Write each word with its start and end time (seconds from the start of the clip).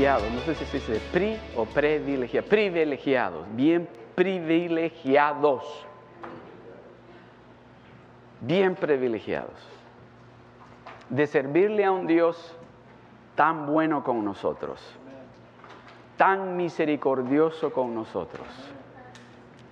No 0.00 0.40
sé 0.46 0.54
si 0.54 0.64
se 0.64 0.78
dice 0.78 1.00
pri 1.12 1.38
o 1.56 1.66
privilegiados. 1.66 2.48
Privilegiados, 2.48 3.46
bien 3.54 3.86
privilegiados. 4.14 5.86
Bien 8.40 8.74
privilegiados. 8.74 9.58
De 11.10 11.26
servirle 11.26 11.84
a 11.84 11.92
un 11.92 12.06
Dios 12.06 12.56
tan 13.34 13.66
bueno 13.66 14.02
con 14.02 14.24
nosotros, 14.24 14.80
tan 16.16 16.56
misericordioso 16.56 17.70
con 17.70 17.94
nosotros, 17.94 18.46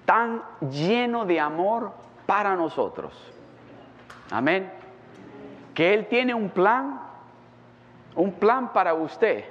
tan 0.05 0.43
lleno 0.71 1.25
de 1.25 1.41
amor 1.41 1.93
para 2.27 2.55
nosotros. 2.55 3.15
Amén. 4.31 4.71
Que 5.73 5.95
Él 5.95 6.07
tiene 6.07 6.35
un 6.35 6.51
plan 6.51 7.09
un 8.19 8.33
plan 8.33 8.73
para 8.73 8.95
usted, 8.95 9.45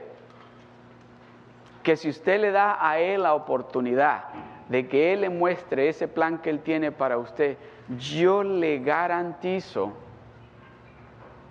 que 1.88 1.96
si 1.96 2.10
usted 2.10 2.42
le 2.42 2.52
da 2.52 2.86
a 2.86 3.00
Él 3.00 3.24
la 3.24 3.34
oportunidad 3.34 4.26
de 4.68 4.90
que 4.90 5.14
Él 5.14 5.22
le 5.22 5.30
muestre 5.30 5.88
ese 5.88 6.10
plan 6.10 6.40
que 6.40 6.50
Él 6.50 6.60
tiene 6.60 6.92
para 6.92 7.18
usted, 7.18 7.56
yo 7.98 8.44
le 8.44 8.80
garantizo, 8.80 9.94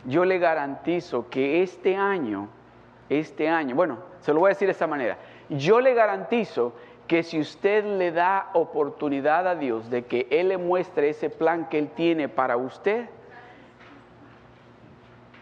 yo 0.04 0.26
le 0.26 0.38
garantizo 0.38 1.30
que 1.30 1.62
este 1.62 1.96
año, 1.96 2.50
este 3.08 3.48
año, 3.48 3.74
bueno, 3.74 3.96
se 4.20 4.34
lo 4.34 4.40
voy 4.40 4.48
a 4.48 4.52
decir 4.52 4.68
de 4.68 4.72
esta 4.72 4.86
manera, 4.86 5.16
yo 5.48 5.80
le 5.80 5.94
garantizo 5.94 6.74
que 7.06 7.22
si 7.22 7.40
usted 7.40 7.82
le 7.82 8.12
da 8.12 8.50
oportunidad 8.52 9.48
a 9.48 9.54
Dios 9.54 9.88
de 9.88 10.04
que 10.04 10.26
Él 10.30 10.48
le 10.48 10.58
muestre 10.58 11.08
ese 11.08 11.30
plan 11.30 11.66
que 11.70 11.78
Él 11.78 11.88
tiene 11.88 12.28
para 12.28 12.58
usted, 12.58 13.08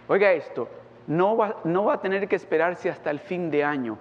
oiga 0.07 0.31
esto, 0.31 0.69
no 1.09 1.37
va, 1.37 1.57
no 1.65 1.87
va 1.87 1.95
a 1.95 2.01
tener 2.01 2.29
que 2.29 2.37
esperarse 2.37 2.89
hasta 2.89 3.11
el 3.11 3.19
fin 3.19 3.51
de 3.51 3.65
año. 3.65 3.99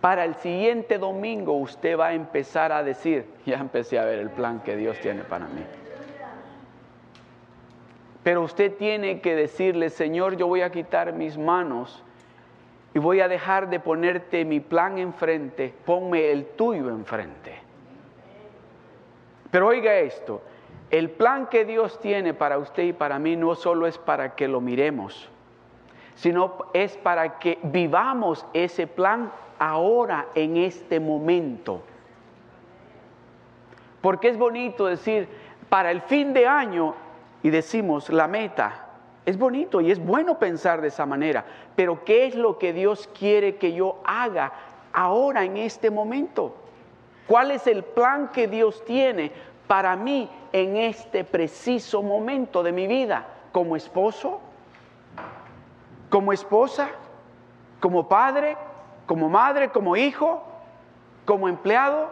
Para 0.00 0.24
el 0.24 0.36
siguiente 0.36 0.98
domingo 0.98 1.54
usted 1.54 1.98
va 1.98 2.08
a 2.08 2.14
empezar 2.14 2.70
a 2.70 2.82
decir, 2.84 3.26
ya 3.44 3.56
empecé 3.56 3.98
a 3.98 4.04
ver 4.04 4.20
el 4.20 4.30
plan 4.30 4.60
que 4.60 4.76
Dios 4.76 4.98
tiene 5.00 5.22
para 5.22 5.46
mí. 5.46 5.62
Pero 8.22 8.42
usted 8.42 8.76
tiene 8.76 9.20
que 9.20 9.34
decirle, 9.34 9.90
Señor, 9.90 10.36
yo 10.36 10.46
voy 10.46 10.60
a 10.60 10.70
quitar 10.70 11.12
mis 11.12 11.36
manos 11.36 12.04
y 12.94 12.98
voy 12.98 13.20
a 13.20 13.28
dejar 13.28 13.70
de 13.70 13.80
ponerte 13.80 14.44
mi 14.44 14.60
plan 14.60 14.98
enfrente, 14.98 15.74
ponme 15.84 16.30
el 16.30 16.46
tuyo 16.46 16.90
enfrente. 16.90 17.54
Pero 19.50 19.68
oiga 19.68 19.96
esto, 19.96 20.42
el 20.90 21.10
plan 21.10 21.46
que 21.46 21.64
Dios 21.64 21.98
tiene 22.00 22.34
para 22.34 22.58
usted 22.58 22.84
y 22.84 22.92
para 22.92 23.18
mí 23.18 23.34
no 23.34 23.54
solo 23.54 23.86
es 23.86 23.98
para 23.98 24.34
que 24.34 24.46
lo 24.46 24.60
miremos, 24.60 25.28
sino 26.18 26.66
es 26.72 26.96
para 26.96 27.38
que 27.38 27.60
vivamos 27.62 28.44
ese 28.52 28.88
plan 28.88 29.30
ahora, 29.58 30.26
en 30.34 30.56
este 30.56 30.98
momento. 30.98 31.80
Porque 34.00 34.28
es 34.28 34.36
bonito 34.36 34.86
decir, 34.86 35.28
para 35.68 35.92
el 35.92 36.02
fin 36.02 36.32
de 36.32 36.44
año, 36.44 36.94
y 37.40 37.50
decimos 37.50 38.10
la 38.10 38.26
meta, 38.26 38.86
es 39.26 39.38
bonito 39.38 39.80
y 39.80 39.92
es 39.92 40.04
bueno 40.04 40.40
pensar 40.40 40.80
de 40.80 40.88
esa 40.88 41.06
manera, 41.06 41.44
pero 41.76 42.04
¿qué 42.04 42.26
es 42.26 42.34
lo 42.34 42.58
que 42.58 42.72
Dios 42.72 43.08
quiere 43.16 43.54
que 43.56 43.72
yo 43.72 44.00
haga 44.04 44.52
ahora, 44.92 45.44
en 45.44 45.56
este 45.56 45.88
momento? 45.88 46.52
¿Cuál 47.28 47.52
es 47.52 47.68
el 47.68 47.84
plan 47.84 48.30
que 48.32 48.48
Dios 48.48 48.84
tiene 48.84 49.30
para 49.68 49.94
mí 49.94 50.28
en 50.52 50.78
este 50.78 51.22
preciso 51.22 52.02
momento 52.02 52.64
de 52.64 52.72
mi 52.72 52.88
vida? 52.88 53.24
Como 53.52 53.76
esposo, 53.76 54.40
como 56.10 56.32
esposa, 56.32 56.88
como 57.80 58.08
padre, 58.08 58.56
como 59.06 59.28
madre, 59.28 59.70
como 59.70 59.96
hijo, 59.96 60.42
como 61.24 61.48
empleado, 61.48 62.10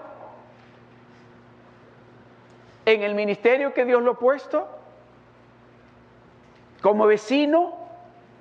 en 2.85 3.03
el 3.03 3.15
ministerio 3.15 3.75
que 3.75 3.85
Dios 3.85 4.03
lo 4.03 4.13
ha 4.13 4.19
puesto, 4.19 4.69
como 6.81 7.07
vecino, 7.07 7.75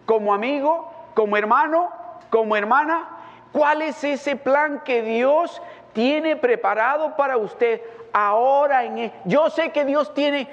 como 0.06 0.34
amigo, 0.34 0.92
como 1.16 1.36
hermano, 1.36 1.92
como 2.30 2.56
hermana. 2.56 3.10
¿Cuál 3.52 3.82
es 3.82 4.04
ese 4.04 4.36
plan 4.36 4.82
que 4.84 5.02
Dios 5.02 5.62
tiene 5.94 6.36
preparado 6.36 7.16
para 7.16 7.38
usted 7.38 7.82
ahora? 8.14 8.84
En 8.84 8.98
e-? 8.98 9.14
Yo 9.24 9.50
sé 9.50 9.72
que 9.72 9.86
Dios 9.86 10.14
tiene 10.14 10.48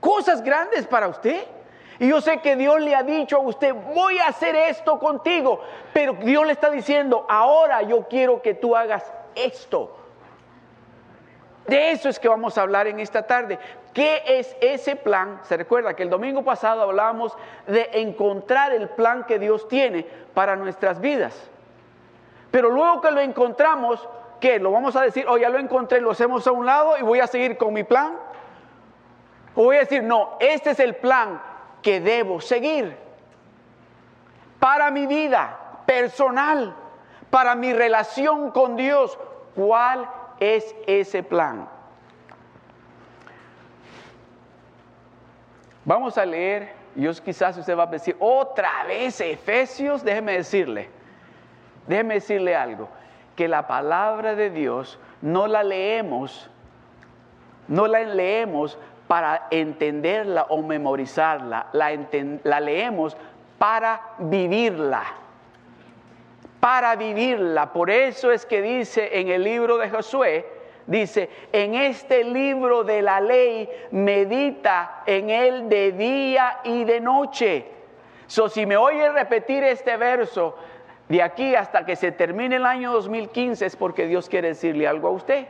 cosas 0.00 0.42
grandes 0.42 0.86
para 0.86 1.08
usted. 1.08 1.44
Y 2.00 2.08
yo 2.08 2.20
sé 2.20 2.38
que 2.38 2.54
Dios 2.54 2.80
le 2.80 2.94
ha 2.94 3.02
dicho 3.02 3.36
a 3.36 3.40
usted, 3.40 3.74
voy 3.74 4.18
a 4.18 4.28
hacer 4.28 4.54
esto 4.54 4.98
contigo, 4.98 5.60
pero 5.92 6.12
Dios 6.12 6.46
le 6.46 6.52
está 6.52 6.70
diciendo, 6.70 7.26
ahora 7.28 7.82
yo 7.82 8.06
quiero 8.08 8.40
que 8.40 8.54
tú 8.54 8.76
hagas 8.76 9.12
esto. 9.34 9.96
De 11.66 11.90
eso 11.90 12.08
es 12.08 12.18
que 12.18 12.28
vamos 12.28 12.56
a 12.56 12.62
hablar 12.62 12.86
en 12.86 13.00
esta 13.00 13.26
tarde. 13.26 13.58
¿Qué 13.92 14.22
es 14.26 14.56
ese 14.60 14.96
plan? 14.96 15.40
Se 15.42 15.56
recuerda 15.56 15.94
que 15.94 16.04
el 16.04 16.08
domingo 16.08 16.42
pasado 16.42 16.82
hablábamos 16.82 17.36
de 17.66 17.90
encontrar 17.94 18.72
el 18.72 18.88
plan 18.88 19.24
que 19.24 19.38
Dios 19.38 19.68
tiene 19.68 20.06
para 20.34 20.56
nuestras 20.56 21.00
vidas. 21.00 21.50
Pero 22.50 22.70
luego 22.70 23.00
que 23.00 23.10
lo 23.10 23.20
encontramos, 23.20 24.08
¿qué? 24.40 24.58
Lo 24.60 24.70
vamos 24.70 24.94
a 24.96 25.02
decir, 25.02 25.26
oh, 25.28 25.36
ya 25.36 25.50
lo 25.50 25.58
encontré, 25.58 26.00
lo 26.00 26.12
hacemos 26.12 26.46
a 26.46 26.52
un 26.52 26.64
lado 26.64 26.96
y 26.96 27.02
voy 27.02 27.20
a 27.20 27.26
seguir 27.26 27.58
con 27.58 27.74
mi 27.74 27.82
plan. 27.82 28.16
O 29.54 29.64
voy 29.64 29.76
a 29.76 29.80
decir, 29.80 30.02
no, 30.02 30.36
este 30.40 30.70
es 30.70 30.80
el 30.80 30.94
plan 30.96 31.47
que 31.82 32.00
debo 32.00 32.40
seguir 32.40 32.96
para 34.58 34.90
mi 34.90 35.06
vida 35.06 35.82
personal, 35.86 36.74
para 37.30 37.54
mi 37.54 37.72
relación 37.72 38.50
con 38.50 38.76
Dios. 38.76 39.18
¿Cuál 39.54 40.08
es 40.40 40.74
ese 40.86 41.22
plan? 41.22 41.68
Vamos 45.84 46.18
a 46.18 46.26
leer, 46.26 46.74
y 46.94 47.08
quizás 47.20 47.56
usted 47.56 47.76
va 47.76 47.84
a 47.84 47.86
decir, 47.86 48.14
otra 48.20 48.84
vez 48.86 49.20
Efesios, 49.22 50.04
déjeme 50.04 50.32
decirle, 50.32 50.90
déjeme 51.86 52.14
decirle 52.14 52.54
algo, 52.54 52.88
que 53.34 53.48
la 53.48 53.66
palabra 53.66 54.34
de 54.34 54.50
Dios 54.50 54.98
no 55.22 55.46
la 55.46 55.62
leemos, 55.62 56.50
no 57.68 57.86
la 57.86 58.00
leemos 58.00 58.78
para 59.08 59.48
entenderla 59.50 60.44
o 60.50 60.62
memorizarla, 60.62 61.68
la, 61.72 62.60
leemos 62.60 63.16
para 63.58 64.00
vivirla. 64.18 65.02
Para 66.60 66.94
vivirla. 66.94 67.72
Por 67.72 67.90
eso 67.90 68.30
es 68.30 68.44
que 68.44 68.60
dice 68.60 69.18
en 69.18 69.28
el 69.28 69.42
libro 69.42 69.78
de 69.78 69.88
Josué, 69.88 70.46
dice, 70.86 71.30
en 71.52 71.74
este 71.74 72.22
libro 72.22 72.84
de 72.84 73.00
la 73.00 73.20
ley 73.20 73.68
medita 73.90 75.02
en 75.06 75.30
él 75.30 75.68
de 75.70 75.92
día 75.92 76.60
y 76.64 76.84
de 76.84 77.00
noche. 77.00 77.66
So, 78.26 78.50
si 78.50 78.66
me 78.66 78.76
oye 78.76 79.10
repetir 79.10 79.64
este 79.64 79.96
verso 79.96 80.54
de 81.08 81.22
aquí 81.22 81.54
hasta 81.54 81.86
que 81.86 81.96
se 81.96 82.12
termine 82.12 82.56
el 82.56 82.66
año 82.66 82.92
2015 82.92 83.64
es 83.64 83.76
porque 83.76 84.06
Dios 84.06 84.28
quiere 84.28 84.48
decirle 84.48 84.86
algo 84.86 85.08
a 85.08 85.12
usted. 85.12 85.46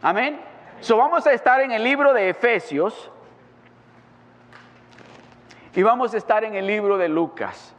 Amén. 0.00 0.38
So 0.80 0.96
vamos 0.96 1.26
a 1.26 1.32
estar 1.32 1.60
en 1.60 1.72
el 1.72 1.82
libro 1.82 2.12
de 2.12 2.28
Efesios 2.28 3.10
y 5.74 5.82
vamos 5.82 6.14
a 6.14 6.16
estar 6.16 6.44
en 6.44 6.54
el 6.54 6.66
libro 6.66 6.96
de 6.96 7.08
Lucas. 7.08 7.74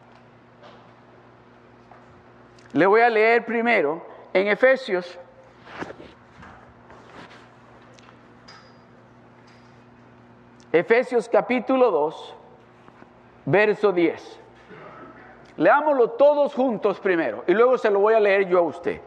Le 2.74 2.86
voy 2.86 3.02
a 3.02 3.10
leer 3.10 3.46
primero 3.46 4.06
en 4.34 4.48
Efesios. 4.48 5.18
Efesios 10.72 11.28
capítulo 11.30 11.90
2, 11.90 12.36
verso 13.46 13.92
10. 13.92 14.40
Leámoslo 15.58 16.12
todos 16.12 16.54
juntos 16.54 17.00
primero 17.00 17.44
y 17.48 17.54
luego 17.54 17.78
se 17.78 17.90
lo 17.90 18.00
voy 18.00 18.14
a 18.14 18.20
leer 18.20 18.48
yo 18.48 18.60
a 18.60 18.64
usted. 18.64 19.02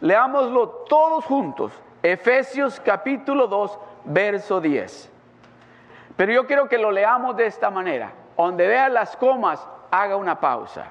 Leámoslo 0.00 0.68
todos 0.88 1.24
juntos 1.24 1.72
Efesios 2.12 2.78
capítulo 2.78 3.48
2, 3.48 3.78
verso 4.04 4.60
10. 4.60 5.10
Pero 6.16 6.32
yo 6.32 6.46
quiero 6.46 6.68
que 6.68 6.78
lo 6.78 6.92
leamos 6.92 7.36
de 7.36 7.46
esta 7.46 7.68
manera. 7.68 8.12
Donde 8.36 8.68
vea 8.68 8.88
las 8.88 9.16
comas, 9.16 9.66
haga 9.90 10.14
una 10.14 10.38
pausa. 10.38 10.86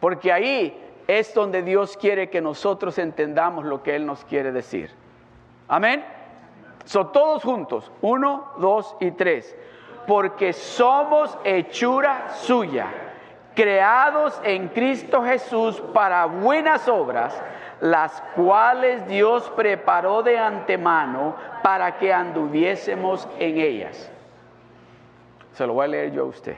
Porque 0.00 0.30
ahí 0.30 0.78
es 1.06 1.32
donde 1.32 1.62
Dios 1.62 1.96
quiere 1.96 2.28
que 2.28 2.42
nosotros 2.42 2.98
entendamos 2.98 3.64
lo 3.64 3.82
que 3.82 3.96
Él 3.96 4.04
nos 4.04 4.26
quiere 4.26 4.52
decir. 4.52 4.90
Amén. 5.68 6.04
Son 6.84 7.10
todos 7.10 7.42
juntos. 7.42 7.90
Uno, 8.02 8.52
dos 8.58 8.94
y 9.00 9.10
tres. 9.12 9.56
Porque 10.06 10.52
somos 10.52 11.38
hechura 11.44 12.28
suya, 12.34 12.88
creados 13.54 14.38
en 14.44 14.68
Cristo 14.68 15.22
Jesús 15.24 15.82
para 15.94 16.26
buenas 16.26 16.88
obras 16.88 17.42
las 17.80 18.22
cuales 18.34 19.06
Dios 19.06 19.50
preparó 19.56 20.22
de 20.22 20.38
antemano 20.38 21.36
para 21.62 21.98
que 21.98 22.12
anduviésemos 22.12 23.28
en 23.38 23.58
ellas. 23.58 24.10
Se 25.52 25.66
lo 25.66 25.74
voy 25.74 25.84
a 25.84 25.88
leer 25.88 26.12
yo 26.12 26.22
a 26.22 26.26
usted. 26.26 26.56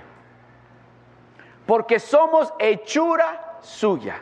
Porque 1.66 1.98
somos 1.98 2.52
hechura 2.58 3.56
suya, 3.60 4.20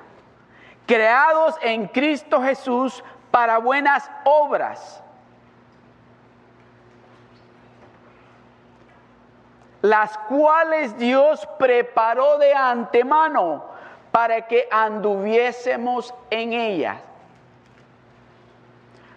creados 0.87 1.57
en 1.61 1.87
Cristo 1.89 2.43
Jesús 2.43 3.05
para 3.31 3.59
buenas 3.59 4.11
obras 4.25 5.05
las 9.85 10.17
cuales 10.17 10.97
Dios 10.97 11.47
preparó 11.59 12.39
de 12.39 12.55
antemano 12.55 13.67
para 14.15 14.47
que 14.47 14.69
anduviésemos 14.71 16.15
en 16.31 16.53
ellas. 16.53 16.99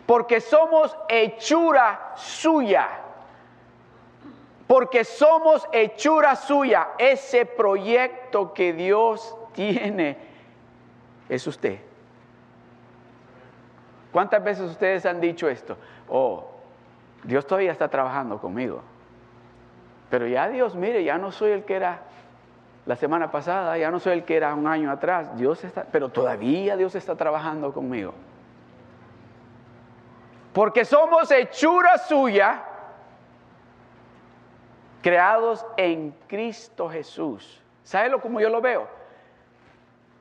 Porque 0.07 0.41
somos 0.41 0.97
hechura 1.07 2.13
suya. 2.15 2.87
Porque 4.65 5.03
somos 5.03 5.69
hechura 5.71 6.35
suya. 6.35 6.87
Ese 6.97 7.45
proyecto 7.45 8.55
que 8.55 8.73
Dios 8.73 9.35
tiene 9.53 10.17
es 11.29 11.45
usted. 11.45 11.77
¿Cuántas 14.11 14.43
veces 14.43 14.67
ustedes 14.67 15.05
han 15.05 15.21
dicho 15.21 15.47
esto? 15.47 15.77
Oh, 16.09 16.49
Dios 17.23 17.45
todavía 17.45 17.71
está 17.71 17.87
trabajando 17.87 18.39
conmigo. 18.41 18.81
Pero 20.09 20.25
ya 20.25 20.49
Dios, 20.49 20.73
mire, 20.73 21.03
ya 21.03 21.19
no 21.19 21.31
soy 21.31 21.51
el 21.51 21.65
que 21.65 21.75
era 21.75 22.06
la 22.87 22.95
semana 22.95 23.29
pasada, 23.29 23.77
ya 23.77 23.91
no 23.91 23.99
soy 23.99 24.13
el 24.13 24.23
que 24.23 24.37
era 24.37 24.55
un 24.55 24.65
año 24.65 24.89
atrás. 24.89 25.37
Dios 25.37 25.61
está, 25.65 25.85
pero 25.91 26.07
todavía 26.07 26.77
Dios 26.77 26.95
está 26.95 27.17
trabajando 27.17 27.73
conmigo. 27.73 28.13
Porque 30.53 30.85
somos 30.85 31.29
hechura 31.29 31.97
suya, 31.97 32.63
creados 35.01 35.65
en 35.75 36.15
Cristo 36.27 36.89
Jesús. 36.89 37.61
¿Sabe 37.83 38.07
lo 38.07 38.21
como 38.21 38.39
yo 38.39 38.47
lo 38.47 38.61
veo? 38.61 38.87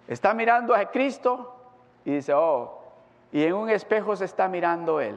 Está 0.08 0.34
mirando 0.34 0.74
a 0.74 0.90
Cristo 0.90 1.54
y 2.04 2.14
dice, 2.14 2.34
oh, 2.34 2.82
y 3.30 3.44
en 3.44 3.54
un 3.54 3.70
espejo 3.70 4.16
se 4.16 4.24
está 4.24 4.48
mirando 4.48 5.00
Él. 5.00 5.16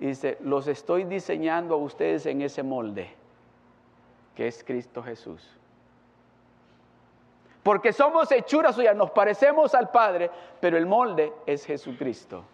Y 0.00 0.06
dice, 0.06 0.38
los 0.40 0.66
estoy 0.66 1.04
diseñando 1.04 1.74
a 1.74 1.78
ustedes 1.78 2.26
en 2.26 2.42
ese 2.42 2.64
molde 2.64 3.14
que 4.34 4.48
es 4.48 4.64
Cristo 4.64 5.04
Jesús. 5.04 5.59
Porque 7.62 7.92
somos 7.92 8.30
hechuras 8.32 8.74
suyas, 8.74 8.96
nos 8.96 9.10
parecemos 9.10 9.74
al 9.74 9.90
Padre, 9.90 10.30
pero 10.60 10.78
el 10.78 10.86
molde 10.86 11.32
es 11.46 11.64
Jesucristo. 11.66 12.44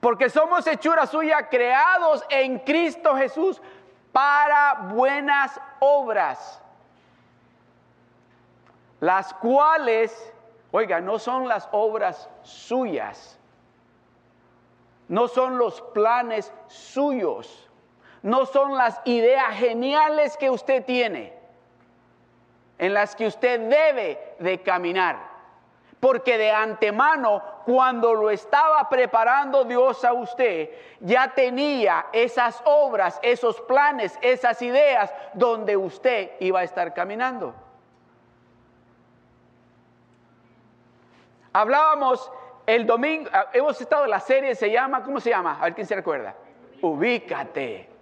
Porque 0.00 0.28
somos 0.30 0.66
hechuras 0.66 1.10
suyas 1.10 1.46
creados 1.50 2.24
en 2.28 2.58
Cristo 2.60 3.16
Jesús 3.16 3.60
para 4.12 4.90
buenas 4.92 5.60
obras, 5.80 6.62
las 9.00 9.34
cuales, 9.34 10.32
oiga, 10.70 11.00
no 11.00 11.18
son 11.18 11.48
las 11.48 11.68
obras 11.72 12.28
suyas, 12.42 13.38
no 15.08 15.26
son 15.26 15.58
los 15.58 15.80
planes 15.80 16.52
suyos 16.68 17.64
no 18.24 18.46
son 18.46 18.74
las 18.74 19.02
ideas 19.04 19.54
geniales 19.58 20.38
que 20.38 20.48
usted 20.48 20.82
tiene, 20.82 21.33
en 22.78 22.94
las 22.94 23.14
que 23.14 23.26
usted 23.26 23.60
debe 23.68 24.34
de 24.38 24.60
caminar. 24.62 25.34
Porque 26.00 26.36
de 26.36 26.50
antemano, 26.50 27.42
cuando 27.64 28.12
lo 28.12 28.30
estaba 28.30 28.88
preparando 28.90 29.64
Dios 29.64 30.04
a 30.04 30.12
usted, 30.12 30.70
ya 31.00 31.28
tenía 31.28 32.06
esas 32.12 32.60
obras, 32.66 33.18
esos 33.22 33.60
planes, 33.62 34.18
esas 34.20 34.60
ideas 34.60 35.12
donde 35.32 35.76
usted 35.76 36.32
iba 36.40 36.60
a 36.60 36.64
estar 36.64 36.92
caminando. 36.92 37.54
Hablábamos 41.54 42.30
el 42.66 42.86
domingo, 42.86 43.30
hemos 43.52 43.80
estado 43.80 44.04
en 44.04 44.10
la 44.10 44.20
serie, 44.20 44.54
se 44.54 44.70
llama, 44.70 45.02
¿cómo 45.02 45.20
se 45.20 45.30
llama? 45.30 45.56
A 45.58 45.64
ver 45.64 45.74
quién 45.74 45.86
se 45.86 45.94
recuerda. 45.94 46.34
Ubícate. 46.82 47.93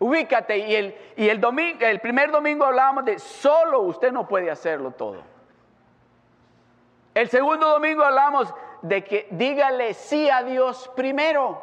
Ubícate 0.00 0.58
y 0.58 0.74
el, 0.74 0.98
y 1.16 1.28
el, 1.28 1.40
domingo, 1.40 1.84
el 1.84 2.00
primer 2.00 2.30
domingo 2.30 2.64
hablábamos 2.64 3.04
de 3.04 3.18
solo 3.18 3.80
usted 3.80 4.12
no 4.12 4.28
puede 4.28 4.50
hacerlo 4.50 4.92
todo. 4.92 5.22
El 7.14 7.28
segundo 7.28 7.68
domingo 7.68 8.04
hablamos 8.04 8.54
de 8.82 9.02
que 9.02 9.26
dígale 9.30 9.94
sí 9.94 10.30
a 10.30 10.44
Dios 10.44 10.88
primero. 10.94 11.60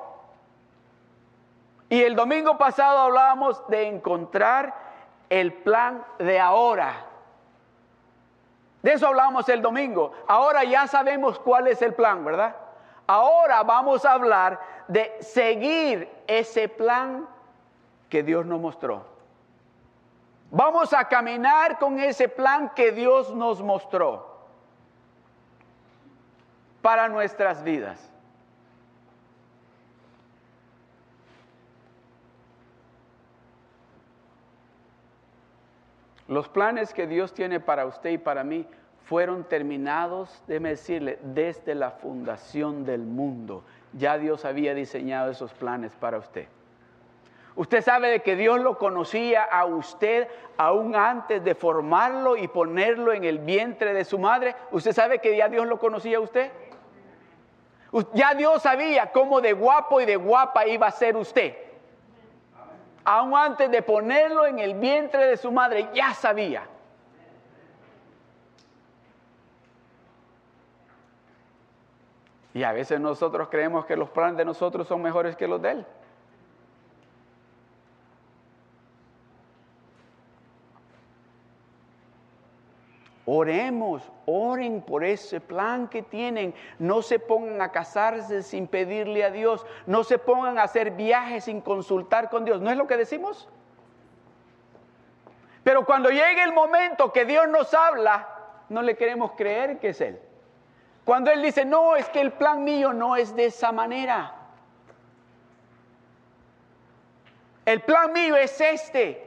Y 1.88 2.02
el 2.02 2.16
domingo 2.16 2.58
pasado 2.58 3.00
hablábamos 3.00 3.66
de 3.68 3.88
encontrar 3.88 4.76
el 5.30 5.54
plan 5.54 6.04
de 6.20 6.40
ahora. 6.40 7.06
De 8.82 8.94
eso 8.94 9.08
hablábamos 9.08 9.48
el 9.50 9.62
domingo. 9.62 10.12
Ahora 10.28 10.64
ya 10.64 10.88
sabemos 10.88 11.40
cuál 11.40 11.68
es 11.68 11.82
el 11.82 11.94
plan, 11.94 12.26
¿verdad? 12.26 12.56
Ahora 13.08 13.64
vamos 13.64 14.04
a 14.04 14.14
hablar 14.14 14.60
de 14.88 15.16
seguir 15.22 16.12
ese 16.28 16.68
plan 16.68 17.28
que 18.10 18.24
Dios 18.24 18.46
nos 18.46 18.60
mostró. 18.60 19.06
Vamos 20.52 20.94
a 20.94 21.08
caminar 21.08 21.80
con 21.80 22.00
ese 22.00 22.30
plan 22.30 22.72
que 22.76 22.92
Dios 22.92 23.34
nos 23.34 23.62
mostró 23.62 24.36
para 26.82 27.10
nuestras 27.10 27.64
vidas. 27.64 28.12
Los 36.28 36.48
planes 36.48 36.94
que 36.94 37.06
Dios 37.06 37.34
tiene 37.34 37.60
para 37.60 37.86
usted 37.86 38.12
y 38.12 38.18
para 38.18 38.44
mí 38.44 38.68
fueron 39.04 39.44
terminados, 39.44 40.42
déjeme 40.48 40.70
decirle, 40.70 41.20
desde 41.22 41.76
la 41.76 41.92
fundación 41.92 42.84
del 42.84 43.02
mundo. 43.02 43.64
Ya 43.94 44.18
Dios 44.18 44.46
había 44.46 44.74
diseñado 44.74 45.30
esos 45.32 45.54
planes 45.54 45.92
para 46.00 46.18
usted. 46.18 46.48
Usted 47.56 47.82
sabe 47.82 48.10
de 48.10 48.22
que 48.22 48.36
Dios 48.36 48.60
lo 48.60 48.78
conocía 48.78 49.44
a 49.44 49.66
usted 49.66 50.28
aún 50.58 50.96
antes 50.96 51.44
de 51.44 51.56
formarlo 51.56 52.36
y 52.36 52.50
ponerlo 52.50 53.14
en 53.14 53.24
el 53.24 53.40
vientre 53.40 53.94
de 53.94 54.04
su 54.04 54.20
madre. 54.20 54.56
¿Usted 54.72 54.92
sabe 54.92 55.20
que 55.20 55.38
ya 55.38 55.48
Dios 55.48 55.66
lo 55.66 55.80
conocía 55.80 56.18
a 56.18 56.22
usted? 56.22 56.52
Ya 58.14 58.34
Dios 58.34 58.62
sabía 58.62 59.12
cómo 59.14 59.40
de 59.40 59.54
guapo 59.54 60.02
y 60.02 60.06
de 60.06 60.18
guapa 60.18 60.68
iba 60.68 60.88
a 60.88 60.92
ser 60.92 61.16
usted. 61.16 61.56
Aún 63.06 63.38
antes 63.38 63.72
de 63.72 63.82
ponerlo 63.82 64.46
en 64.46 64.60
el 64.60 64.74
vientre 64.74 65.26
de 65.26 65.38
su 65.38 65.50
madre, 65.50 65.88
ya 65.94 66.14
sabía. 66.14 66.68
Y 72.54 72.64
a 72.64 72.74
veces 72.74 73.00
nosotros 73.00 73.48
creemos 73.50 73.86
que 73.86 73.96
los 73.96 74.10
planes 74.10 74.38
de 74.38 74.46
nosotros 74.46 74.88
son 74.88 75.02
mejores 75.02 75.38
que 75.38 75.48
los 75.48 75.62
de 75.62 75.72
Él. 75.72 75.86
Oremos, 83.28 84.04
oren 84.28 84.82
por 84.82 85.04
ese 85.04 85.42
plan 85.42 85.88
que 85.88 86.04
tienen. 86.04 86.54
No 86.78 87.02
se 87.02 87.18
pongan 87.18 87.60
a 87.62 87.72
casarse 87.72 88.44
sin 88.44 88.68
pedirle 88.68 89.24
a 89.24 89.32
Dios. 89.32 89.66
No 89.88 90.04
se 90.04 90.20
pongan 90.20 90.60
a 90.60 90.64
hacer 90.64 90.92
viajes 90.92 91.46
sin 91.46 91.62
consultar 91.62 92.30
con 92.30 92.46
Dios. 92.46 92.62
¿No 92.62 92.70
es 92.70 92.78
lo 92.78 92.86
que 92.86 92.98
decimos? 92.98 93.50
Pero 95.64 95.84
cuando 95.86 96.10
llegue 96.12 96.44
el 96.44 96.54
momento 96.54 97.12
que 97.12 97.26
Dios 97.26 97.48
nos 97.50 97.74
habla, 97.74 98.30
no 98.70 98.84
le 98.84 98.96
queremos 98.96 99.32
creer 99.32 99.80
que 99.80 99.90
es 99.90 100.02
Él. 100.02 100.20
Cuando 101.04 101.32
Él 101.32 101.42
dice, 101.42 101.66
no, 101.66 101.96
es 101.96 102.08
que 102.10 102.22
el 102.22 102.32
plan 102.32 102.64
mío 102.64 102.94
no 102.94 103.16
es 103.16 103.36
de 103.36 103.46
esa 103.46 103.72
manera. 103.72 104.36
El 107.66 107.82
plan 107.82 108.14
mío 108.14 108.36
es 108.36 108.62
este. 108.62 109.25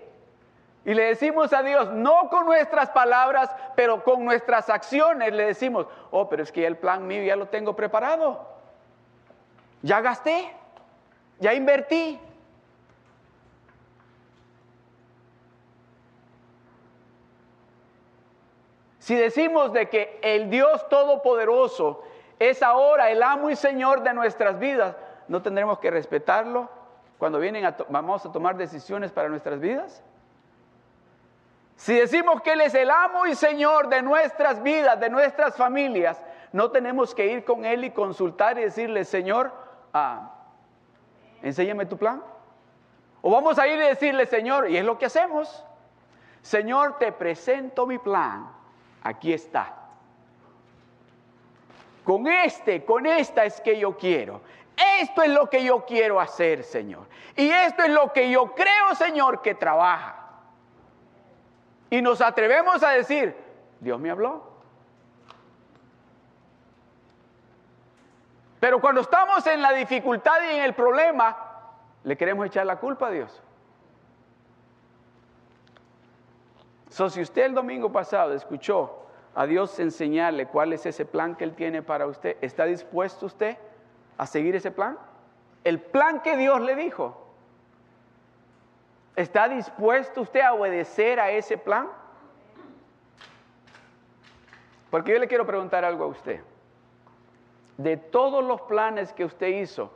Y 0.89 0.95
le 0.95 1.05
decimos 1.05 1.53
a 1.53 1.63
Dios, 1.63 1.93
no 1.93 2.31
con 2.31 2.47
nuestras 2.47 2.89
palabras, 2.89 3.55
pero 3.77 4.03
con 4.03 4.25
nuestras 4.25 4.71
acciones, 4.71 5.35
le 5.35 5.45
decimos, 5.45 5.87
oh, 6.11 6.31
pero 6.31 6.43
es 6.43 6.51
que 6.51 6.67
el 6.67 6.79
plan 6.79 7.07
mío 7.07 7.23
ya 7.23 7.37
lo 7.37 7.49
tengo 7.49 7.77
preparado. 7.77 8.49
Ya 9.83 10.01
gasté, 10.01 10.51
ya 11.41 11.53
invertí. 11.53 12.19
Si 18.99 19.15
decimos 19.15 19.75
de 19.75 19.91
que 19.91 20.19
el 20.23 20.49
Dios 20.49 20.89
Todopoderoso 20.89 22.03
es 22.39 22.63
ahora 22.63 23.11
el 23.11 23.23
amo 23.23 23.51
y 23.51 23.57
Señor 23.57 24.03
de 24.03 24.15
nuestras 24.15 24.59
vidas, 24.59 24.97
¿no 25.29 25.43
tendremos 25.43 25.81
que 25.81 25.91
respetarlo 25.91 26.71
cuando 27.19 27.39
vienen 27.39 27.67
a 27.67 27.77
vamos 27.91 28.25
a 28.25 28.33
tomar 28.33 28.57
decisiones 28.57 29.13
para 29.13 29.29
nuestras 29.29 29.61
vidas? 29.61 30.03
Si 31.79 31.95
decimos 31.95 32.43
que 32.43 32.55
Él 32.55 32.61
es 32.61 32.75
el 32.75 32.91
amo 32.91 33.25
y 33.27 33.37
Señor 33.37 33.89
de 33.89 34.03
nuestras 34.03 34.61
vidas, 34.65 34.99
de 34.99 35.09
nuestras 35.09 35.57
familias, 35.57 36.21
no 36.53 36.73
tenemos 36.73 37.15
que 37.15 37.27
ir 37.27 37.45
con 37.45 37.65
Él 37.65 37.85
y 37.85 37.93
consultar 37.93 38.59
y 38.59 38.63
decirle, 38.63 39.05
Señor, 39.05 39.53
ah, 39.95 40.35
enséñame 41.41 41.87
tu 41.87 41.97
plan. 41.97 42.21
O 43.23 43.31
vamos 43.31 43.61
a 43.61 43.69
ir 43.69 43.77
y 43.77 43.87
decirle, 43.87 44.27
Señor, 44.27 44.69
y 44.69 44.77
es 44.77 44.85
lo 44.85 44.99
que 44.99 45.07
hacemos. 45.07 45.65
Señor, 46.43 46.99
te 46.99 47.13
presento 47.13 47.87
mi 47.87 47.99
plan. 47.99 48.51
Aquí 49.05 49.33
está. 49.33 49.73
Con 52.03 52.27
este, 52.27 52.85
con 52.85 53.07
esta 53.07 53.45
es 53.45 53.61
que 53.61 53.79
yo 53.79 53.97
quiero. 53.97 54.41
Esto 55.01 55.23
es 55.23 55.31
lo 55.31 55.49
que 55.49 55.63
yo 55.63 55.87
quiero 55.87 56.21
hacer, 56.21 56.65
Señor. 56.65 57.07
Y 57.37 57.49
esto 57.49 57.85
es 57.85 57.91
lo 57.91 58.13
que 58.13 58.31
yo 58.31 58.53
creo, 58.57 58.97
Señor, 58.97 59.43
que 59.43 59.55
trabaja. 59.55 60.28
Y 61.91 62.03
nos 62.03 62.21
atrevemos 62.21 62.83
a 62.83 62.91
decir, 62.91 63.35
Dios 63.81 63.99
me 63.99 64.11
habló. 64.11 64.43
Pero 68.61 68.81
cuando 68.81 69.01
estamos 69.01 69.47
en 69.47 69.63
la 69.63 69.73
dificultad 69.73 70.43
y 70.43 70.57
en 70.57 70.63
el 70.65 70.75
problema, 70.75 71.37
le 72.05 72.17
queremos 72.17 72.47
echar 72.47 72.67
la 72.67 72.77
culpa 72.77 73.09
a 73.09 73.11
Dios. 73.11 73.43
So, 76.91 77.09
si 77.09 77.21
usted 77.21 77.45
el 77.45 77.55
domingo 77.55 77.93
pasado 77.93 78.35
escuchó 78.35 79.07
a 79.35 79.47
Dios 79.47 79.79
enseñarle 79.79 80.47
cuál 80.47 80.73
es 80.73 80.85
ese 80.87 81.05
plan 81.05 81.37
que 81.37 81.45
Él 81.45 81.55
tiene 81.55 81.83
para 81.83 82.07
usted, 82.07 82.37
¿está 82.41 82.65
dispuesto 82.65 83.27
usted 83.27 83.57
a 84.17 84.27
seguir 84.27 84.57
ese 84.57 84.73
plan? 84.73 84.99
El 85.63 85.81
plan 85.81 86.21
que 86.21 86.37
Dios 86.37 86.61
le 86.61 86.75
dijo. 86.75 87.28
¿Está 89.19 89.49
dispuesto 89.49 90.21
usted 90.21 90.43
a 90.43 90.53
obedecer 90.53 91.19
a 91.19 91.33
ese 91.33 91.59
plan? 91.59 91.89
Porque 94.93 95.13
yo 95.13 95.19
le 95.19 95.27
quiero 95.27 95.45
preguntar 95.45 95.85
algo 95.85 96.05
a 96.05 96.07
usted. 96.07 96.41
De 97.79 97.97
todos 97.97 98.45
los 98.45 98.61
planes 98.61 99.13
que 99.13 99.25
usted 99.25 99.49
hizo, 99.49 99.91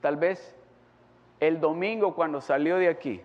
tal 0.00 0.16
vez 0.16 0.56
el 1.38 1.60
domingo 1.60 2.16
cuando 2.16 2.40
salió 2.40 2.78
de 2.78 2.88
aquí 2.88 3.22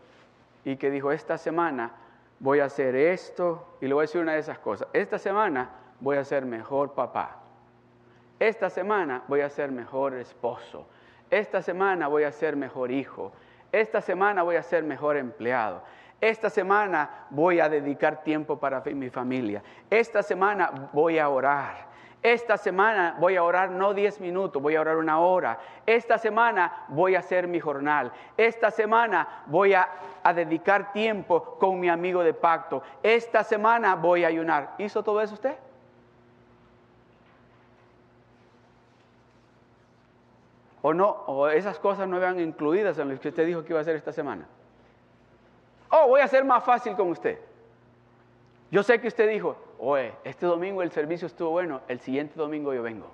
y 0.65 0.75
que 0.75 0.91
dijo, 0.91 1.11
esta 1.11 1.39
semana 1.39 1.93
voy 2.37 2.59
a 2.59 2.65
hacer 2.65 2.95
esto, 2.95 3.65
y 3.81 3.87
le 3.87 3.95
voy 3.95 4.03
a 4.03 4.05
decir 4.05 4.21
una 4.21 4.33
de 4.33 4.39
esas 4.39 4.59
cosas, 4.59 4.87
esta 4.93 5.17
semana 5.17 5.71
voy 5.99 6.17
a 6.17 6.23
ser 6.23 6.45
mejor 6.45 6.93
papá, 6.93 7.39
esta 8.39 8.69
semana 8.69 9.23
voy 9.27 9.41
a 9.41 9.49
ser 9.49 9.71
mejor 9.71 10.13
esposo, 10.13 10.85
esta 11.31 11.63
semana 11.63 12.07
voy 12.07 12.23
a 12.23 12.31
ser 12.31 12.55
mejor 12.55 12.91
hijo, 12.91 13.31
esta 13.73 13.99
semana 13.99 14.43
voy 14.43 14.55
a 14.55 14.63
ser 14.63 14.83
mejor 14.83 15.17
empleado, 15.17 15.83
esta 16.21 16.49
semana 16.49 17.25
voy 17.31 17.59
a 17.59 17.67
dedicar 17.67 18.23
tiempo 18.23 18.57
para 18.57 18.79
mi 18.79 19.09
familia. 19.09 19.61
Esta 19.89 20.23
semana 20.23 20.89
voy 20.93 21.19
a 21.19 21.27
orar. 21.27 21.91
Esta 22.21 22.55
semana 22.55 23.17
voy 23.19 23.35
a 23.35 23.43
orar 23.43 23.71
no 23.71 23.93
10 23.93 24.21
minutos, 24.21 24.61
voy 24.61 24.77
a 24.77 24.81
orar 24.81 24.95
una 24.95 25.19
hora. 25.19 25.59
Esta 25.85 26.17
semana 26.17 26.85
voy 26.87 27.15
a 27.15 27.19
hacer 27.19 27.49
mi 27.49 27.59
jornal. 27.59 28.13
Esta 28.37 28.71
semana 28.71 29.43
voy 29.47 29.73
a, 29.73 29.89
a, 30.23 30.31
dedicar 30.31 30.93
tiempo 30.93 31.57
con 31.59 31.77
mi 31.81 31.89
amigo 31.89 32.23
de 32.23 32.33
pacto. 32.33 32.81
Esta 33.03 33.43
semana 33.43 33.95
voy 33.95 34.23
a 34.23 34.27
ayunar. 34.27 34.75
¿Hizo 34.77 35.03
todo 35.03 35.19
eso 35.19 35.33
usted? 35.33 35.57
¿O 40.83 40.93
no? 40.93 41.09
¿O 41.27 41.47
esas 41.47 41.79
cosas 41.79 42.09
no 42.09 42.17
eran 42.17 42.41
incluidas 42.41 42.99
en 42.99 43.07
lo 43.09 43.17
que 43.17 43.29
usted 43.29 43.45
dijo 43.45 43.63
que 43.63 43.69
iba 43.69 43.79
a 43.79 43.81
hacer 43.81 43.95
esta 43.95 44.11
semana? 44.11 44.45
Oh, 45.89 46.07
voy 46.09 46.19
a 46.19 46.27
ser 46.27 46.43
más 46.43 46.61
fácil 46.61 46.93
con 46.97 47.09
usted. 47.09 47.39
Yo 48.69 48.83
sé 48.83 48.99
que 48.99 49.07
usted 49.07 49.29
dijo, 49.29 49.55
oye, 49.79 50.13
este 50.25 50.45
domingo 50.45 50.83
el 50.83 50.91
servicio 50.91 51.27
estuvo 51.27 51.51
bueno, 51.51 51.79
el 51.87 52.01
siguiente 52.01 52.35
domingo 52.35 52.73
yo 52.73 52.83
vengo. 52.83 53.09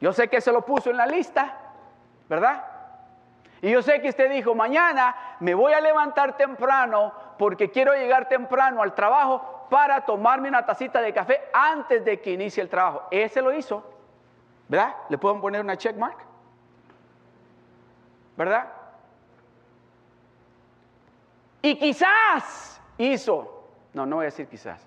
Yo 0.00 0.14
sé 0.14 0.28
que 0.28 0.40
se 0.40 0.50
lo 0.50 0.62
puso 0.62 0.90
en 0.90 0.96
la 0.96 1.06
lista, 1.06 1.58
¿verdad? 2.26 2.64
Y 3.60 3.70
yo 3.70 3.82
sé 3.82 4.00
que 4.00 4.08
usted 4.08 4.30
dijo, 4.30 4.54
mañana 4.54 5.14
me 5.40 5.52
voy 5.52 5.74
a 5.74 5.80
levantar 5.82 6.38
temprano 6.38 7.12
porque 7.38 7.70
quiero 7.70 7.92
llegar 7.92 8.30
temprano 8.30 8.80
al 8.80 8.94
trabajo 8.94 9.66
para 9.68 10.06
tomarme 10.06 10.48
una 10.48 10.64
tacita 10.64 11.02
de 11.02 11.12
café 11.12 11.42
antes 11.52 12.02
de 12.02 12.18
que 12.18 12.30
inicie 12.30 12.62
el 12.62 12.70
trabajo. 12.70 13.02
Ese 13.10 13.42
lo 13.42 13.52
hizo, 13.52 13.84
¿verdad? 14.68 14.94
¿Le 15.10 15.18
pueden 15.18 15.38
poner 15.42 15.60
una 15.60 15.76
check 15.76 15.98
mark? 15.98 16.31
¿Verdad? 18.42 18.66
Y 21.62 21.78
quizás 21.78 22.80
hizo, 22.98 23.68
no, 23.92 24.04
no 24.04 24.16
voy 24.16 24.24
a 24.24 24.26
decir 24.26 24.48
quizás, 24.48 24.84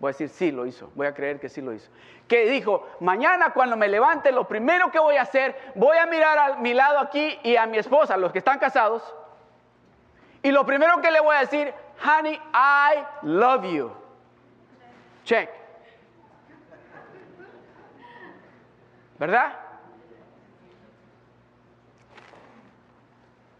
voy 0.00 0.08
a 0.08 0.10
decir 0.10 0.28
sí 0.28 0.50
lo 0.50 0.66
hizo, 0.66 0.90
voy 0.96 1.06
a 1.06 1.14
creer 1.14 1.38
que 1.38 1.48
sí 1.48 1.60
lo 1.60 1.72
hizo. 1.72 1.88
Que 2.26 2.50
dijo, 2.50 2.84
mañana 2.98 3.52
cuando 3.52 3.76
me 3.76 3.86
levante, 3.86 4.32
lo 4.32 4.48
primero 4.48 4.90
que 4.90 4.98
voy 4.98 5.18
a 5.18 5.22
hacer, 5.22 5.56
voy 5.76 5.96
a 5.98 6.06
mirar 6.06 6.36
a 6.36 6.56
mi 6.56 6.74
lado 6.74 6.98
aquí 6.98 7.38
y 7.44 7.54
a 7.54 7.64
mi 7.66 7.78
esposa, 7.78 8.16
los 8.16 8.32
que 8.32 8.38
están 8.38 8.58
casados, 8.58 9.14
y 10.42 10.50
lo 10.50 10.66
primero 10.66 11.00
que 11.00 11.12
le 11.12 11.20
voy 11.20 11.36
a 11.36 11.40
decir, 11.40 11.72
honey, 12.04 12.34
I 12.34 13.04
love 13.22 13.66
you. 13.66 13.92
Check. 15.22 15.48
¿Verdad? 19.16 19.65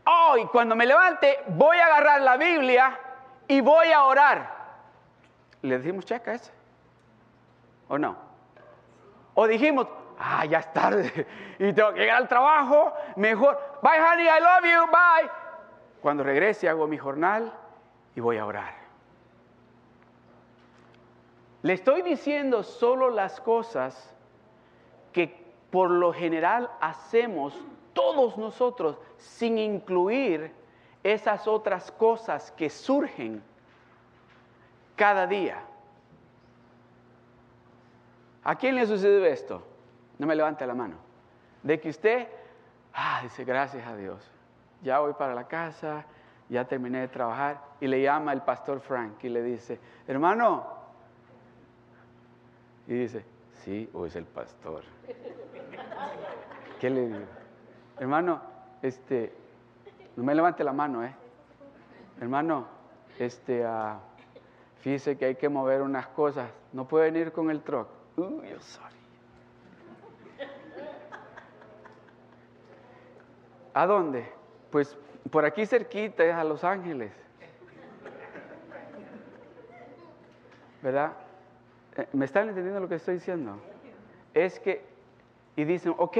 Hoy 0.07 0.47
cuando 0.47 0.75
me 0.75 0.87
levante 0.87 1.39
voy 1.49 1.77
a 1.79 1.87
agarrar 1.87 2.21
la 2.23 2.37
Biblia 2.37 2.99
y 3.49 3.61
voy 3.61 3.93
a 3.93 4.05
orar. 4.05 4.57
¿Le 5.63 5.79
decimos 5.79 6.05
checa 6.05 6.35
ese? 6.35 6.53
¿O 7.89 7.99
no? 7.99 8.17
O 9.35 9.47
dijimos, 9.47 9.87
ah, 10.19 10.45
ya 10.45 10.59
es 10.59 10.73
tarde 10.73 11.27
y 11.59 11.73
tengo 11.73 11.93
que 11.93 12.01
llegar 12.01 12.17
al 12.19 12.29
trabajo, 12.29 12.93
mejor, 13.17 13.59
bye 13.83 14.01
honey, 14.01 14.27
I 14.27 14.41
love 14.41 14.65
you, 14.65 14.87
bye. 14.91 15.31
Cuando 16.01 16.23
regrese 16.23 16.69
hago 16.69 16.87
mi 16.87 16.99
jornal 16.99 17.53
y 18.15 18.21
voy 18.21 18.39
a 18.39 18.47
orar. 18.47 18.75
Le 21.63 21.73
estoy 21.73 22.03
diciendo 22.03 22.63
solo 22.63 23.11
las 23.11 23.41
cosas 23.41 24.15
que 25.13 25.45
por 25.71 25.91
lo 25.91 26.13
general 26.13 26.71
hacemos 26.81 27.55
todos 27.97 28.37
nosotros, 28.37 28.99
sin 29.17 29.57
incluir 29.57 30.53
esas 31.03 31.49
otras 31.49 31.91
cosas 31.91 32.53
que 32.53 32.69
surgen 32.69 33.43
cada 34.95 35.27
día. 35.27 35.63
¿A 38.45 38.55
quién 38.55 38.75
le 38.75 38.87
sucede 38.87 39.31
esto? 39.31 39.63
No 40.19 40.27
me 40.27 40.37
levante 40.37 40.67
la 40.67 40.75
mano. 40.75 40.97
De 41.63 41.81
que 41.81 41.89
usted, 41.89 42.29
ah, 42.93 43.21
dice, 43.23 43.45
gracias 43.45 43.87
a 43.87 43.97
Dios, 43.97 44.31
ya 44.83 45.01
voy 45.01 45.15
para 45.15 45.35
la 45.35 45.49
casa, 45.49 46.05
ya 46.51 46.67
terminé 46.67 47.01
de 47.01 47.09
trabajar, 47.09 47.63
y 47.81 47.87
le 47.87 48.03
llama 48.03 48.35
el 48.35 48.43
pastor 48.43 48.81
Frank 48.81 49.25
y 49.25 49.31
le 49.31 49.43
dice, 49.43 49.81
hermano, 50.07 50.67
y 52.87 52.93
dice, 52.93 53.25
sí, 53.65 53.89
o 53.95 54.05
es 54.05 54.15
el 54.17 54.27
pastor. 54.27 54.83
¿Qué 56.79 56.91
le 56.91 57.07
digo? 57.07 57.36
Hermano, 57.99 58.41
este, 58.83 59.33
no 60.17 60.23
me 60.23 60.35
levante 60.35 60.63
la 60.63 60.73
mano, 60.73 61.03
¿eh? 61.03 61.15
Hermano, 62.21 62.67
este, 63.19 63.67
uh, 63.67 63.99
fíjese 64.81 65.17
que 65.17 65.27
hay 65.27 65.35
que 65.37 65.49
mover 65.49 65.83
unas 65.83 66.07
cosas. 66.09 66.51
No 66.73 66.87
puede 66.87 67.11
venir 67.11 67.33
con 67.33 67.51
el 67.51 67.63
truck. 67.63 67.89
Uy, 68.17 68.49
yo 68.49 68.61
sorry. 68.61 68.97
¿A 73.73 73.87
dónde? 73.87 74.27
Pues 74.71 74.97
por 75.31 75.45
aquí 75.45 75.67
cerquita 75.67 76.25
es 76.25 76.35
a 76.35 76.45
Los 76.45 76.65
Ángeles. 76.65 77.13
¿Verdad? 80.83 81.13
Eh, 81.97 82.09
¿Me 82.13 82.25
están 82.25 82.49
entendiendo 82.49 82.81
lo 82.81 82.89
que 82.89 82.95
estoy 82.95 83.15
diciendo? 83.15 83.59
Es 84.33 84.61
que, 84.61 84.85
y 85.57 85.65
dicen, 85.65 85.95
ok, 85.97 86.17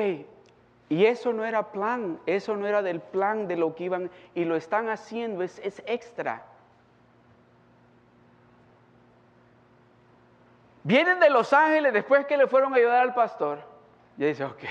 y 0.89 1.07
eso 1.07 1.33
no 1.33 1.45
era 1.45 1.73
plan, 1.73 2.21
eso 2.27 2.57
no 2.57 2.67
era 2.67 2.83
del 2.83 3.01
plan 3.01 3.49
de 3.49 3.57
lo 3.57 3.75
que 3.75 3.85
iban 3.85 4.11
y 4.35 4.45
lo 4.45 4.55
están 4.55 4.89
haciendo, 4.89 5.43
es, 5.43 5.59
es 5.59 5.83
extra. 5.87 6.45
Vienen 10.85 11.19
de 11.19 11.31
Los 11.31 11.53
Ángeles 11.53 11.93
después 11.93 12.27
que 12.27 12.37
le 12.37 12.47
fueron 12.47 12.73
a 12.73 12.77
ayudar 12.77 13.03
al 13.03 13.15
pastor. 13.15 13.59
Y 14.17 14.25
dice, 14.25 14.45
ok, 14.45 14.63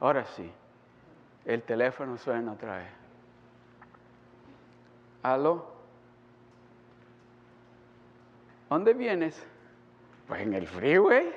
ahora 0.00 0.26
sí, 0.26 0.52
el 1.46 1.62
teléfono 1.62 2.18
suena 2.18 2.52
otra 2.52 2.76
vez. 2.76 2.88
¿Aló? 5.22 5.72
¿Dónde 8.68 8.92
vienes? 8.92 9.42
Pues 10.28 10.42
en 10.42 10.52
el 10.52 10.66
freeway. 10.66 11.32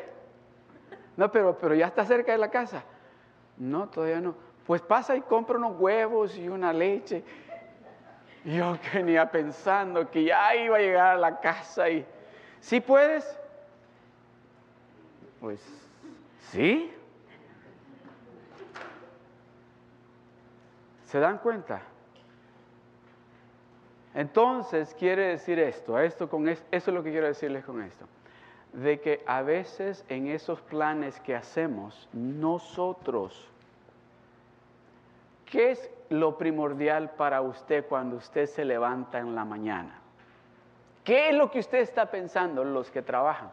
No, 1.16 1.32
pero, 1.32 1.58
pero 1.58 1.74
ya 1.74 1.88
está 1.88 2.04
cerca 2.04 2.34
de 2.34 2.38
la 2.38 2.52
casa. 2.52 2.84
No, 3.58 3.88
todavía 3.90 4.22
no. 4.22 4.36
Pues 4.66 4.82
pasa 4.82 5.16
y 5.16 5.22
compra 5.22 5.58
unos 5.58 5.80
huevos 5.80 6.36
y 6.38 6.48
una 6.48 6.74
leche. 6.74 7.24
Yo 8.44 8.78
venía 8.94 9.30
pensando 9.30 10.10
que 10.10 10.24
ya 10.26 10.56
iba 10.56 10.78
a 10.78 10.80
llegar 10.80 11.16
a 11.16 11.18
la 11.18 11.40
casa 11.40 11.90
y... 11.90 12.06
¿Sí 12.60 12.80
puedes? 12.82 13.40
Pues 15.40 15.62
sí. 16.52 16.92
¿Se 21.06 21.20
dan 21.20 21.38
cuenta? 21.38 21.82
Entonces 24.14 24.96
quiere 24.98 25.28
decir 25.28 25.60
esto, 25.60 25.98
esto 26.00 26.28
con 26.28 26.50
eso 26.50 26.64
es 26.72 26.88
lo 26.88 27.04
que 27.04 27.12
quiero 27.12 27.28
decirles 27.28 27.64
con 27.64 27.82
esto, 27.84 28.08
de 28.74 29.00
que 29.00 29.24
a 29.26 29.42
veces 29.42 30.06
en 30.10 30.28
esos 30.28 30.62
planes 30.62 31.20
que 31.22 31.36
hacemos 31.36 32.08
nosotros, 32.14 33.50
¿qué 35.46 35.72
es 35.72 35.90
lo 36.10 36.38
primordial 36.38 37.12
para 37.12 37.42
usted 37.42 37.86
cuando 37.88 38.18
usted 38.18 38.46
se 38.46 38.66
levanta 38.66 39.20
en 39.20 39.36
la 39.36 39.46
mañana? 39.46 40.02
¿Qué 41.04 41.30
es 41.30 41.36
lo 41.36 41.50
que 41.50 41.60
usted 41.60 41.80
está 41.80 42.12
pensando 42.12 42.64
los 42.64 42.92
que 42.92 43.02
trabajan? 43.02 43.50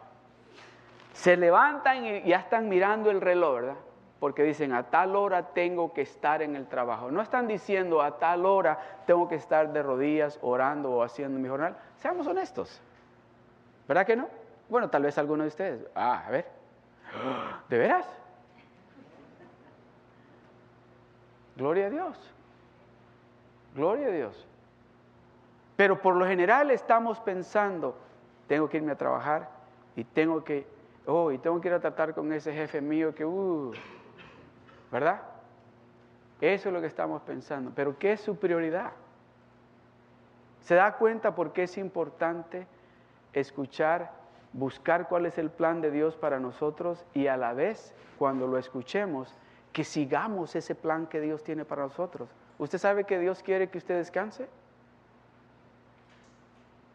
Se 1.12 1.36
levantan 1.36 2.04
y 2.04 2.22
ya 2.24 2.38
están 2.38 2.68
mirando 2.68 3.10
el 3.10 3.20
reloj, 3.20 3.54
¿verdad? 3.54 3.76
Porque 4.18 4.42
dicen, 4.42 4.72
a 4.72 4.90
tal 4.90 5.14
hora 5.14 5.50
tengo 5.54 5.92
que 5.92 6.00
estar 6.02 6.42
en 6.42 6.56
el 6.56 6.66
trabajo. 6.66 7.10
No 7.10 7.22
están 7.22 7.46
diciendo, 7.46 8.02
a 8.02 8.18
tal 8.18 8.44
hora 8.46 8.78
tengo 9.06 9.28
que 9.28 9.36
estar 9.36 9.72
de 9.72 9.82
rodillas 9.82 10.38
orando 10.42 10.90
o 10.90 11.02
haciendo 11.02 11.38
mi 11.38 11.48
jornal. 11.48 11.76
Seamos 11.98 12.26
honestos. 12.26 12.80
¿Verdad 13.86 14.06
que 14.06 14.16
no? 14.16 14.28
Bueno, 14.68 14.88
tal 14.90 15.02
vez 15.02 15.16
alguno 15.18 15.42
de 15.42 15.48
ustedes. 15.48 15.86
Ah, 15.94 16.24
a 16.26 16.30
ver. 16.30 16.46
¿De 17.68 17.78
veras? 17.78 18.06
Gloria 21.56 21.86
a 21.86 21.90
Dios. 21.90 22.34
Gloria 23.74 24.08
a 24.08 24.10
Dios. 24.10 24.46
Pero 25.76 26.00
por 26.00 26.16
lo 26.16 26.26
general 26.26 26.70
estamos 26.70 27.18
pensando, 27.20 27.96
tengo 28.46 28.68
que 28.68 28.76
irme 28.76 28.92
a 28.92 28.96
trabajar 28.96 29.48
y 29.96 30.04
tengo 30.04 30.44
que, 30.44 30.66
oh, 31.06 31.32
y 31.32 31.38
tengo 31.38 31.60
que 31.60 31.68
ir 31.68 31.74
a 31.74 31.80
tratar 31.80 32.14
con 32.14 32.32
ese 32.32 32.52
jefe 32.52 32.80
mío 32.80 33.14
que, 33.14 33.24
uh, 33.24 33.72
¿verdad? 34.90 35.22
Eso 36.40 36.68
es 36.68 36.72
lo 36.72 36.80
que 36.80 36.86
estamos 36.86 37.22
pensando. 37.22 37.72
Pero 37.74 37.98
¿qué 37.98 38.12
es 38.12 38.20
su 38.20 38.36
prioridad? 38.36 38.92
¿Se 40.60 40.74
da 40.74 40.96
cuenta 40.96 41.34
por 41.34 41.52
qué 41.52 41.64
es 41.64 41.76
importante 41.76 42.66
escuchar, 43.32 44.12
buscar 44.54 45.08
cuál 45.08 45.26
es 45.26 45.36
el 45.36 45.50
plan 45.50 45.80
de 45.80 45.90
Dios 45.90 46.16
para 46.16 46.40
nosotros 46.40 47.04
y 47.12 47.26
a 47.26 47.36
la 47.36 47.52
vez, 47.52 47.92
cuando 48.18 48.46
lo 48.46 48.56
escuchemos, 48.56 49.34
que 49.72 49.84
sigamos 49.84 50.54
ese 50.54 50.76
plan 50.76 51.06
que 51.06 51.20
Dios 51.20 51.42
tiene 51.42 51.64
para 51.64 51.82
nosotros? 51.82 52.30
¿Usted 52.58 52.78
sabe 52.78 53.04
que 53.04 53.18
Dios 53.18 53.42
quiere 53.42 53.68
que 53.68 53.78
usted 53.78 53.96
descanse? 53.96 54.48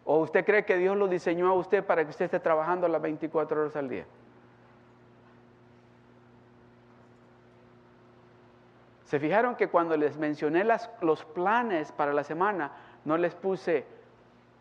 ¿O 0.05 0.19
usted 0.19 0.45
cree 0.45 0.65
que 0.65 0.77
Dios 0.77 0.97
lo 0.97 1.07
diseñó 1.07 1.49
a 1.49 1.53
usted 1.53 1.85
para 1.85 2.03
que 2.03 2.11
usted 2.11 2.25
esté 2.25 2.39
trabajando 2.39 2.87
las 2.87 3.01
24 3.01 3.61
horas 3.61 3.75
al 3.75 3.89
día? 3.89 4.05
¿Se 9.03 9.19
fijaron 9.19 9.55
que 9.55 9.67
cuando 9.67 9.97
les 9.97 10.17
mencioné 10.17 10.63
los 10.63 11.25
planes 11.25 11.91
para 11.91 12.13
la 12.13 12.23
semana, 12.23 12.71
no 13.03 13.17
les 13.17 13.35
puse 13.35 13.85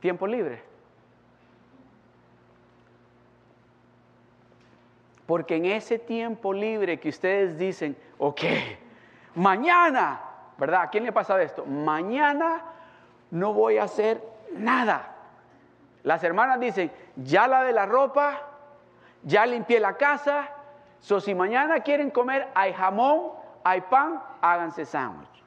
tiempo 0.00 0.26
libre? 0.26 0.67
Porque 5.28 5.56
en 5.56 5.66
ese 5.66 5.98
tiempo 5.98 6.54
libre 6.54 6.98
que 6.98 7.10
ustedes 7.10 7.58
dicen, 7.58 7.94
ok, 8.16 8.40
mañana, 9.34 10.22
¿verdad? 10.56 10.84
¿A 10.84 10.88
quién 10.88 11.04
le 11.04 11.12
pasa 11.12 11.42
esto? 11.42 11.66
Mañana 11.66 12.62
no 13.30 13.52
voy 13.52 13.76
a 13.76 13.82
hacer 13.82 14.22
nada. 14.54 15.16
Las 16.02 16.24
hermanas 16.24 16.58
dicen, 16.58 16.90
ya 17.16 17.46
la 17.46 17.62
de 17.62 17.74
la 17.74 17.84
ropa, 17.84 18.40
ya 19.22 19.44
limpié 19.44 19.80
la 19.80 19.98
casa, 19.98 20.48
so 20.98 21.20
si 21.20 21.34
mañana 21.34 21.80
quieren 21.80 22.10
comer, 22.10 22.48
hay 22.54 22.72
jamón, 22.72 23.32
hay 23.64 23.82
pan, 23.82 24.22
háganse 24.40 24.86
sándwich. 24.86 25.44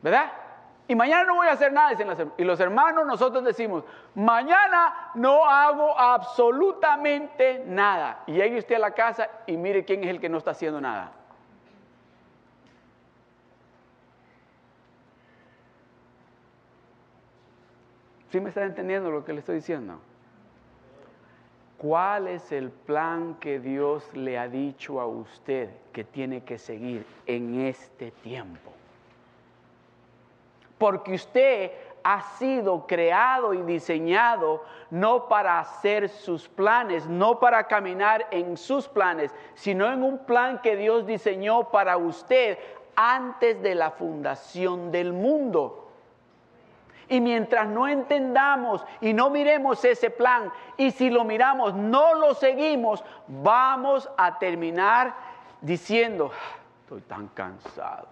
¿Verdad? 0.00 0.32
Y 0.88 0.94
mañana 0.94 1.24
no 1.24 1.34
voy 1.34 1.48
a 1.48 1.52
hacer 1.52 1.70
nada. 1.70 1.92
Y 2.38 2.44
los 2.44 2.58
hermanos 2.60 3.06
nosotros 3.06 3.44
decimos, 3.44 3.84
mañana 4.14 5.10
no 5.14 5.44
hago 5.44 5.96
absolutamente 5.98 7.62
nada. 7.66 8.22
Y 8.26 8.32
llegue 8.32 8.58
usted 8.58 8.76
a 8.76 8.78
la 8.78 8.92
casa 8.92 9.28
y 9.46 9.58
mire 9.58 9.84
quién 9.84 10.02
es 10.02 10.08
el 10.08 10.18
que 10.18 10.30
no 10.30 10.38
está 10.38 10.52
haciendo 10.52 10.80
nada. 10.80 11.12
¿Sí 18.30 18.40
me 18.40 18.48
está 18.48 18.64
entendiendo 18.64 19.10
lo 19.10 19.26
que 19.26 19.34
le 19.34 19.40
estoy 19.40 19.56
diciendo? 19.56 20.00
¿Cuál 21.76 22.28
es 22.28 22.50
el 22.50 22.70
plan 22.70 23.34
que 23.34 23.60
Dios 23.60 24.04
le 24.14 24.38
ha 24.38 24.48
dicho 24.48 25.02
a 25.02 25.06
usted 25.06 25.68
que 25.92 26.04
tiene 26.04 26.44
que 26.44 26.58
seguir 26.58 27.06
en 27.26 27.60
este 27.60 28.10
tiempo? 28.10 28.77
Porque 30.78 31.14
usted 31.14 31.72
ha 32.02 32.22
sido 32.38 32.86
creado 32.86 33.52
y 33.52 33.62
diseñado 33.62 34.62
no 34.90 35.28
para 35.28 35.58
hacer 35.58 36.08
sus 36.08 36.48
planes, 36.48 37.06
no 37.06 37.38
para 37.38 37.64
caminar 37.64 38.26
en 38.30 38.56
sus 38.56 38.88
planes, 38.88 39.34
sino 39.54 39.92
en 39.92 40.02
un 40.02 40.18
plan 40.18 40.60
que 40.60 40.76
Dios 40.76 41.06
diseñó 41.06 41.70
para 41.70 41.96
usted 41.96 42.58
antes 42.96 43.60
de 43.62 43.74
la 43.74 43.90
fundación 43.90 44.90
del 44.90 45.12
mundo. 45.12 45.84
Y 47.08 47.20
mientras 47.20 47.66
no 47.66 47.88
entendamos 47.88 48.84
y 49.00 49.14
no 49.14 49.30
miremos 49.30 49.84
ese 49.84 50.10
plan, 50.10 50.52
y 50.76 50.90
si 50.90 51.08
lo 51.08 51.24
miramos, 51.24 51.74
no 51.74 52.14
lo 52.14 52.34
seguimos, 52.34 53.02
vamos 53.26 54.08
a 54.16 54.38
terminar 54.38 55.14
diciendo, 55.60 56.30
ah, 56.34 56.58
estoy 56.82 57.00
tan 57.02 57.28
cansado, 57.28 58.08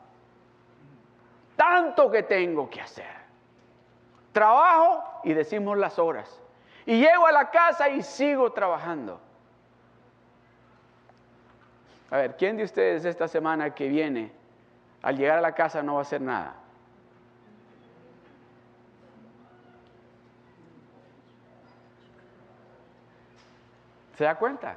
tanto 1.56 2.10
que 2.10 2.22
tengo 2.22 2.68
que 2.70 2.80
hacer. 2.80 3.16
Trabajo 4.32 5.20
y 5.24 5.32
decimos 5.32 5.78
las 5.78 5.98
horas. 5.98 6.40
Y 6.84 7.00
llego 7.00 7.26
a 7.26 7.32
la 7.32 7.50
casa 7.50 7.88
y 7.88 8.02
sigo 8.02 8.52
trabajando. 8.52 9.20
A 12.10 12.18
ver, 12.18 12.36
¿quién 12.36 12.56
de 12.56 12.64
ustedes 12.64 13.04
esta 13.04 13.26
semana 13.26 13.74
que 13.74 13.88
viene, 13.88 14.30
al 15.02 15.16
llegar 15.16 15.38
a 15.38 15.40
la 15.40 15.52
casa 15.52 15.82
no 15.82 15.94
va 15.94 16.00
a 16.00 16.02
hacer 16.02 16.20
nada? 16.20 16.54
¿Se 24.16 24.24
da 24.24 24.36
cuenta? 24.36 24.76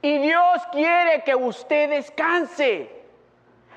Y 0.00 0.18
Dios 0.18 0.62
quiere 0.72 1.22
que 1.24 1.34
usted 1.34 1.90
descanse. 1.90 2.99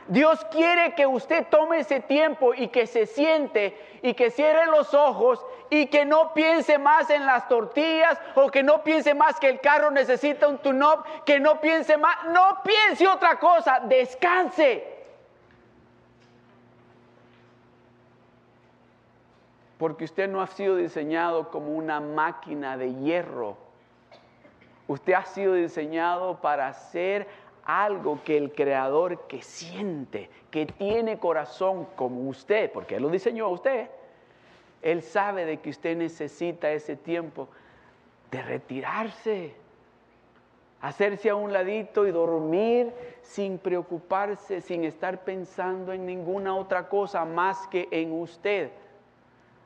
Dios 0.07 0.43
quiere 0.51 0.93
que 0.95 1.07
usted 1.07 1.47
tome 1.49 1.79
ese 1.79 1.99
tiempo 2.01 2.53
y 2.53 2.67
que 2.67 2.87
se 2.87 3.05
siente 3.05 3.77
y 4.01 4.13
que 4.13 4.31
cierre 4.31 4.65
los 4.65 4.93
ojos 4.93 5.45
y 5.69 5.87
que 5.87 6.05
no 6.05 6.33
piense 6.33 6.77
más 6.77 7.09
en 7.09 7.25
las 7.25 7.47
tortillas 7.47 8.19
o 8.35 8.49
que 8.49 8.63
no 8.63 8.83
piense 8.83 9.13
más 9.13 9.39
que 9.39 9.49
el 9.49 9.61
carro 9.61 9.91
necesita 9.91 10.47
un 10.47 10.57
tune-up, 10.57 11.05
que 11.25 11.39
no 11.39 11.61
piense 11.61 11.97
más, 11.97 12.25
no 12.25 12.59
piense 12.63 13.07
otra 13.07 13.39
cosa, 13.39 13.79
descanse. 13.85 14.91
Porque 19.77 20.05
usted 20.05 20.29
no 20.29 20.41
ha 20.41 20.47
sido 20.47 20.75
diseñado 20.75 21.49
como 21.49 21.71
una 21.71 21.99
máquina 21.99 22.77
de 22.77 22.93
hierro 22.93 23.57
Usted 24.87 25.13
ha 25.13 25.25
sido 25.25 25.53
diseñado 25.53 26.41
para 26.41 26.67
hacer 26.67 27.27
algo 27.65 28.21
que 28.23 28.37
el 28.37 28.51
creador 28.51 29.27
que 29.27 29.41
siente, 29.41 30.29
que 30.51 30.65
tiene 30.65 31.17
corazón 31.19 31.87
como 31.95 32.27
usted, 32.29 32.71
porque 32.71 32.95
Él 32.95 33.03
lo 33.03 33.09
diseñó 33.09 33.45
a 33.45 33.49
usted, 33.49 33.89
Él 34.81 35.01
sabe 35.01 35.45
de 35.45 35.57
que 35.57 35.69
usted 35.69 35.95
necesita 35.95 36.71
ese 36.71 36.95
tiempo 36.95 37.47
de 38.31 38.41
retirarse, 38.41 39.55
hacerse 40.81 41.29
a 41.29 41.35
un 41.35 41.53
ladito 41.53 42.05
y 42.05 42.11
dormir 42.11 42.93
sin 43.21 43.57
preocuparse, 43.57 44.59
sin 44.59 44.83
estar 44.83 45.23
pensando 45.23 45.93
en 45.93 46.05
ninguna 46.05 46.55
otra 46.55 46.89
cosa 46.89 47.23
más 47.23 47.67
que 47.67 47.87
en 47.91 48.11
usted. 48.11 48.71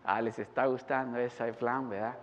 Ah, 0.04 0.22
les 0.22 0.38
está 0.38 0.68
gustando 0.68 1.18
ese 1.18 1.52
plan, 1.54 1.90
¿verdad? 1.90 2.16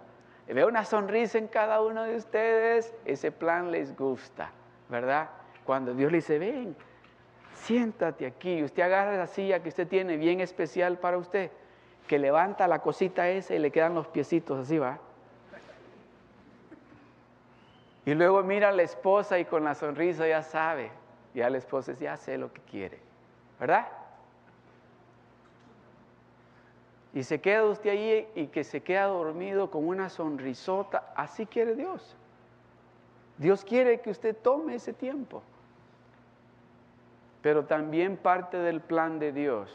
veo 0.47 0.69
una 0.69 0.85
sonrisa 0.85 1.39
en 1.39 1.49
cada 1.49 1.81
uno 1.81 2.05
de 2.05 2.17
ustedes, 2.17 2.95
ese 3.07 3.33
plan 3.33 3.71
les 3.71 3.97
gusta, 3.97 4.51
¿verdad? 4.89 5.29
Cuando 5.64 5.94
Dios 5.94 6.11
le 6.12 6.18
dice, 6.18 6.38
ven, 6.38 6.77
siéntate 7.55 8.27
aquí, 8.27 8.62
usted 8.62 8.83
agarra 8.83 9.16
la 9.16 9.27
silla 9.27 9.62
que 9.62 9.68
usted 9.68 9.88
tiene 9.88 10.16
bien 10.16 10.40
especial 10.40 10.98
para 10.98 11.18
usted, 11.18 11.50
que 12.07 12.18
levanta 12.18 12.68
la 12.68 12.81
cosita 12.81 13.29
esa 13.29 13.55
y 13.55 13.59
le 13.59 13.70
quedan 13.70 13.94
los 13.94 14.07
piecitos 14.09 14.61
así, 14.61 14.79
¿va? 14.79 14.98
Y 18.07 18.14
luego 18.14 18.42
mira 18.42 18.68
a 18.68 18.72
la 18.72 18.83
esposa 18.83 19.38
y 19.38 19.46
con 19.46 19.64
la 19.64 19.74
sonrisa 19.74 20.29
ya 20.29 20.42
sabe, 20.42 20.90
ya 21.35 21.48
la 21.48 21.57
esposa 21.57 21.94
ya 21.94 22.16
sé 22.18 22.37
lo 22.37 22.53
que 22.53 22.61
quiere, 22.62 22.98
¿verdad? 23.59 23.87
y 27.14 27.22
se 27.22 27.40
queda 27.40 27.64
usted 27.64 27.90
ahí 27.90 28.29
y 28.35 28.48
que 28.48 28.64
se 28.64 28.83
queda 28.83 29.07
dormido 29.07 29.70
con 29.70 29.87
una 29.87 30.09
sonrisota, 30.09 31.12
así 31.14 31.46
quiere 31.46 31.77
Dios. 31.77 32.16
Dios 33.38 33.64
quiere 33.64 34.00
que 34.00 34.11
usted 34.11 34.37
tome 34.37 34.74
ese 34.74 34.92
tiempo. 34.92 35.40
Pero 37.45 37.67
también 37.67 38.17
parte 38.17 38.57
del 38.57 38.81
plan 38.81 39.19
de 39.19 39.31
Dios 39.31 39.71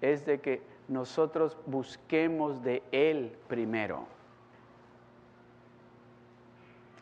es 0.00 0.24
de 0.24 0.38
que 0.38 0.62
nosotros 0.86 1.58
busquemos 1.66 2.62
de 2.62 2.84
Él 2.92 3.36
primero. 3.48 4.06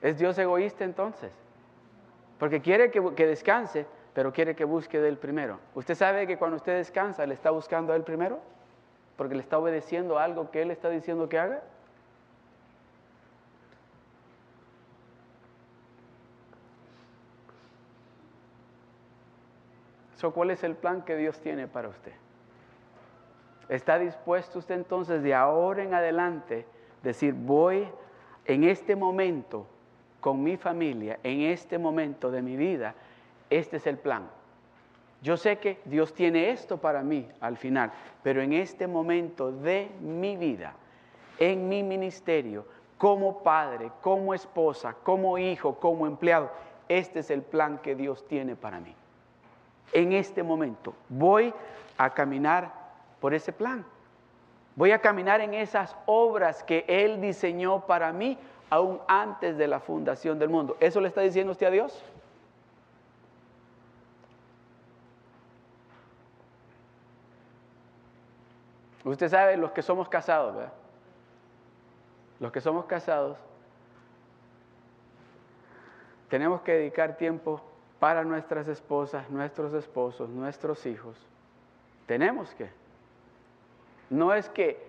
¿Es 0.00 0.18
Dios 0.18 0.38
egoísta 0.38 0.82
entonces? 0.82 1.30
Porque 2.38 2.62
quiere 2.62 2.90
que, 2.90 3.26
descanse, 3.26 3.84
pero 4.14 4.32
quiere 4.32 4.56
que 4.56 4.64
busque 4.64 4.98
de 4.98 5.10
Él 5.10 5.18
primero. 5.18 5.60
¿Usted 5.74 5.94
sabe 5.94 6.26
que 6.26 6.38
cuando 6.38 6.56
usted 6.56 6.78
descansa, 6.78 7.26
le 7.26 7.34
está 7.34 7.50
buscando 7.50 7.92
a 7.92 7.96
Él 7.96 8.02
primero? 8.02 8.40
Porque 9.18 9.34
le 9.34 9.42
está 9.42 9.58
obedeciendo 9.58 10.18
algo 10.18 10.50
que 10.50 10.62
Él 10.62 10.70
está 10.70 10.88
diciendo 10.88 11.28
que 11.28 11.38
haga. 11.38 11.62
¿Cuál 20.34 20.50
es 20.50 20.64
el 20.64 20.74
plan 20.74 21.02
que 21.02 21.16
Dios 21.16 21.38
tiene 21.40 21.68
para 21.68 21.88
usted? 21.88 22.12
¿Está 23.68 23.98
dispuesto 23.98 24.60
usted 24.60 24.74
entonces 24.74 25.22
de 25.22 25.34
ahora 25.34 25.82
en 25.82 25.92
adelante 25.92 26.66
decir, 27.02 27.34
voy 27.34 27.86
en 28.46 28.64
este 28.64 28.96
momento 28.96 29.66
con 30.20 30.42
mi 30.42 30.56
familia, 30.56 31.18
en 31.22 31.42
este 31.42 31.78
momento 31.78 32.30
de 32.30 32.42
mi 32.42 32.56
vida, 32.56 32.94
este 33.50 33.76
es 33.76 33.86
el 33.86 33.98
plan? 33.98 34.28
Yo 35.20 35.36
sé 35.36 35.58
que 35.58 35.80
Dios 35.84 36.14
tiene 36.14 36.50
esto 36.50 36.78
para 36.78 37.02
mí 37.02 37.28
al 37.40 37.56
final, 37.56 37.92
pero 38.22 38.40
en 38.40 38.52
este 38.52 38.86
momento 38.86 39.52
de 39.52 39.90
mi 40.00 40.36
vida, 40.36 40.74
en 41.38 41.68
mi 41.68 41.82
ministerio, 41.82 42.66
como 42.96 43.42
padre, 43.42 43.90
como 44.00 44.32
esposa, 44.32 44.94
como 45.02 45.36
hijo, 45.36 45.74
como 45.78 46.06
empleado, 46.06 46.50
este 46.88 47.20
es 47.20 47.30
el 47.30 47.42
plan 47.42 47.78
que 47.78 47.94
Dios 47.94 48.26
tiene 48.26 48.56
para 48.56 48.80
mí 48.80 48.94
en 49.92 50.12
este 50.12 50.42
momento. 50.42 50.94
Voy 51.08 51.52
a 51.98 52.10
caminar 52.10 52.72
por 53.20 53.34
ese 53.34 53.52
plan. 53.52 53.84
Voy 54.74 54.92
a 54.92 55.00
caminar 55.00 55.40
en 55.40 55.54
esas 55.54 55.96
obras 56.04 56.62
que 56.62 56.84
Él 56.86 57.20
diseñó 57.20 57.86
para 57.86 58.12
mí 58.12 58.38
aún 58.68 59.00
antes 59.08 59.56
de 59.56 59.68
la 59.68 59.80
fundación 59.80 60.38
del 60.38 60.50
mundo. 60.50 60.76
¿Eso 60.80 61.00
le 61.00 61.08
está 61.08 61.22
diciendo 61.22 61.52
usted 61.52 61.66
a 61.66 61.70
Dios? 61.70 62.04
Usted 69.04 69.28
sabe, 69.28 69.56
los 69.56 69.70
que 69.70 69.82
somos 69.82 70.08
casados, 70.08 70.56
¿verdad? 70.56 70.72
Los 72.40 72.50
que 72.50 72.60
somos 72.60 72.86
casados, 72.86 73.38
tenemos 76.28 76.60
que 76.62 76.72
dedicar 76.72 77.16
tiempo 77.16 77.62
para 77.98 78.24
nuestras 78.24 78.68
esposas, 78.68 79.30
nuestros 79.30 79.72
esposos, 79.72 80.28
nuestros 80.28 80.84
hijos. 80.86 81.16
Tenemos 82.06 82.54
que. 82.54 82.70
No 84.10 84.32
es 84.34 84.48
que 84.48 84.84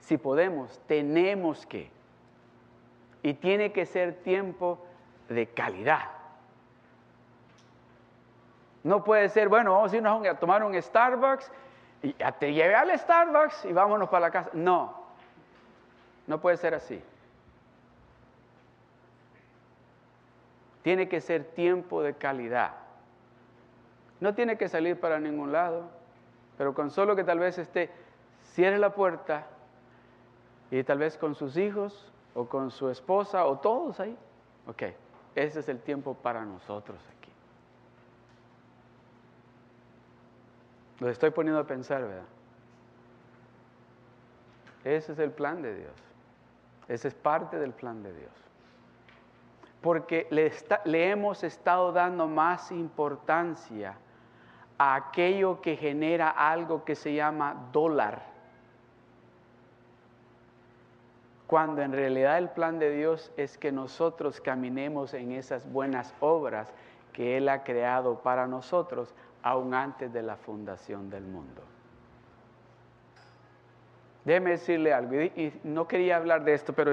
si 0.00 0.16
podemos, 0.16 0.80
tenemos 0.86 1.66
que. 1.66 1.90
Y 3.22 3.34
tiene 3.34 3.72
que 3.72 3.86
ser 3.86 4.22
tiempo 4.22 4.78
de 5.28 5.48
calidad. 5.48 6.10
No 8.84 9.02
puede 9.02 9.28
ser, 9.28 9.48
bueno, 9.48 9.72
vamos 9.72 9.92
a 9.92 9.96
irnos 9.96 10.24
a 10.24 10.34
tomar 10.34 10.62
un 10.62 10.80
Starbucks 10.80 11.50
y 12.02 12.12
te 12.12 12.52
llevé 12.52 12.76
al 12.76 12.96
Starbucks 12.96 13.64
y 13.64 13.72
vámonos 13.72 14.08
para 14.08 14.26
la 14.26 14.30
casa. 14.30 14.50
No, 14.52 14.94
no 16.28 16.40
puede 16.40 16.56
ser 16.56 16.74
así. 16.74 17.02
Tiene 20.86 21.08
que 21.08 21.20
ser 21.20 21.42
tiempo 21.42 22.00
de 22.00 22.14
calidad. 22.14 22.76
No 24.20 24.36
tiene 24.36 24.56
que 24.56 24.68
salir 24.68 25.00
para 25.00 25.18
ningún 25.18 25.50
lado, 25.50 25.90
pero 26.56 26.74
con 26.74 26.92
solo 26.92 27.16
que 27.16 27.24
tal 27.24 27.40
vez 27.40 27.58
esté, 27.58 27.90
cierre 28.52 28.78
la 28.78 28.94
puerta 28.94 29.48
y 30.70 30.84
tal 30.84 30.98
vez 30.98 31.18
con 31.18 31.34
sus 31.34 31.56
hijos 31.56 32.12
o 32.36 32.48
con 32.48 32.70
su 32.70 32.88
esposa 32.88 33.46
o 33.46 33.58
todos 33.58 33.98
ahí. 33.98 34.16
Ok, 34.68 34.84
ese 35.34 35.58
es 35.58 35.68
el 35.68 35.80
tiempo 35.80 36.14
para 36.14 36.44
nosotros 36.44 37.00
aquí. 37.18 37.32
Lo 41.00 41.10
estoy 41.10 41.30
poniendo 41.30 41.60
a 41.60 41.66
pensar, 41.66 42.02
¿verdad? 42.02 42.22
Ese 44.84 45.14
es 45.14 45.18
el 45.18 45.32
plan 45.32 45.62
de 45.62 45.74
Dios. 45.74 45.94
Ese 46.86 47.08
es 47.08 47.14
parte 47.14 47.58
del 47.58 47.72
plan 47.72 48.04
de 48.04 48.12
Dios 48.12 48.45
porque 49.80 50.26
le, 50.30 51.10
hemos 51.10 51.44
estado 51.44 51.92
dando 51.92 52.26
más 52.26 52.72
importancia 52.72 53.96
a 54.78 54.94
aquello 54.94 55.60
que 55.60 55.76
genera 55.76 56.30
algo 56.30 56.84
que 56.84 56.94
se 56.94 57.14
llama 57.14 57.68
dólar. 57.72 58.22
Cuando 61.46 61.82
en 61.82 61.92
realidad 61.92 62.38
el 62.38 62.48
plan 62.48 62.78
de 62.78 62.90
Dios 62.90 63.30
es 63.36 63.56
que 63.56 63.70
nosotros 63.70 64.40
caminemos 64.40 65.14
en 65.14 65.32
esas 65.32 65.70
buenas 65.70 66.12
obras 66.20 66.72
que 67.12 67.36
Él 67.36 67.48
ha 67.48 67.62
creado 67.62 68.20
para 68.22 68.46
nosotros 68.46 69.14
aún 69.42 69.72
antes 69.72 70.12
de 70.12 70.22
la 70.22 70.36
fundación 70.36 71.08
del 71.08 71.22
mundo. 71.22 71.62
Déjeme 74.24 74.50
decirle 74.50 74.92
algo, 74.92 75.14
y, 75.22 75.60
no 75.62 75.86
quería 75.86 76.16
hablar 76.16 76.42
de 76.42 76.54
esto, 76.54 76.72
pero 76.72 76.92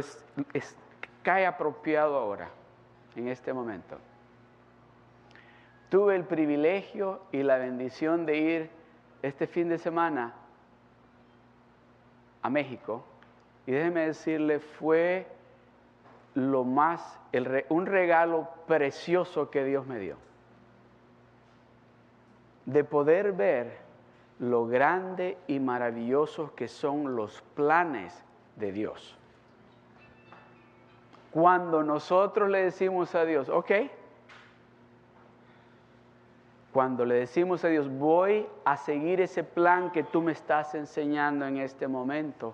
cae 1.24 1.48
apropiado 1.48 2.16
ahora 2.16 2.50
en 3.16 3.28
este 3.28 3.54
momento. 3.54 3.98
Tuve 5.90 6.16
el 6.16 6.24
privilegio 6.24 7.22
y 7.32 7.44
la 7.44 7.58
bendición 7.58 8.26
de 8.26 8.38
ir 8.38 8.70
este 9.22 9.48
fin 9.48 9.70
de 9.70 9.78
semana 9.78 10.34
a 12.42 12.50
México 12.50 13.04
y 13.66 13.72
déjeme 13.72 14.08
decirle, 14.08 14.60
fue 14.60 15.28
lo 16.36 16.64
más, 16.64 17.20
un 17.70 17.86
regalo 17.86 18.50
precioso 18.68 19.50
que 19.50 19.64
Dios 19.64 19.86
me 19.86 20.00
dio. 20.00 20.18
De 22.66 22.84
poder 22.84 23.34
ver 23.34 23.78
lo 24.40 24.66
grande 24.66 25.38
y 25.48 25.60
maravilloso 25.60 26.54
que 26.56 26.68
son 26.68 27.16
los 27.16 27.42
planes 27.56 28.24
de 28.56 28.72
Dios. 28.72 29.18
Cuando 31.34 31.82
nosotros 31.82 32.48
le 32.48 32.66
decimos 32.66 33.16
a 33.16 33.26
Dios, 33.26 33.50
ok, 33.50 33.72
cuando 36.72 37.06
le 37.06 37.16
decimos 37.16 37.66
a 37.66 37.70
Dios, 37.70 37.90
voy 37.90 38.48
a 38.66 38.78
seguir 38.78 39.20
ese 39.20 39.44
plan 39.44 39.92
que 39.92 40.04
tú 40.04 40.22
me 40.22 40.32
estás 40.32 40.76
enseñando 40.76 41.48
en 41.48 41.58
este 41.58 41.88
momento, 41.88 42.54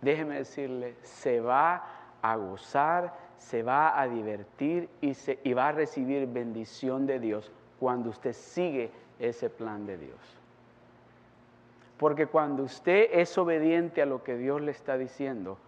déjeme 0.00 0.38
decirle, 0.38 0.96
se 1.02 1.40
va 1.40 1.84
a 2.20 2.34
gozar, 2.34 3.14
se 3.38 3.62
va 3.62 4.00
a 4.00 4.08
divertir 4.08 4.88
y, 5.00 5.14
se, 5.14 5.38
y 5.44 5.52
va 5.52 5.68
a 5.68 5.72
recibir 5.72 6.26
bendición 6.26 7.06
de 7.06 7.20
Dios 7.20 7.52
cuando 7.78 8.10
usted 8.10 8.32
sigue 8.32 8.90
ese 9.20 9.50
plan 9.50 9.86
de 9.86 9.98
Dios. 9.98 10.18
Porque 11.96 12.26
cuando 12.26 12.64
usted 12.64 13.08
es 13.12 13.38
obediente 13.38 14.02
a 14.02 14.06
lo 14.06 14.24
que 14.24 14.36
Dios 14.36 14.60
le 14.60 14.72
está 14.72 14.96
diciendo, 14.96 15.58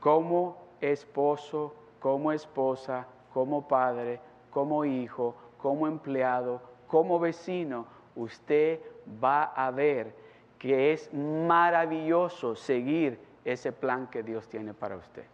¿cómo 0.00 0.67
esposo, 0.80 1.74
como 2.00 2.32
esposa, 2.32 3.06
como 3.32 3.66
padre, 3.66 4.20
como 4.50 4.84
hijo, 4.84 5.34
como 5.58 5.86
empleado, 5.86 6.60
como 6.86 7.18
vecino, 7.18 7.86
usted 8.16 8.80
va 9.22 9.44
a 9.44 9.70
ver 9.70 10.14
que 10.58 10.92
es 10.92 11.12
maravilloso 11.12 12.56
seguir 12.56 13.20
ese 13.44 13.72
plan 13.72 14.08
que 14.08 14.22
Dios 14.22 14.48
tiene 14.48 14.74
para 14.74 14.96
usted. 14.96 15.24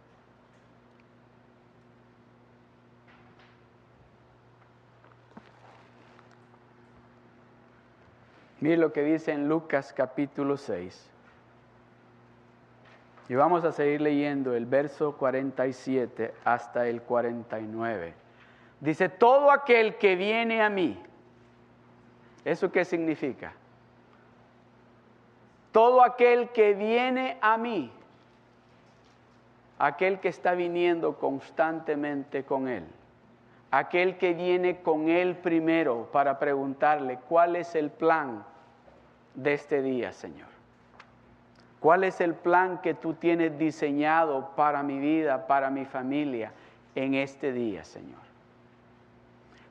Mire 8.61 8.77
lo 8.77 8.93
que 8.93 9.03
dice 9.03 9.31
en 9.31 9.47
Lucas 9.47 9.93
capítulo 9.93 10.57
6. 10.57 11.14
Y 13.27 13.35
vamos 13.35 13.63
a 13.63 13.71
seguir 13.71 14.01
leyendo 14.01 14.53
el 14.53 14.65
verso 14.65 15.17
47 15.17 16.33
hasta 16.43 16.87
el 16.87 17.01
49. 17.01 18.13
Dice, 18.79 19.09
todo 19.09 19.51
aquel 19.51 19.95
que 19.95 20.15
viene 20.15 20.61
a 20.61 20.69
mí, 20.69 21.01
¿eso 22.43 22.71
qué 22.71 22.85
significa? 22.85 23.53
Todo 25.71 26.03
aquel 26.03 26.49
que 26.49 26.73
viene 26.73 27.37
a 27.41 27.57
mí, 27.57 27.91
aquel 29.79 30.19
que 30.19 30.27
está 30.29 30.53
viniendo 30.53 31.17
constantemente 31.17 32.43
con 32.43 32.67
Él, 32.67 32.85
aquel 33.71 34.17
que 34.17 34.33
viene 34.33 34.81
con 34.81 35.09
Él 35.09 35.35
primero 35.35 36.09
para 36.11 36.37
preguntarle 36.37 37.19
cuál 37.27 37.55
es 37.55 37.73
el 37.73 37.89
plan 37.89 38.45
de 39.33 39.53
este 39.53 39.81
día, 39.81 40.13
Señor. 40.13 40.54
¿Cuál 41.79 42.03
es 42.03 42.21
el 42.21 42.33
plan 42.33 42.81
que 42.81 42.93
tú 42.93 43.13
tienes 43.13 43.57
diseñado 43.57 44.51
para 44.55 44.81
mi 44.83 44.99
vida, 44.99 45.47
para 45.47 45.69
mi 45.69 45.85
familia 45.85 46.51
en 46.95 47.13
este 47.13 47.51
día, 47.51 47.83
Señor? 47.83 48.19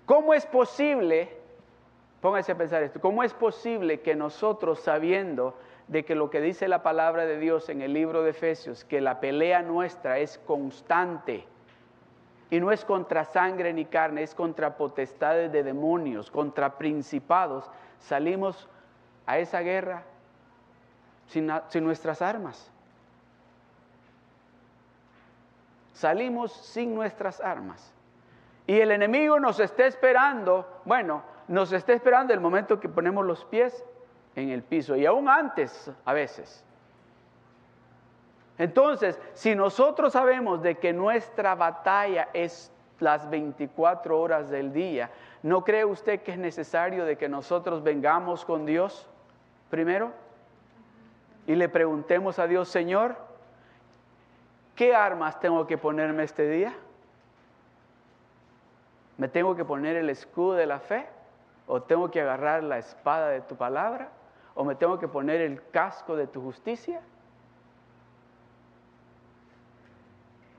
¿Cómo 0.06 0.34
es 0.34 0.46
posible, 0.46 1.30
póngase 2.20 2.52
a 2.52 2.58
pensar 2.58 2.82
esto, 2.82 3.00
cómo 3.00 3.22
es 3.22 3.32
posible 3.32 4.00
que 4.00 4.14
nosotros 4.14 4.80
sabiendo 4.80 5.56
de 5.88 6.04
que 6.04 6.14
lo 6.14 6.30
que 6.30 6.40
dice 6.40 6.68
la 6.68 6.82
palabra 6.82 7.26
de 7.26 7.38
Dios 7.38 7.68
en 7.68 7.80
el 7.80 7.92
libro 7.92 8.22
de 8.22 8.30
Efesios, 8.30 8.84
que 8.84 9.00
la 9.00 9.20
pelea 9.20 9.62
nuestra 9.62 10.18
es 10.18 10.38
constante 10.38 11.46
y 12.50 12.60
no 12.60 12.70
es 12.70 12.84
contra 12.84 13.24
sangre 13.24 13.72
ni 13.72 13.86
carne, 13.86 14.22
es 14.22 14.34
contra 14.34 14.76
potestades 14.76 15.50
de 15.52 15.62
demonios, 15.62 16.30
contra 16.30 16.78
principados, 16.78 17.70
salimos 17.98 18.68
a 19.26 19.38
esa 19.38 19.60
guerra 19.60 20.04
sin, 21.26 21.46
nuestras 21.84 22.22
armas. 22.22 22.70
Salimos 25.92 26.52
sin 26.52 26.94
nuestras 26.94 27.40
armas. 27.40 27.92
Y 28.66 28.78
el 28.78 28.90
enemigo 28.90 29.38
nos 29.38 29.60
está 29.60 29.86
esperando, 29.86 30.80
bueno, 30.84 31.22
nos 31.48 31.72
está 31.72 31.92
esperando 31.92 32.32
el 32.32 32.40
momento 32.40 32.80
que 32.80 32.88
ponemos 32.88 33.24
los 33.24 33.44
pies 33.44 33.84
en 34.34 34.50
el 34.50 34.62
piso 34.62 34.96
y 34.96 35.06
aún 35.06 35.28
antes 35.28 35.90
a 36.04 36.12
veces. 36.12 36.64
Entonces, 38.56 39.18
si 39.34 39.54
nosotros 39.54 40.12
sabemos 40.12 40.62
de 40.62 40.76
que 40.76 40.92
nuestra 40.92 41.54
batalla 41.54 42.28
es 42.32 42.72
las 43.00 43.28
24 43.28 44.18
horas 44.18 44.48
del 44.48 44.72
día, 44.72 45.10
¿no 45.42 45.64
cree 45.64 45.84
usted 45.84 46.22
que 46.22 46.32
es 46.32 46.38
necesario 46.38 47.04
de 47.04 47.16
que 47.18 47.28
nosotros 47.28 47.82
vengamos 47.82 48.44
con 48.44 48.64
Dios 48.64 49.08
primero? 49.70 50.12
Y 51.46 51.54
le 51.54 51.68
preguntemos 51.68 52.38
a 52.38 52.46
Dios, 52.46 52.68
Señor, 52.68 53.16
¿qué 54.74 54.94
armas 54.94 55.40
tengo 55.40 55.66
que 55.66 55.76
ponerme 55.76 56.24
este 56.24 56.48
día? 56.48 56.74
¿Me 59.18 59.28
tengo 59.28 59.54
que 59.54 59.64
poner 59.64 59.96
el 59.96 60.10
escudo 60.10 60.54
de 60.54 60.66
la 60.66 60.80
fe? 60.80 61.06
¿O 61.66 61.82
tengo 61.82 62.10
que 62.10 62.20
agarrar 62.20 62.62
la 62.62 62.78
espada 62.78 63.28
de 63.28 63.40
tu 63.40 63.56
palabra? 63.56 64.08
¿O 64.54 64.64
me 64.64 64.74
tengo 64.74 64.98
que 64.98 65.08
poner 65.08 65.40
el 65.40 65.62
casco 65.70 66.16
de 66.16 66.26
tu 66.26 66.40
justicia? 66.40 67.00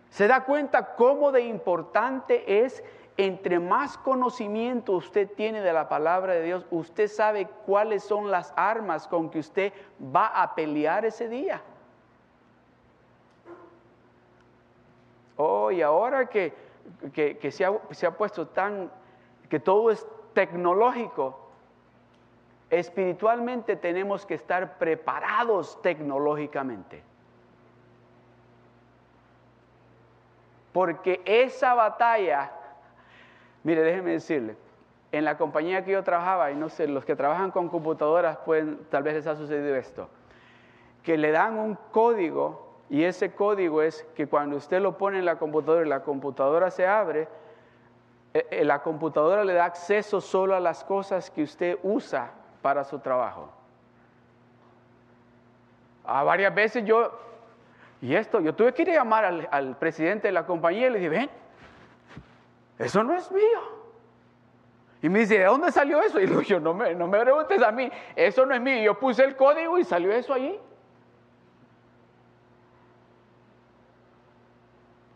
¿Se 0.10 0.28
da 0.28 0.46
cuenta 0.46 0.96
cómo 0.96 1.32
de 1.32 1.42
importante 1.42 2.64
es, 2.64 2.84
entre 3.18 3.60
más 3.60 3.98
conocimiento 3.98 4.92
usted 4.94 5.30
tiene 5.36 5.62
de 5.62 5.72
la 5.72 5.88
palabra 5.88 6.34
de 6.34 6.44
Dios, 6.44 6.66
usted 6.70 7.08
sabe 7.08 7.48
cuáles 7.66 8.04
son 8.04 8.30
las 8.30 8.54
armas 8.58 9.08
con 9.08 9.30
que 9.30 9.40
usted 9.40 9.74
va 10.14 10.28
a 10.28 10.54
pelear 10.54 11.06
ese 11.06 11.30
día? 11.30 11.62
Oh, 15.38 15.72
y 15.72 15.82
ahora 15.82 16.28
que, 16.28 16.54
se, 17.52 17.66
ha, 17.66 17.74
se 17.92 18.06
ha 18.06 18.12
puesto 18.18 18.48
tan, 18.48 18.92
que 19.50 19.60
todo 19.60 19.92
es 19.92 20.06
tecnológico, 20.34 21.40
espiritualmente 22.70 23.76
tenemos 23.76 24.26
que 24.26 24.34
estar 24.34 24.78
preparados 24.78 25.82
tecnológicamente. 25.82 27.04
Porque 30.74 31.22
esa 31.24 31.74
batalla, 31.74 32.52
mire, 33.66 33.82
déjeme 33.82 34.12
decirle, 34.12 34.56
en 35.12 35.26
la 35.26 35.38
compañía 35.38 35.84
que 35.84 35.92
yo 35.92 36.04
trabajaba, 36.04 36.52
y 36.52 36.56
no 36.56 36.70
sé, 36.70 36.88
los 36.88 37.04
que 37.04 37.16
trabajan 37.16 37.52
con 37.52 37.68
computadoras 37.68 38.38
pueden, 38.38 38.80
tal 38.90 39.04
vez 39.04 39.16
les 39.16 39.28
ha 39.28 39.36
sucedido 39.36 39.76
esto, 39.76 40.08
que 41.04 41.18
le 41.18 41.32
dan 41.32 41.58
un 41.58 41.78
código 41.92 42.80
y 42.90 43.04
ese 43.04 43.34
código 43.34 43.82
es 43.82 44.06
que 44.16 44.28
cuando 44.28 44.56
usted 44.56 44.80
lo 44.80 44.98
pone 44.98 45.18
en 45.18 45.26
la 45.26 45.38
computadora 45.38 45.86
y 45.86 45.90
la 45.90 46.04
computadora 46.04 46.70
se 46.72 46.86
abre, 46.86 47.28
eh, 48.34 48.48
eh, 48.52 48.64
la 48.64 48.82
computadora 48.84 49.44
le 49.44 49.54
da 49.54 49.66
acceso 49.66 50.22
solo 50.22 50.56
a 50.56 50.60
las 50.60 50.84
cosas 50.84 51.32
que 51.32 51.44
usted 51.44 51.80
usa 51.82 52.32
para 52.62 52.84
su 52.84 53.00
trabajo. 53.00 53.50
A 56.06 56.24
varias 56.24 56.54
veces 56.54 56.86
yo 56.86 57.12
y 58.02 58.16
esto, 58.16 58.40
yo 58.40 58.54
tuve 58.54 58.72
que 58.74 58.84
ir 58.84 58.92
a 58.92 58.94
llamar 58.94 59.48
al, 59.50 59.78
presidente 59.78 60.28
de 60.28 60.32
la 60.32 60.46
compañía 60.46 60.88
y 60.88 60.90
le 60.92 61.00
dije, 61.00 61.10
ven, 61.10 61.30
eso 62.78 63.04
no 63.04 63.16
es 63.16 63.32
mío. 63.32 63.76
Y 65.02 65.10
me 65.10 65.20
dice, 65.20 65.40
¿de 65.40 65.46
dónde 65.46 65.72
salió 65.72 66.02
eso? 66.02 66.20
Y 66.20 66.28
le 66.28 66.44
yo, 66.44 66.60
no 66.60 66.74
me, 66.74 66.96
no 66.96 67.08
me 67.08 67.20
preguntes 67.20 67.62
a 67.62 67.72
mí, 67.72 67.92
eso 68.16 68.46
no 68.46 68.56
es 68.56 68.62
mío. 68.62 68.82
yo 68.82 69.00
puse 69.00 69.24
el 69.24 69.36
código 69.36 69.78
y 69.78 69.84
salió 69.84 70.12
eso 70.12 70.34
allí. 70.34 70.60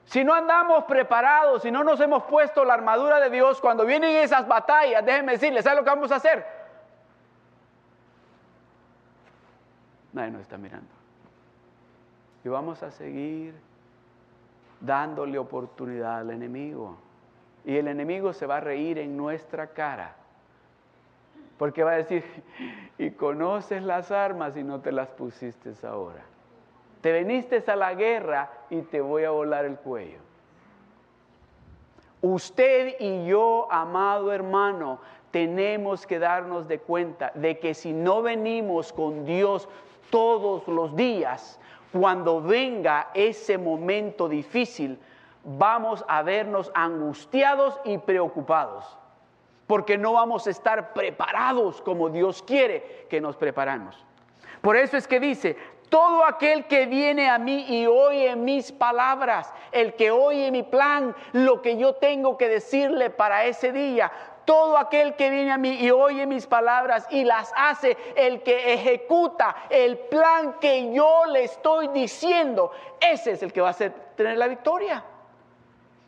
Si 0.05 0.23
no 0.23 0.33
andamos 0.33 0.85
preparados, 0.85 1.61
si 1.61 1.69
no 1.69 1.83
nos 1.83 1.99
hemos 1.99 2.23
puesto 2.23 2.65
la 2.65 2.73
armadura 2.73 3.19
de 3.19 3.29
Dios, 3.29 3.61
cuando 3.61 3.85
vienen 3.85 4.15
esas 4.17 4.47
batallas, 4.47 5.05
déjenme 5.05 5.33
decirles, 5.33 5.63
¿sabe 5.63 5.77
lo 5.77 5.83
que 5.83 5.89
vamos 5.89 6.11
a 6.11 6.15
hacer? 6.15 6.45
Nadie 10.13 10.31
nos 10.31 10.41
está 10.41 10.57
mirando. 10.57 10.89
Y 12.43 12.49
vamos 12.49 12.81
a 12.81 12.89
seguir 12.89 13.53
dándole 14.79 15.37
oportunidad 15.37 16.19
al 16.19 16.31
enemigo. 16.31 16.97
Y 17.65 17.77
el 17.77 17.87
enemigo 17.87 18.33
se 18.33 18.45
va 18.45 18.57
a 18.57 18.61
reír 18.61 18.97
en 18.97 19.17
nuestra 19.17 19.67
cara. 19.67 20.15
Porque 21.57 21.83
va 21.83 21.91
a 21.91 21.97
decir, 21.97 22.23
y 22.97 23.11
conoces 23.11 23.83
las 23.83 24.11
armas 24.11 24.55
y 24.55 24.63
no 24.63 24.79
te 24.79 24.91
las 24.91 25.09
pusiste 25.09 25.73
ahora. 25.85 26.23
Te 27.01 27.11
viniste 27.13 27.63
a 27.67 27.75
la 27.75 27.93
guerra 27.93 28.49
y 28.69 28.81
te 28.81 29.01
voy 29.01 29.23
a 29.23 29.31
volar 29.31 29.65
el 29.65 29.75
cuello. 29.75 30.19
Usted 32.21 32.95
y 32.99 33.25
yo, 33.25 33.67
amado 33.71 34.33
hermano, 34.33 34.99
tenemos 35.31 36.05
que 36.05 36.19
darnos 36.19 36.67
de 36.67 36.79
cuenta 36.79 37.31
de 37.35 37.59
que 37.59 37.73
si 37.73 37.93
no 37.93 38.21
venimos 38.21 38.91
con 38.91 39.25
Dios 39.25 39.69
todos 40.09 40.67
los 40.67 40.95
días, 40.95 41.59
cuando 41.91 42.41
venga 42.41 43.09
ese 43.13 43.57
momento 43.57 44.27
difícil, 44.27 44.99
vamos 45.57 46.05
a 46.07 46.21
vernos 46.21 46.71
angustiados 46.75 47.79
y 47.83 47.97
preocupados, 47.97 48.85
porque 49.65 49.97
no 49.97 50.13
vamos 50.13 50.45
a 50.45 50.51
estar 50.51 50.93
preparados 50.93 51.81
como 51.81 52.09
Dios 52.09 52.43
quiere 52.43 53.07
que 53.09 53.19
nos 53.19 53.35
preparamos. 53.35 54.05
Por 54.61 54.75
eso 54.75 54.95
es 54.95 55.07
que 55.07 55.19
dice, 55.19 55.57
todo 55.89 56.23
aquel 56.23 56.65
que 56.65 56.85
viene 56.85 57.29
a 57.29 57.39
mí 57.39 57.65
y 57.67 57.87
oye 57.87 58.35
mis 58.35 58.71
palabras, 58.71 59.51
el 59.71 59.95
que 59.95 60.11
oye 60.11 60.51
mi 60.51 60.61
plan, 60.61 61.15
lo 61.31 61.63
que 61.63 61.77
yo 61.77 61.93
tengo 61.95 62.37
que 62.37 62.47
decirle 62.47 63.09
para 63.09 63.45
ese 63.45 63.71
día, 63.71 64.11
todo 64.45 64.77
aquel 64.77 65.15
que 65.15 65.31
viene 65.31 65.51
a 65.51 65.57
mí 65.57 65.77
y 65.79 65.89
oye 65.89 66.27
mis 66.27 66.45
palabras 66.45 67.07
y 67.09 67.23
las 67.23 67.51
hace, 67.55 67.97
el 68.15 68.43
que 68.43 68.73
ejecuta 68.73 69.55
el 69.71 69.97
plan 69.97 70.57
que 70.59 70.93
yo 70.93 71.25
le 71.25 71.45
estoy 71.45 71.87
diciendo, 71.87 72.71
ese 72.99 73.31
es 73.31 73.41
el 73.41 73.51
que 73.51 73.61
va 73.61 73.69
a 73.69 73.73
tener 73.73 74.37
la 74.37 74.47
victoria. 74.47 75.03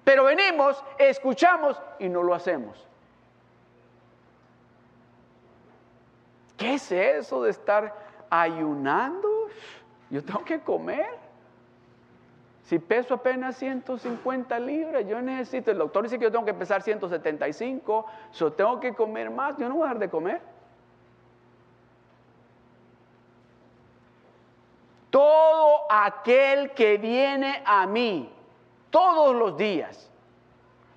Pero 0.04 0.24
venimos, 0.26 0.84
escuchamos 0.98 1.80
y 2.00 2.10
no 2.10 2.24
lo 2.24 2.34
hacemos. 2.34 2.88
¿Qué 6.58 6.76
es 6.76 6.92
eso 6.92 7.44
de 7.44 7.52
estar 7.52 7.94
ayunando? 8.30 9.48
Yo 10.10 10.24
tengo 10.24 10.44
que 10.44 10.60
comer. 10.60 11.10
Si 12.64 12.80
peso 12.80 13.16
apenas 13.16 13.58
150 13.58 14.60
libras, 14.60 15.06
yo 15.06 15.22
necesito, 15.22 15.72
el 15.72 15.78
doctor 15.78 16.04
dice 16.04 16.18
que 16.18 16.24
yo 16.24 16.32
tengo 16.32 16.46
que 16.46 16.54
pesar 16.54 16.82
175, 16.82 18.06
yo 18.34 18.54
tengo 18.54 18.80
que 18.80 18.94
comer 18.94 19.30
más, 19.30 19.58
yo 19.58 19.68
no 19.68 19.76
voy 19.76 19.84
a 19.84 19.88
dejar 19.88 20.00
de 20.00 20.10
comer. 20.10 20.42
Todo 25.10 25.82
aquel 25.90 26.72
que 26.72 26.98
viene 26.98 27.62
a 27.66 27.86
mí 27.86 28.32
todos 28.92 29.36
los 29.36 29.58
días. 29.58 30.12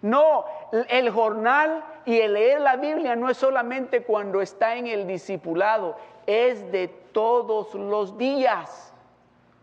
No, 0.02 0.44
el 0.90 1.09
jornal 1.11 1.83
y 2.04 2.20
el 2.20 2.35
leer 2.35 2.61
la 2.61 2.76
Biblia 2.76 3.16
no 3.16 3.30
es 3.30 3.38
solamente 3.38 4.02
cuando 4.02 4.42
está 4.42 4.76
en 4.76 4.87
el 4.87 5.07
discipulado, 5.07 5.96
es 6.26 6.70
de 6.70 6.88
todos 6.88 7.72
los 7.72 8.18
días. 8.18 8.92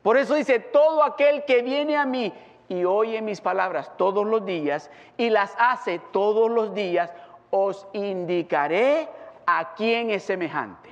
Por 0.02 0.18
eso 0.18 0.34
dice, 0.34 0.60
todo 0.60 1.04
aquel 1.04 1.46
que 1.46 1.62
viene 1.62 1.96
a 1.96 2.06
mí 2.06 2.34
y 2.70 2.86
oye 2.86 3.22
mis 3.22 3.40
palabras 3.40 3.92
todos 3.98 4.26
los 4.26 4.44
días 4.46 4.90
y 5.18 5.30
las 5.30 5.56
hace 5.60 6.00
todos 6.12 6.50
los 6.50 6.74
días, 6.74 7.14
os 7.52 7.86
indicaré 7.94 9.10
a 9.46 9.76
quién 9.76 10.10
es 10.10 10.24
semejante. 10.24 10.90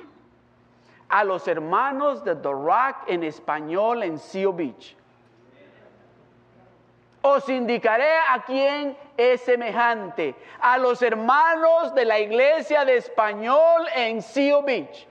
A 1.07 1.23
los 1.23 1.47
hermanos 1.47 2.23
de 2.23 2.35
The 2.35 2.51
Rock 2.51 2.97
en 3.07 3.23
español 3.23 4.03
en 4.03 4.19
Seal 4.19 4.53
Beach. 4.53 4.95
Os 7.21 7.49
indicaré 7.49 8.17
a 8.29 8.43
quién 8.45 8.97
es 9.17 9.41
semejante. 9.41 10.35
A 10.61 10.77
los 10.77 11.01
hermanos 11.01 11.93
de 11.93 12.05
la 12.05 12.19
iglesia 12.19 12.85
de 12.85 12.97
español 12.97 13.87
en 13.95 14.21
Seal 14.21 14.63
Beach. 14.63 15.07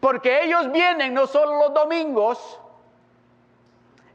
Porque 0.00 0.44
ellos 0.44 0.70
vienen 0.70 1.14
no 1.14 1.26
solo 1.26 1.58
los 1.58 1.74
domingos, 1.74 2.60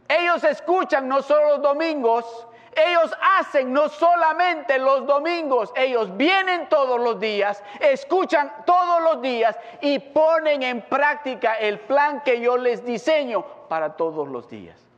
ellos 0.08 0.44
escuchan 0.44 1.08
no 1.08 1.22
solo 1.22 1.58
los 1.58 1.62
domingos, 1.62 2.48
Ellos 2.76 3.12
hacen 3.38 3.74
no 3.74 3.90
solamente 3.90 4.78
los 4.78 5.06
domingos, 5.06 5.72
ellos 5.76 6.16
vienen 6.16 6.70
todos 6.70 7.00
los 7.00 7.20
días, 7.20 7.64
escuchan 7.80 8.52
todos 8.66 9.02
los 9.02 9.22
días 9.22 9.58
y 9.82 10.00
ponen 10.00 10.64
en 10.64 10.82
práctica 10.82 11.56
el 11.56 11.80
plan 11.80 12.22
que 12.22 12.40
yo 12.40 12.58
les 12.58 12.86
diseño 12.86 13.44
para 13.68 13.96
todos 13.96 14.28
los 14.28 14.48
días. 14.50 14.89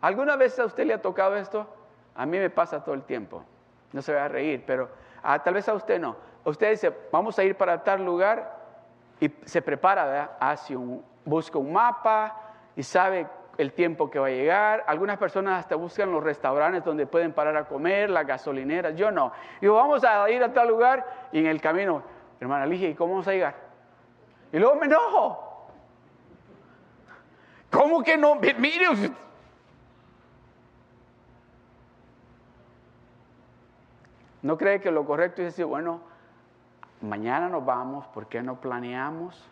¿Alguna 0.00 0.36
vez 0.36 0.58
a 0.58 0.64
usted 0.64 0.86
le 0.86 0.94
ha 0.94 1.02
tocado 1.02 1.36
esto? 1.36 1.66
A 2.14 2.26
mí 2.26 2.38
me 2.38 2.50
pasa 2.50 2.82
todo 2.82 2.94
el 2.94 3.02
tiempo. 3.02 3.42
No 3.92 4.02
se 4.02 4.14
va 4.14 4.24
a 4.24 4.28
reír, 4.28 4.64
pero 4.66 4.88
ah, 5.22 5.38
tal 5.42 5.54
vez 5.54 5.68
a 5.68 5.74
usted 5.74 5.98
no. 6.00 6.16
Usted 6.44 6.70
dice, 6.70 6.92
vamos 7.10 7.38
a 7.38 7.44
ir 7.44 7.56
para 7.56 7.82
tal 7.82 8.04
lugar 8.04 8.56
y 9.20 9.30
se 9.44 9.62
prepara, 9.62 10.36
hace 10.38 10.76
busca 11.24 11.58
un 11.58 11.72
mapa 11.72 12.36
y 12.76 12.82
sabe 12.82 13.26
el 13.58 13.72
tiempo 13.72 14.08
que 14.08 14.18
va 14.18 14.28
a 14.28 14.30
llegar. 14.30 14.84
Algunas 14.86 15.18
personas 15.18 15.58
hasta 15.60 15.74
buscan 15.74 16.12
los 16.12 16.22
restaurantes 16.22 16.84
donde 16.84 17.06
pueden 17.06 17.32
parar 17.32 17.56
a 17.56 17.64
comer, 17.64 18.08
las 18.08 18.26
gasolineras. 18.26 18.94
Yo 18.94 19.10
no. 19.10 19.32
Digo, 19.60 19.74
vamos 19.74 20.04
a 20.04 20.30
ir 20.30 20.42
a 20.42 20.52
tal 20.52 20.68
lugar 20.68 21.04
y 21.32 21.40
en 21.40 21.46
el 21.46 21.60
camino, 21.60 22.02
hermana 22.40 22.66
Ligia, 22.66 22.88
¿y 22.88 22.94
cómo 22.94 23.14
vamos 23.14 23.28
a 23.28 23.32
llegar? 23.32 23.54
Y 24.52 24.58
luego 24.58 24.76
me 24.76 24.86
enojo. 24.86 25.44
¿Cómo 27.70 28.02
que 28.02 28.16
no? 28.16 28.36
Mire, 28.36 28.86
¿No 34.42 34.56
cree 34.56 34.80
que 34.80 34.90
lo 34.90 35.04
correcto 35.04 35.42
es 35.42 35.48
decir, 35.48 35.64
bueno, 35.64 36.00
mañana 37.00 37.48
nos 37.48 37.64
vamos, 37.64 38.06
¿por 38.08 38.26
qué 38.26 38.42
no 38.42 38.60
planeamos? 38.60 39.48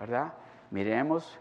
¿Verdad? 0.00 0.32
Miremos 0.70 1.38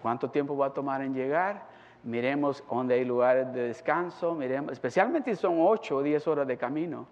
cuánto 0.00 0.30
tiempo 0.30 0.56
va 0.56 0.66
a 0.66 0.74
tomar 0.74 1.02
en 1.02 1.14
llegar, 1.14 1.62
miremos 2.02 2.64
dónde 2.68 2.94
hay 2.94 3.04
lugares 3.04 3.52
de 3.52 3.68
descanso, 3.68 4.34
miremos, 4.34 4.72
especialmente 4.72 5.34
si 5.34 5.40
son 5.40 5.58
8 5.60 5.96
o 5.96 6.02
10 6.02 6.26
horas 6.26 6.46
de 6.46 6.56
camino, 6.56 7.06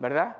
¿verdad? 0.00 0.36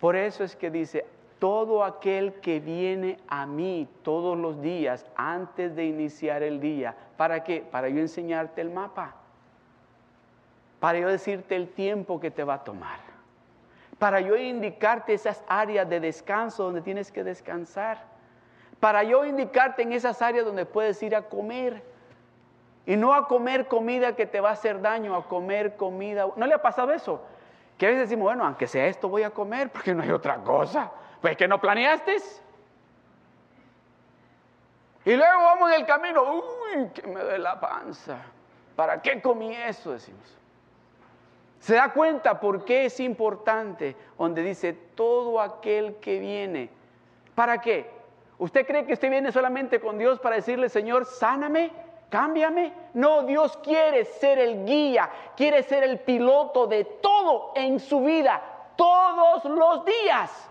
Por 0.00 0.14
eso 0.14 0.44
es 0.44 0.54
que 0.54 0.70
dice, 0.70 1.04
todo 1.40 1.82
aquel 1.82 2.34
que 2.34 2.60
viene 2.60 3.18
a 3.26 3.46
mí 3.46 3.88
todos 4.02 4.38
los 4.38 4.62
días 4.62 5.04
antes 5.16 5.74
de 5.74 5.86
iniciar 5.86 6.44
el 6.44 6.60
día, 6.60 6.94
¿para 7.16 7.42
qué? 7.42 7.66
Para 7.68 7.88
yo 7.88 7.98
enseñarte 7.98 8.60
el 8.60 8.70
mapa 8.70 9.16
para 10.84 10.98
yo 10.98 11.08
decirte 11.08 11.56
el 11.56 11.70
tiempo 11.70 12.20
que 12.20 12.30
te 12.30 12.44
va 12.44 12.56
a 12.56 12.62
tomar, 12.62 12.98
para 13.98 14.20
yo 14.20 14.36
indicarte 14.36 15.14
esas 15.14 15.42
áreas 15.48 15.88
de 15.88 15.98
descanso 15.98 16.64
donde 16.64 16.82
tienes 16.82 17.10
que 17.10 17.24
descansar, 17.24 18.04
para 18.80 19.02
yo 19.02 19.24
indicarte 19.24 19.80
en 19.80 19.94
esas 19.94 20.20
áreas 20.20 20.44
donde 20.44 20.66
puedes 20.66 21.02
ir 21.02 21.16
a 21.16 21.22
comer. 21.22 21.82
Y 22.84 22.96
no 22.96 23.14
a 23.14 23.28
comer 23.28 23.66
comida 23.66 24.14
que 24.14 24.26
te 24.26 24.42
va 24.42 24.50
a 24.50 24.52
hacer 24.52 24.82
daño, 24.82 25.16
a 25.16 25.26
comer 25.26 25.76
comida. 25.76 26.26
¿No 26.36 26.46
le 26.46 26.52
ha 26.52 26.60
pasado 26.60 26.92
eso? 26.92 27.22
Que 27.78 27.86
a 27.86 27.88
veces 27.88 28.10
decimos, 28.10 28.24
bueno, 28.24 28.44
aunque 28.44 28.66
sea 28.66 28.86
esto 28.86 29.08
voy 29.08 29.22
a 29.22 29.30
comer 29.30 29.70
porque 29.72 29.94
no 29.94 30.02
hay 30.02 30.10
otra 30.10 30.36
cosa. 30.36 30.92
Pues 31.22 31.34
que 31.34 31.48
no 31.48 31.58
planeaste. 31.62 32.16
Y 35.06 35.16
luego 35.16 35.44
vamos 35.44 35.72
en 35.72 35.80
el 35.80 35.86
camino, 35.86 36.22
uy, 36.24 36.90
que 36.90 37.06
me 37.06 37.22
duele 37.22 37.38
la 37.38 37.58
panza. 37.58 38.18
¿Para 38.76 39.00
qué 39.00 39.22
comí 39.22 39.56
eso? 39.56 39.92
Decimos. 39.92 40.43
Se 41.64 41.76
da 41.76 41.94
cuenta 41.94 42.40
por 42.40 42.66
qué 42.66 42.84
es 42.84 43.00
importante, 43.00 43.96
donde 44.18 44.42
dice 44.42 44.74
todo 44.74 45.40
aquel 45.40 45.96
que 45.96 46.18
viene. 46.18 46.68
¿Para 47.34 47.62
qué? 47.62 47.90
¿Usted 48.36 48.66
cree 48.66 48.84
que 48.84 48.92
usted 48.92 49.08
viene 49.08 49.32
solamente 49.32 49.80
con 49.80 49.96
Dios 49.96 50.20
para 50.20 50.36
decirle, 50.36 50.68
Señor, 50.68 51.06
sáname, 51.06 51.70
cámbiame? 52.10 52.74
No, 52.92 53.22
Dios 53.22 53.56
quiere 53.62 54.04
ser 54.04 54.38
el 54.38 54.66
guía, 54.66 55.08
quiere 55.38 55.62
ser 55.62 55.84
el 55.84 56.00
piloto 56.00 56.66
de 56.66 56.84
todo 56.84 57.52
en 57.54 57.80
su 57.80 58.02
vida, 58.02 58.42
todos 58.76 59.46
los 59.46 59.86
días. 59.86 60.50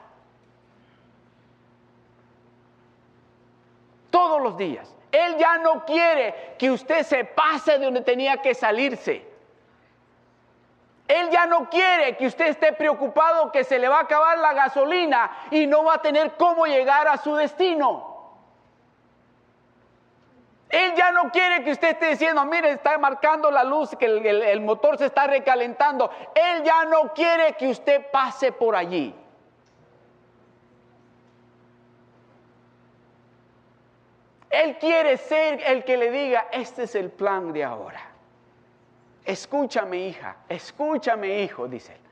Todos 4.10 4.42
los 4.42 4.58
días. 4.58 4.96
Él 5.12 5.38
ya 5.38 5.60
no 5.60 5.86
quiere 5.86 6.56
que 6.58 6.72
usted 6.72 7.04
se 7.04 7.24
pase 7.24 7.78
de 7.78 7.86
donde 7.86 8.02
tenía 8.02 8.38
que 8.38 8.56
salirse. 8.56 9.32
Él 11.14 11.30
ya 11.30 11.46
no 11.46 11.70
quiere 11.70 12.18
que 12.18 12.26
usted 12.26 12.48
esté 12.48 12.74
preocupado 12.74 13.52
que 13.52 13.64
se 13.64 13.78
le 13.78 13.88
va 13.88 13.98
a 13.98 14.02
acabar 14.02 14.36
la 14.40 14.52
gasolina 14.54 15.30
y 15.52 15.68
no 15.68 15.84
va 15.84 15.96
a 15.96 16.02
tener 16.02 16.34
cómo 16.38 16.66
llegar 16.66 17.08
a 17.08 17.18
su 17.18 17.36
destino. 17.36 18.34
Él 20.70 20.96
ya 20.96 21.12
no 21.12 21.30
quiere 21.32 21.64
que 21.64 21.72
usted 21.74 21.90
esté 21.90 22.08
diciendo, 22.08 22.44
mire, 22.46 22.72
está 22.72 22.98
marcando 22.98 23.52
la 23.52 23.64
luz, 23.64 23.96
que 23.96 24.08
el, 24.08 24.62
motor 24.62 24.98
se 24.98 25.06
está 25.06 25.28
recalentando. 25.28 26.10
Él 26.34 26.64
ya 26.64 26.86
no 26.86 27.14
quiere 27.14 27.54
que 27.54 27.68
usted 27.68 28.10
pase 28.10 28.52
por 28.52 28.76
allí. 28.76 29.14
Él 34.50 34.80
quiere 34.80 35.18
ser 35.18 35.62
el 35.64 35.84
que 35.84 35.96
le 35.96 36.10
diga, 36.10 36.48
este 36.52 36.84
es 36.84 36.96
el 36.96 37.12
plan 37.12 37.54
de 37.54 37.64
ahora. 37.64 38.13
Escúchame, 39.26 40.08
hija, 40.08 40.38
escúchame, 40.50 41.44
hijo, 41.44 41.68
dice 41.68 41.94
él. 41.94 42.04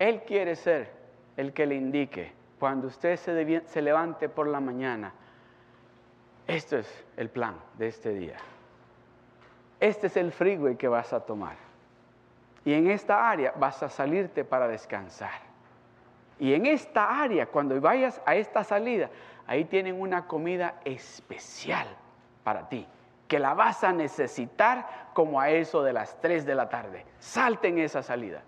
Él 0.00 0.22
quiere 0.22 0.56
ser 0.56 0.90
el 1.36 1.52
que 1.52 1.66
le 1.66 1.74
indique 1.74 2.32
cuando 2.58 2.88
usted 2.88 3.16
se, 3.16 3.82
levante 3.82 4.30
por 4.30 4.46
la 4.46 4.58
mañana. 4.58 5.12
Esto 6.46 6.78
es 6.78 7.04
el 7.18 7.28
plan 7.28 7.60
de 7.76 7.88
este 7.88 8.14
día. 8.14 8.38
Este 9.78 10.06
es 10.06 10.16
el 10.16 10.32
freeway 10.32 10.76
que 10.76 10.88
vas 10.88 11.12
a 11.12 11.20
tomar. 11.20 11.56
Y 12.64 12.72
en 12.72 12.90
esta 12.90 13.30
área 13.30 13.52
vas 13.56 13.82
a 13.82 13.90
salirte 13.90 14.42
para 14.42 14.66
descansar. 14.68 15.49
Y 16.40 16.54
en 16.54 16.64
esta 16.64 17.20
área, 17.22 17.46
cuando 17.46 17.78
vayas 17.80 18.20
a 18.24 18.34
esta 18.34 18.64
salida, 18.64 19.10
ahí 19.46 19.66
tienen 19.66 20.00
una 20.00 20.26
comida 20.26 20.80
especial 20.86 21.86
para 22.42 22.66
ti, 22.66 22.88
que 23.28 23.38
la 23.38 23.52
vas 23.52 23.84
a 23.84 23.92
necesitar 23.92 25.10
como 25.12 25.38
a 25.38 25.50
eso 25.50 25.82
de 25.82 25.92
las 25.92 26.18
3 26.22 26.46
de 26.46 26.54
la 26.54 26.70
tarde. 26.70 27.04
Salte 27.18 27.68
en 27.68 27.78
esa 27.78 28.02
salida. 28.02 28.42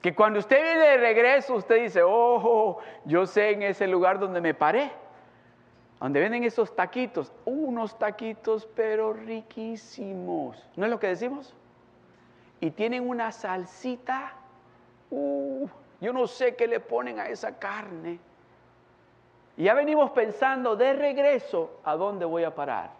Que 0.00 0.14
cuando 0.14 0.38
usted 0.38 0.56
viene 0.62 0.80
de 0.80 0.96
regreso, 0.96 1.54
usted 1.54 1.82
dice, 1.82 2.00
oh, 2.02 2.78
yo 3.04 3.26
sé 3.26 3.50
en 3.50 3.62
ese 3.62 3.86
lugar 3.86 4.18
donde 4.18 4.40
me 4.40 4.54
paré, 4.54 4.90
donde 6.00 6.18
venden 6.18 6.44
esos 6.44 6.74
taquitos, 6.74 7.30
unos 7.44 7.98
taquitos 7.98 8.66
pero 8.74 9.12
riquísimos. 9.12 10.66
¿No 10.76 10.86
es 10.86 10.90
lo 10.90 10.98
que 10.98 11.08
decimos? 11.08 11.54
Y 12.58 12.70
tienen 12.70 13.06
una 13.06 13.32
salsita 13.32 14.32
Uh, 15.10 15.68
yo 16.00 16.12
no 16.12 16.26
sé 16.26 16.56
qué 16.56 16.66
le 16.66 16.80
ponen 16.80 17.18
a 17.18 17.28
esa 17.28 17.58
carne. 17.58 18.18
Y 19.56 19.64
ya 19.64 19.74
venimos 19.74 20.10
pensando 20.10 20.76
de 20.76 20.92
regreso 20.92 21.80
a 21.84 21.96
dónde 21.96 22.24
voy 22.24 22.44
a 22.44 22.54
parar. 22.54 22.90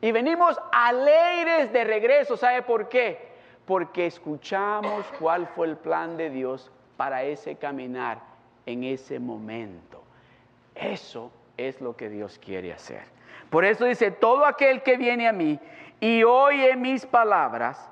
Y 0.00 0.12
venimos 0.12 0.58
alegres 0.72 1.72
de 1.72 1.84
regreso. 1.84 2.36
¿Sabe 2.36 2.62
por 2.62 2.88
qué? 2.88 3.30
Porque 3.66 4.06
escuchamos 4.06 5.04
cuál 5.18 5.46
fue 5.46 5.68
el 5.68 5.76
plan 5.76 6.16
de 6.16 6.30
Dios 6.30 6.70
para 6.96 7.22
ese 7.22 7.56
caminar 7.56 8.18
en 8.66 8.82
ese 8.84 9.20
momento. 9.20 10.02
Eso 10.74 11.30
es 11.56 11.80
lo 11.80 11.96
que 11.96 12.08
Dios 12.08 12.38
quiere 12.38 12.72
hacer. 12.72 13.02
Por 13.50 13.64
eso 13.64 13.84
dice, 13.84 14.10
todo 14.10 14.46
aquel 14.46 14.82
que 14.82 14.96
viene 14.96 15.28
a 15.28 15.32
mí 15.32 15.58
y 16.00 16.24
oye 16.24 16.74
mis 16.76 17.04
palabras 17.04 17.90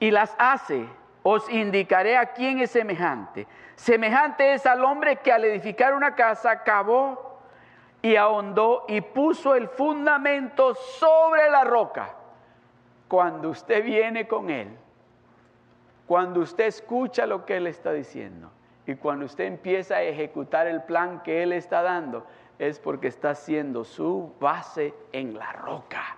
y 0.00 0.10
las 0.10 0.34
hace, 0.38 0.88
os 1.22 1.48
indicaré 1.48 2.16
a 2.16 2.32
quién 2.32 2.58
es 2.58 2.72
semejante. 2.72 3.46
Semejante 3.76 4.54
es 4.54 4.66
al 4.66 4.84
hombre 4.84 5.16
que 5.16 5.30
al 5.30 5.44
edificar 5.44 5.94
una 5.94 6.16
casa 6.16 6.64
cavó 6.64 7.40
y 8.00 8.16
ahondó 8.16 8.84
y 8.88 9.00
puso 9.00 9.54
el 9.54 9.68
fundamento 9.68 10.74
sobre 10.74 11.48
la 11.50 11.62
roca. 11.62 12.16
Cuando 13.06 13.50
usted 13.50 13.84
viene 13.84 14.26
con 14.26 14.50
él, 14.50 14.76
cuando 16.06 16.40
usted 16.40 16.64
escucha 16.64 17.26
lo 17.26 17.44
que 17.46 17.58
él 17.58 17.66
está 17.68 17.92
diciendo 17.92 18.50
y 18.86 18.96
cuando 18.96 19.26
usted 19.26 19.44
empieza 19.44 19.96
a 19.96 20.02
ejecutar 20.02 20.66
el 20.66 20.82
plan 20.82 21.22
que 21.22 21.44
él 21.44 21.52
está 21.52 21.82
dando, 21.82 22.26
es 22.68 22.78
porque 22.78 23.08
está 23.08 23.30
haciendo 23.30 23.82
su 23.84 24.32
base 24.38 24.94
en 25.10 25.36
la 25.36 25.52
roca. 25.52 26.16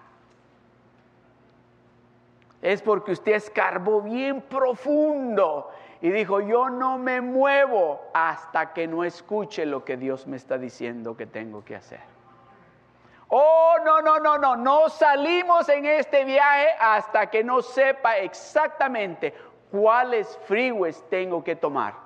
Es 2.61 2.83
porque 2.83 3.13
usted 3.13 3.33
escarbó 3.33 4.03
bien 4.03 4.43
profundo 4.43 5.71
y 6.03 6.11
dijo, 6.11 6.41
yo 6.41 6.69
no 6.69 6.99
me 6.99 7.23
muevo 7.23 8.03
hasta 8.13 8.75
que 8.75 8.87
no 8.87 9.05
escuche 9.05 9.65
lo 9.65 9.87
que 9.87 9.97
Dios 9.97 10.27
me 10.27 10.37
está 10.37 10.59
diciendo 10.59 11.17
que 11.17 11.25
tengo 11.25 11.65
que 11.65 11.77
hacer. 11.77 12.01
Oh, 13.29 13.77
no, 13.83 14.03
no, 14.03 14.19
no, 14.19 14.37
no, 14.37 14.55
no 14.55 14.91
salimos 14.91 15.67
en 15.71 15.87
este 15.87 16.27
viaje 16.27 16.69
hasta 16.79 17.31
que 17.31 17.43
no 17.43 17.63
sepa 17.63 18.19
exactamente 18.19 19.33
cuáles 19.71 20.39
freeways 20.47 21.03
tengo 21.09 21.43
que 21.43 21.57
tomar. 21.57 22.04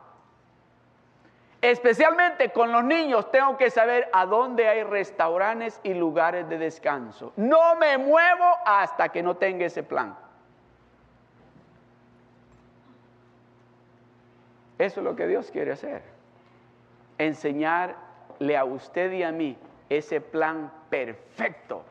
Especialmente 1.60 2.50
con 2.50 2.70
los 2.70 2.84
niños 2.84 3.32
tengo 3.32 3.56
que 3.56 3.70
saber 3.70 4.08
a 4.12 4.26
dónde 4.26 4.68
hay 4.68 4.84
restaurantes 4.84 5.80
y 5.82 5.92
lugares 5.92 6.48
de 6.48 6.56
descanso. 6.56 7.32
No 7.36 7.74
me 7.74 7.98
muevo 7.98 8.44
hasta 8.64 9.08
que 9.08 9.24
no 9.24 9.36
tenga 9.36 9.66
ese 9.66 9.82
plan. 9.82 10.16
Eso 14.78 15.00
es 15.00 15.04
lo 15.04 15.16
que 15.16 15.26
Dios 15.26 15.50
quiere 15.50 15.72
hacer. 15.72 16.02
Enseñarle 17.18 18.56
a 18.56 18.64
usted 18.64 19.10
y 19.10 19.24
a 19.24 19.32
mí 19.32 19.58
ese 19.88 20.20
plan 20.20 20.70
perfecto 20.88 21.82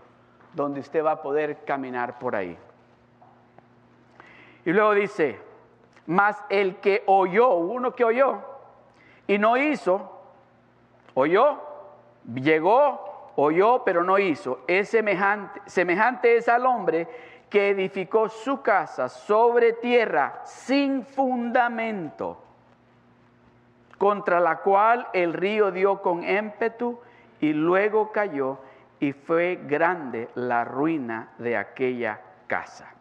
donde 0.54 0.80
usted 0.80 1.04
va 1.04 1.12
a 1.12 1.22
poder 1.22 1.66
caminar 1.66 2.20
por 2.20 2.38
ahí. 2.38 2.58
Y 4.64 4.72
luego 4.72 4.94
dice, 4.94 5.42
más 6.06 6.42
el 6.50 6.78
que 6.78 7.04
oyó, 7.06 7.56
uno 7.56 7.94
que 7.94 8.06
oyó 8.06 8.57
y 9.28 9.38
no 9.38 9.58
hizo, 9.58 10.10
oyó, 11.14 11.60
llegó, 12.34 13.32
oyó, 13.36 13.84
pero 13.84 14.04
no 14.04 14.18
hizo. 14.18 14.62
Es 14.68 14.90
semejante, 14.90 15.62
semejante 15.66 16.38
es 16.38 16.48
al 16.48 16.66
hombre 16.66 17.08
que 17.50 17.70
edificó 17.70 18.30
su 18.30 18.62
casa 18.62 19.10
sobre 19.10 19.74
tierra 19.74 20.42
sin 20.44 21.04
fundamento, 21.04 22.42
contra 23.98 24.40
la 24.40 24.58
cual 24.58 25.08
el 25.14 25.34
río 25.34 25.72
dio 25.72 26.02
con 26.02 26.24
ímpetu 26.24 27.00
y 27.40 27.54
luego 27.54 28.12
cayó 28.12 28.60
y 29.00 29.14
fue 29.14 29.60
grande 29.68 30.30
la 30.36 30.64
ruina 30.64 31.34
de 31.38 31.58
aquella 31.58 32.20
casa. 32.48 32.97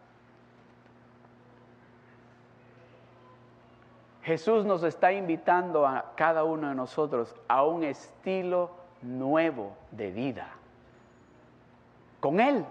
Jesús 4.27 4.65
nos 4.65 4.83
está 4.83 5.13
invitando 5.13 5.87
a 5.87 6.13
cada 6.17 6.43
uno 6.43 6.69
de 6.69 6.75
nosotros 6.75 7.33
a 7.47 7.65
un 7.65 7.85
estilo 7.85 8.73
nuevo 9.01 9.77
de 9.93 10.11
vida. 10.11 10.49
Con 12.19 12.41
Él. 12.41 12.65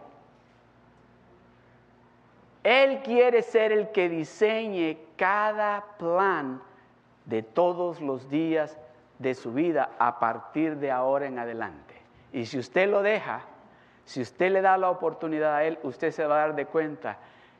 Él 2.61 3.01
quiere 3.03 3.41
ser 3.41 3.71
el 3.71 3.93
que 3.93 4.09
diseñe 4.09 4.97
cada 5.15 5.85
plan 5.97 6.61
de 7.23 7.41
todos 7.41 8.01
los 8.01 8.29
días 8.29 8.77
de 9.19 9.33
su 9.33 9.53
vida 9.53 9.91
a 9.97 10.19
partir 10.19 10.75
de 10.75 10.91
ahora 10.91 11.27
en 11.27 11.39
adelante. 11.39 11.95
Y 12.33 12.47
si 12.47 12.59
usted 12.59 12.89
lo 12.89 13.01
deja, 13.01 13.43
si 14.03 14.19
usted 14.19 14.51
le 14.51 14.61
da 14.61 14.77
la 14.77 14.89
oportunidad 14.89 15.55
a 15.55 15.63
Él, 15.63 15.79
usted 15.83 16.11
se 16.11 16.25
va 16.25 16.35
a 16.35 16.47
dar 16.47 16.55
de 16.55 16.65
cuenta 16.65 17.17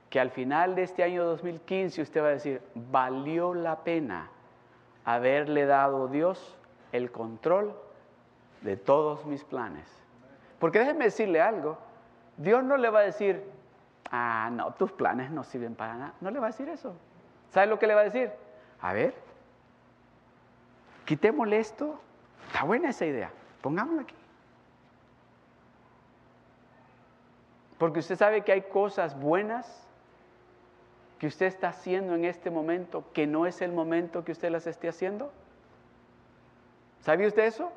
que 0.09 0.19
al 0.19 0.31
final 0.31 0.75
de 0.75 0.83
este 0.83 1.03
año 1.03 1.23
2015 1.25 2.01
usted 2.01 2.21
va 2.21 2.27
a 2.27 2.31
decir, 2.31 2.61
valió 2.73 3.53
la 3.53 3.83
pena 3.83 4.29
haberle 5.03 5.65
dado 5.65 6.05
a 6.05 6.11
Dios 6.11 6.57
el 6.91 7.11
control 7.11 7.75
de 8.61 8.77
todos 8.77 9.25
mis 9.25 9.43
planes. 9.43 9.87
Porque 10.59 10.79
déjeme 10.79 11.05
decirle 11.05 11.41
algo, 11.41 11.77
Dios 12.37 12.63
no 12.63 12.77
le 12.77 12.89
va 12.89 12.99
a 12.99 13.03
decir, 13.03 13.43
ah, 14.11 14.49
no, 14.51 14.73
tus 14.73 14.91
planes 14.91 15.31
no 15.31 15.43
sirven 15.43 15.75
para 15.75 15.95
nada. 15.95 16.13
No 16.21 16.31
le 16.31 16.39
va 16.39 16.47
a 16.47 16.49
decir 16.49 16.69
eso. 16.69 16.95
¿Sabe 17.51 17.67
lo 17.67 17.77
que 17.79 17.87
le 17.87 17.95
va 17.95 18.01
a 18.01 18.05
decir? 18.05 18.31
A 18.81 18.93
ver, 18.93 19.13
quitémosle 21.05 21.59
esto. 21.59 21.99
Está 22.47 22.63
buena 22.63 22.89
esa 22.89 23.05
idea, 23.05 23.31
pongámosla 23.61 24.03
aquí. 24.03 24.15
Porque 27.77 27.99
usted 27.99 28.15
sabe 28.15 28.43
que 28.43 28.51
hay 28.51 28.61
cosas 28.63 29.19
buenas 29.19 29.84
que 31.19 31.27
usted 31.27 31.45
está 31.45 31.69
haciendo 31.69 32.15
en 32.15 32.25
este 32.25 32.49
momento 32.49 33.05
que 33.13 33.25
no 33.27 33.45
es 33.45 33.61
el 33.61 33.71
momento 33.71 34.23
que 34.23 34.31
usted 34.31 34.49
las 34.49 34.67
esté 34.67 34.89
haciendo. 34.89 35.31
¿Sabía 37.01 37.27
usted 37.27 37.45
eso? 37.45 37.71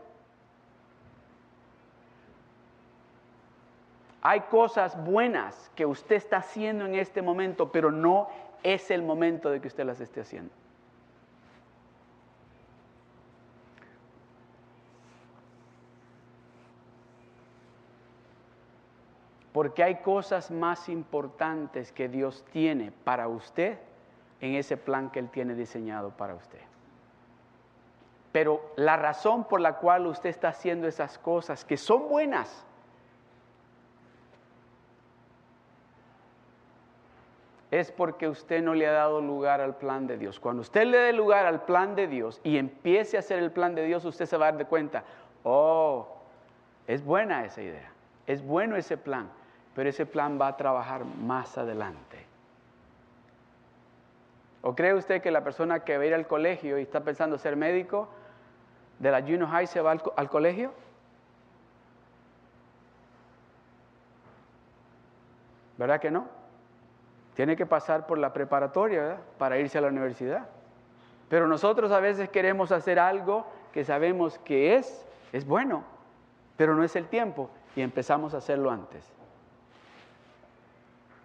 Hay 4.23 4.41
cosas 4.43 5.03
buenas 5.05 5.71
que 5.75 5.87
usted 5.87 6.17
está 6.17 6.39
haciendo 6.39 6.85
en 6.87 6.95
este 6.95 7.23
momento, 7.23 7.71
pero 7.71 7.93
no 7.93 8.29
es 8.63 8.91
el 8.91 9.03
momento 9.03 9.51
de 9.51 9.61
que 9.61 9.69
usted 9.69 9.85
las 9.85 10.01
esté 10.01 10.21
haciendo. 10.21 10.53
Porque 19.59 19.83
hay 19.83 19.97
cosas 19.97 20.53
más 20.53 20.89
importantes 20.89 21.91
que 21.91 22.09
Dios 22.09 22.45
tiene 22.53 22.93
para 22.93 23.27
usted 23.27 23.77
en 24.41 24.55
ese 24.55 24.77
plan 24.77 25.11
que 25.11 25.19
Él 25.19 25.31
tiene 25.31 25.57
diseñado 25.57 26.11
para 26.11 26.37
usted. 26.37 26.61
Pero 28.31 28.73
la 28.77 28.97
razón 28.97 29.49
por 29.49 29.61
la 29.61 29.79
cual 29.79 30.07
usted 30.07 30.31
está 30.31 30.51
haciendo 30.51 30.87
esas 30.87 31.19
cosas, 31.19 31.65
que 31.65 31.77
son 31.77 32.09
buenas, 32.09 32.65
es 37.73 37.91
porque 37.91 38.29
usted 38.29 38.63
no 38.63 38.75
le 38.75 38.87
ha 38.87 38.93
dado 38.93 39.21
lugar 39.21 39.61
al 39.61 39.75
plan 39.75 40.07
de 40.07 40.19
Dios. 40.19 40.39
Cuando 40.39 40.63
usted 40.63 40.85
le 40.85 40.99
dé 40.99 41.13
lugar 41.13 41.47
al 41.47 41.65
plan 41.65 41.97
de 41.97 42.07
Dios 42.07 42.41
y 42.45 42.59
empiece 42.59 43.17
a 43.17 43.21
hacer 43.21 43.41
el 43.41 43.51
plan 43.51 43.75
de 43.75 43.83
Dios, 43.83 44.05
usted 44.05 44.27
se 44.27 44.37
va 44.37 44.47
a 44.47 44.51
dar 44.53 44.59
de 44.59 44.67
cuenta, 44.67 45.03
oh, 45.43 46.07
es 46.87 47.05
buena 47.05 47.45
esa 47.45 47.61
idea, 47.61 47.91
es 48.29 48.41
bueno 48.41 48.77
ese 48.77 48.97
plan, 48.97 49.29
pero 49.79 49.91
ese 49.91 50.07
plan 50.07 50.41
va 50.41 50.49
a 50.49 50.57
trabajar 50.57 51.05
más 51.05 51.57
adelante. 51.57 52.19
¿O 54.61 54.75
cree 54.75 54.93
usted 54.93 55.23
que 55.23 55.31
la 55.31 55.45
persona 55.45 55.85
que 55.85 55.97
va 55.97 56.03
a 56.03 56.07
ir 56.07 56.15
al 56.15 56.27
colegio 56.27 56.81
y 56.81 56.83
está 56.83 57.05
pensando 57.05 57.39
ser 57.39 57.55
médico 57.55 58.09
de 58.99 59.13
la 59.13 59.21
junior 59.21 59.47
high 59.47 59.69
se 59.69 59.81
va 59.81 59.93
al, 59.93 60.29
colegio? 60.29 60.73
¿Verdad 65.77 66.01
que 66.01 66.11
no? 66.11 66.27
Tiene 67.35 67.55
que 67.55 67.65
pasar 67.65 68.05
por 68.09 68.19
la 68.19 68.33
preparatoria 68.33 69.19
para 69.39 69.59
irse 69.59 69.79
a 69.79 69.81
la 69.81 69.87
universidad. 69.87 70.49
Pero 71.29 71.47
nosotros 71.47 71.93
a 71.93 72.01
veces 72.01 72.29
queremos 72.31 72.73
hacer 72.73 72.99
algo 72.99 73.47
que 73.73 73.85
sabemos 73.85 74.41
que 74.41 74.75
es, 74.75 75.07
es 75.33 75.47
bueno, 75.47 75.85
pero 76.57 76.75
no 76.75 76.83
es 76.83 76.97
el 76.97 77.07
tiempo 77.07 77.49
y 77.77 77.83
empezamos 77.83 78.35
a 78.35 78.39
hacerlo 78.39 78.73
antes. 78.73 79.18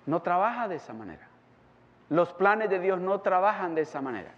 No 0.06 0.22
trabaja 0.22 0.68
de 0.68 0.76
esa 0.76 0.94
manera. 0.94 1.28
Los 2.10 2.34
planes 2.34 2.70
de 2.70 2.80
Dios 2.80 3.00
no 3.00 3.22
trabajan 3.22 3.76
de 3.76 3.82
esa 3.82 4.02
manera. 4.02 4.32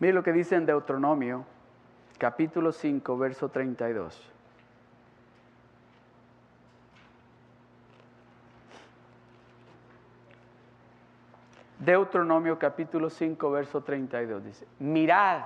Mire 0.00 0.12
lo 0.12 0.22
que 0.22 0.32
dice 0.32 0.56
en 0.56 0.66
Deuteronomio, 0.66 1.44
capítulo 2.18 2.72
5, 2.72 3.16
verso 3.16 3.48
32. 3.48 4.34
Deuteronomio 11.78 12.58
capítulo 12.58 13.10
5, 13.10 13.50
verso 13.50 13.82
32 13.82 14.44
dice, 14.44 14.66
mirad, 14.78 15.42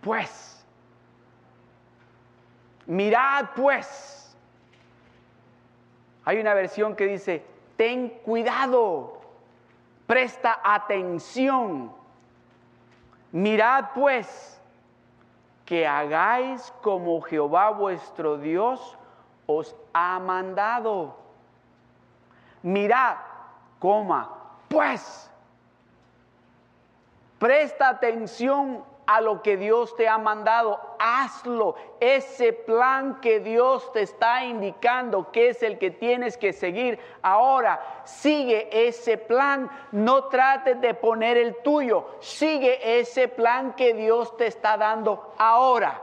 pues, 0.00 0.57
Mirad 2.88 3.50
pues. 3.54 4.36
Hay 6.24 6.40
una 6.40 6.54
versión 6.54 6.96
que 6.96 7.06
dice, 7.06 7.44
ten 7.76 8.08
cuidado, 8.24 9.20
presta 10.06 10.60
atención. 10.64 11.92
Mirad 13.30 13.90
pues 13.94 14.60
que 15.66 15.86
hagáis 15.86 16.72
como 16.82 17.20
Jehová 17.20 17.70
vuestro 17.70 18.38
Dios 18.38 18.96
os 19.44 19.76
ha 19.92 20.18
mandado. 20.18 21.14
Mirad, 22.62 23.16
coma, 23.78 24.34
pues, 24.68 25.30
presta 27.38 27.90
atención 27.90 28.82
a 29.08 29.22
lo 29.22 29.40
que 29.40 29.56
Dios 29.56 29.96
te 29.96 30.06
ha 30.06 30.18
mandado, 30.18 30.78
hazlo. 30.98 31.76
Ese 31.98 32.52
plan 32.52 33.22
que 33.22 33.40
Dios 33.40 33.90
te 33.94 34.02
está 34.02 34.44
indicando 34.44 35.32
que 35.32 35.48
es 35.48 35.62
el 35.62 35.78
que 35.78 35.90
tienes 35.90 36.36
que 36.36 36.52
seguir. 36.52 37.00
Ahora, 37.22 37.80
sigue 38.04 38.68
ese 38.70 39.16
plan. 39.16 39.70
No 39.92 40.24
trates 40.24 40.78
de 40.82 40.92
poner 40.92 41.38
el 41.38 41.56
tuyo. 41.62 42.06
Sigue 42.20 43.00
ese 43.00 43.28
plan 43.28 43.72
que 43.72 43.94
Dios 43.94 44.36
te 44.36 44.46
está 44.46 44.76
dando 44.76 45.32
ahora. 45.38 46.02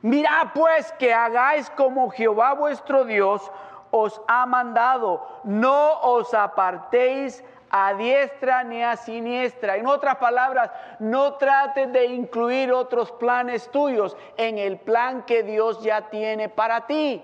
Mira 0.00 0.52
pues 0.54 0.92
que 0.92 1.12
hagáis 1.12 1.68
como 1.70 2.10
Jehová 2.10 2.54
vuestro 2.54 3.04
Dios 3.04 3.50
os 3.90 4.22
ha 4.28 4.46
mandado, 4.46 5.26
no 5.42 6.00
os 6.02 6.32
apartéis 6.32 7.42
a 7.70 7.94
diestra 7.94 8.64
ni 8.64 8.82
a 8.82 8.96
siniestra. 8.96 9.76
En 9.76 9.86
otras 9.86 10.16
palabras, 10.16 10.70
no 10.98 11.34
trates 11.34 11.92
de 11.92 12.06
incluir 12.06 12.72
otros 12.72 13.12
planes 13.12 13.70
tuyos 13.70 14.16
en 14.36 14.58
el 14.58 14.78
plan 14.78 15.22
que 15.22 15.42
Dios 15.42 15.82
ya 15.82 16.10
tiene 16.10 16.48
para 16.48 16.86
ti. 16.86 17.22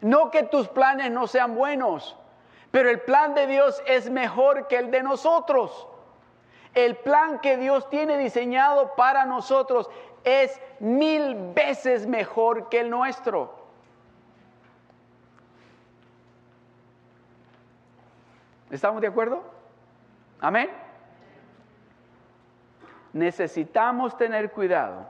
No 0.00 0.30
que 0.30 0.42
tus 0.42 0.68
planes 0.68 1.10
no 1.10 1.26
sean 1.26 1.54
buenos, 1.54 2.16
pero 2.70 2.90
el 2.90 3.00
plan 3.00 3.34
de 3.34 3.46
Dios 3.46 3.82
es 3.86 4.10
mejor 4.10 4.66
que 4.66 4.76
el 4.76 4.90
de 4.90 5.02
nosotros. 5.02 5.86
El 6.74 6.96
plan 6.96 7.38
que 7.38 7.56
Dios 7.56 7.88
tiene 7.88 8.18
diseñado 8.18 8.94
para 8.96 9.24
nosotros 9.24 9.88
es 10.24 10.60
mil 10.80 11.36
veces 11.54 12.06
mejor 12.06 12.68
que 12.68 12.80
el 12.80 12.90
nuestro. 12.90 13.63
¿Estamos 18.74 19.00
de 19.00 19.06
acuerdo? 19.06 19.40
Amén. 20.40 20.68
Necesitamos 23.12 24.16
tener 24.16 24.50
cuidado. 24.50 25.06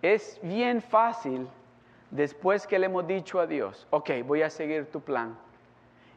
Es 0.00 0.40
bien 0.42 0.80
fácil 0.80 1.46
después 2.10 2.66
que 2.66 2.78
le 2.78 2.86
hemos 2.86 3.06
dicho 3.06 3.38
a 3.40 3.46
Dios, 3.46 3.86
ok, 3.90 4.10
voy 4.24 4.40
a 4.40 4.48
seguir 4.48 4.90
tu 4.90 5.02
plan. 5.02 5.36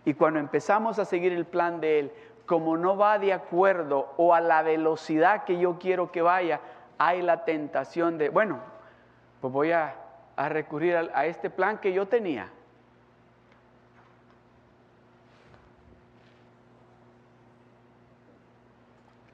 Y 0.05 0.13
cuando 0.13 0.39
empezamos 0.39 0.97
a 0.97 1.03
seguir 1.03 1.33
el 1.33 1.45
plan 1.45 1.81
de 1.81 1.99
Él, 1.99 2.11
como 2.45 2.77
no 2.77 2.95
va 2.95 3.19
de 3.19 3.33
acuerdo 3.33 4.13
o 4.15 4.33
a 4.33 4.39
la 4.39 4.63
velocidad 4.63 5.43
que 5.43 5.59
yo 5.59 5.77
quiero 5.77 6.09
que 6.09 6.21
vaya, 6.21 6.61
hay 6.97 7.21
la 7.21 7.43
tentación 7.43 8.17
de, 8.17 8.29
bueno, 8.29 8.59
pues 9.41 9.51
voy 9.51 9.73
a, 9.73 9.93
recurrir 10.37 10.95
a 11.13 11.25
este 11.25 11.49
plan 11.49 11.79
que 11.79 11.91
yo 11.91 12.07
tenía. 12.07 12.49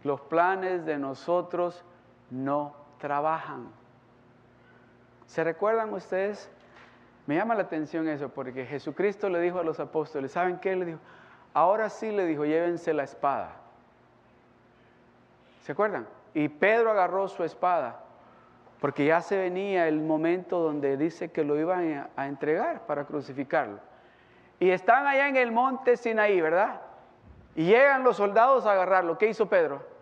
Los 0.06 0.22
planes 0.22 0.86
de 0.86 1.00
nosotros 1.00 1.84
no 2.30 2.76
trabajan. 3.00 3.70
¿Se 5.26 5.44
recuerdan 5.44 5.92
ustedes? 5.96 6.48
Me 7.26 7.34
llama 7.34 7.56
la 7.56 7.64
atención 7.64 8.08
eso 8.08 8.30
porque 8.30 8.68
Jesucristo 8.68 9.30
le 9.30 9.40
dijo 9.40 9.58
a 9.58 9.64
los 9.64 9.80
apóstoles, 9.80 10.32
¿saben 10.32 10.60
qué? 10.60 10.76
Le 10.76 10.86
dijo, 10.86 11.00
ahora 11.56 11.90
sí 11.90 12.12
le 12.12 12.28
dijo, 12.28 12.46
llévense 12.46 12.94
la 12.94 13.02
espada. 13.02 13.56
¿Se 15.64 15.72
acuerdan? 15.72 16.08
Y 16.36 16.50
Pedro 16.50 16.92
agarró 16.92 17.28
su 17.28 17.44
espada 17.44 18.02
porque 18.80 19.08
ya 19.08 19.22
se 19.22 19.40
venía 19.40 19.88
el 19.88 20.02
momento 20.02 20.60
donde 20.60 20.98
dice 20.98 21.32
que 21.32 21.44
lo 21.44 21.60
iban 21.60 22.12
a 22.16 22.28
entregar 22.28 22.86
para 22.86 23.06
crucificarlo. 23.06 23.80
Y 24.60 24.70
están 24.70 25.08
allá 25.08 25.28
en 25.28 25.36
el 25.36 25.52
monte 25.52 25.98
Sinaí, 25.98 26.40
¿verdad? 26.42 26.82
Y 27.56 27.66
llegan 27.66 28.04
los 28.04 28.18
soldados 28.18 28.68
a 28.68 28.74
agarrarlo. 28.74 29.18
¿Qué 29.18 29.30
hizo 29.30 29.48
Pedro? 29.48 29.95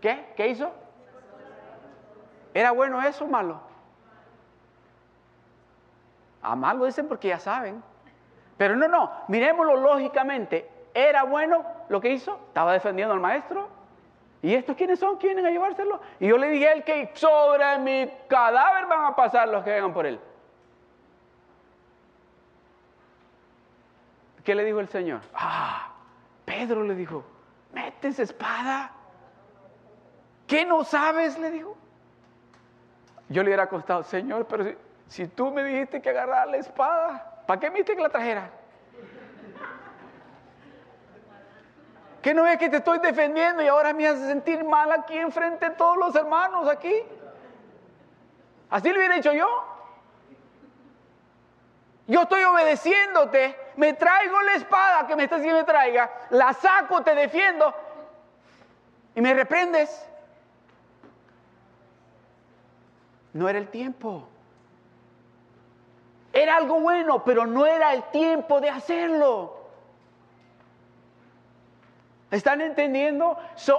¿Qué? 0.00 0.32
¿Qué 0.36 0.48
hizo? 0.48 0.70
¿Era 2.54 2.72
bueno 2.72 3.00
eso 3.02 3.24
o 3.24 3.28
malo? 3.28 3.60
A 6.42 6.56
malo 6.56 6.86
dicen 6.86 7.06
porque 7.06 7.28
ya 7.28 7.38
saben. 7.38 7.82
Pero 8.56 8.76
no, 8.76 8.88
no, 8.88 9.10
miremoslo 9.28 9.76
lógicamente. 9.76 10.68
¿Era 10.94 11.22
bueno 11.24 11.64
lo 11.88 12.00
que 12.00 12.10
hizo? 12.10 12.40
Estaba 12.48 12.72
defendiendo 12.72 13.14
al 13.14 13.20
maestro. 13.20 13.68
¿Y 14.42 14.54
estos 14.54 14.74
quiénes 14.76 14.98
son? 14.98 15.18
¿Quieren 15.18 15.44
a 15.44 15.50
llevárselo? 15.50 16.00
Y 16.18 16.28
yo 16.28 16.38
le 16.38 16.48
dije 16.48 16.68
a 16.68 16.72
él 16.72 16.84
que 16.84 17.10
sobre 17.14 17.78
mi 17.78 18.10
cadáver 18.26 18.86
van 18.86 19.04
a 19.04 19.14
pasar 19.14 19.48
los 19.48 19.62
que 19.62 19.70
vengan 19.70 19.92
por 19.92 20.06
él. 20.06 20.18
¿Qué 24.42 24.54
le 24.54 24.64
dijo 24.64 24.80
el 24.80 24.88
Señor? 24.88 25.20
Ah, 25.34 25.90
Pedro 26.46 26.82
le 26.84 26.94
dijo, 26.94 27.22
metes 27.72 28.18
espada. 28.18 28.92
¿Qué 30.50 30.66
no 30.66 30.82
sabes? 30.82 31.38
Le 31.38 31.52
dijo. 31.52 31.76
Yo 33.28 33.44
le 33.44 33.50
hubiera 33.50 33.68
costado, 33.68 34.02
Señor, 34.02 34.46
pero 34.46 34.74
si, 35.06 35.28
tú 35.28 35.52
me 35.52 35.62
dijiste 35.62 36.02
que 36.02 36.10
agarrara 36.10 36.46
la 36.46 36.56
espada, 36.56 37.44
¿para 37.46 37.60
qué 37.60 37.70
me 37.70 37.74
dijiste 37.74 37.94
que 37.94 38.02
la 38.02 38.08
trajera? 38.08 38.50
¿Qué 42.20 42.34
no 42.34 42.42
ves 42.42 42.58
que 42.58 42.68
te 42.68 42.78
estoy 42.78 42.98
defendiendo 42.98 43.62
y 43.62 43.68
ahora 43.68 43.92
me 43.92 44.08
hace 44.08 44.26
sentir 44.26 44.64
mal 44.64 44.90
aquí 44.90 45.16
enfrente 45.16 45.68
de 45.68 45.76
todos 45.76 45.96
los 45.96 46.16
hermanos 46.16 46.68
aquí? 46.68 46.96
Así 48.70 48.88
le 48.88 48.98
hubiera 48.98 49.14
dicho 49.14 49.32
yo. 49.32 49.46
Yo 52.08 52.22
estoy 52.22 52.42
obedeciéndote, 52.42 53.56
me 53.76 53.92
traigo 53.92 54.42
la 54.42 54.54
espada 54.54 55.06
que 55.06 55.14
me 55.14 55.22
estás 55.22 55.38
diciendo 55.38 55.60
me 55.60 55.64
traiga, 55.64 56.10
la 56.30 56.52
saco, 56.54 57.04
te 57.04 57.14
defiendo 57.14 57.72
y 59.14 59.20
me 59.20 59.32
reprendes. 59.32 60.09
No 63.32 63.48
era 63.48 63.58
el 63.58 63.68
tiempo. 63.68 64.24
Era 66.32 66.56
algo 66.56 66.80
bueno, 66.80 67.24
pero 67.24 67.46
no 67.46 67.66
era 67.66 67.92
el 67.92 68.04
tiempo 68.04 68.60
de 68.60 68.70
hacerlo. 68.70 69.56
¿Están 72.30 72.60
entendiendo? 72.60 73.36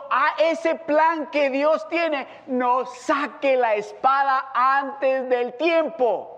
a 0.09 0.35
ese 0.37 0.75
plan 0.75 1.27
que 1.27 1.49
Dios 1.49 1.87
tiene, 1.87 2.27
no 2.47 2.85
saque 2.85 3.55
la 3.55 3.75
espada 3.75 4.51
antes 4.53 5.29
del 5.29 5.53
tiempo. 5.53 6.37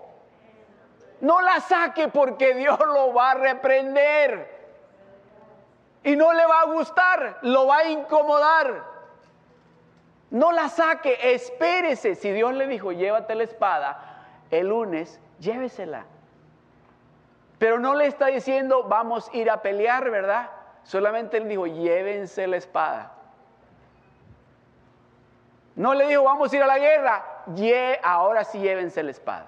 No 1.20 1.40
la 1.40 1.60
saque 1.60 2.08
porque 2.08 2.54
Dios 2.54 2.78
lo 2.78 3.12
va 3.12 3.32
a 3.32 3.34
reprender. 3.34 4.54
Y 6.04 6.14
no 6.14 6.32
le 6.32 6.46
va 6.46 6.60
a 6.60 6.64
gustar, 6.66 7.38
lo 7.42 7.66
va 7.66 7.78
a 7.78 7.88
incomodar. 7.88 8.93
No 10.34 10.50
la 10.50 10.68
saque, 10.68 11.16
espérese. 11.32 12.16
Si 12.16 12.32
Dios 12.32 12.52
le 12.54 12.66
dijo, 12.66 12.90
llévate 12.90 13.36
la 13.36 13.44
espada, 13.44 14.24
el 14.50 14.66
lunes, 14.66 15.20
llévesela. 15.38 16.06
Pero 17.60 17.78
no 17.78 17.94
le 17.94 18.08
está 18.08 18.26
diciendo, 18.26 18.82
vamos 18.82 19.28
a 19.28 19.36
ir 19.36 19.48
a 19.48 19.62
pelear, 19.62 20.10
¿verdad? 20.10 20.50
Solamente 20.82 21.38
le 21.38 21.46
dijo, 21.46 21.68
llévense 21.68 22.48
la 22.48 22.56
espada. 22.56 23.12
No 25.76 25.94
le 25.94 26.08
dijo, 26.08 26.24
vamos 26.24 26.52
a 26.52 26.56
ir 26.56 26.64
a 26.64 26.66
la 26.66 26.80
guerra, 26.80 27.44
ahora 28.02 28.42
sí 28.42 28.58
llévense 28.58 29.04
la 29.04 29.12
espada. 29.12 29.46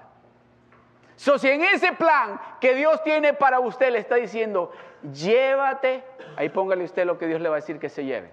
So, 1.16 1.36
si 1.36 1.48
en 1.48 1.64
ese 1.64 1.94
plan 1.94 2.40
que 2.60 2.76
Dios 2.76 3.02
tiene 3.02 3.34
para 3.34 3.58
usted 3.58 3.90
le 3.90 3.98
está 3.98 4.14
diciendo, 4.14 4.70
llévate, 5.12 6.04
ahí 6.36 6.48
póngale 6.48 6.84
usted 6.84 7.04
lo 7.04 7.18
que 7.18 7.26
Dios 7.26 7.40
le 7.40 7.48
va 7.48 7.56
a 7.56 7.60
decir 7.60 7.80
que 7.80 7.88
se 7.88 8.04
lleve. 8.04 8.30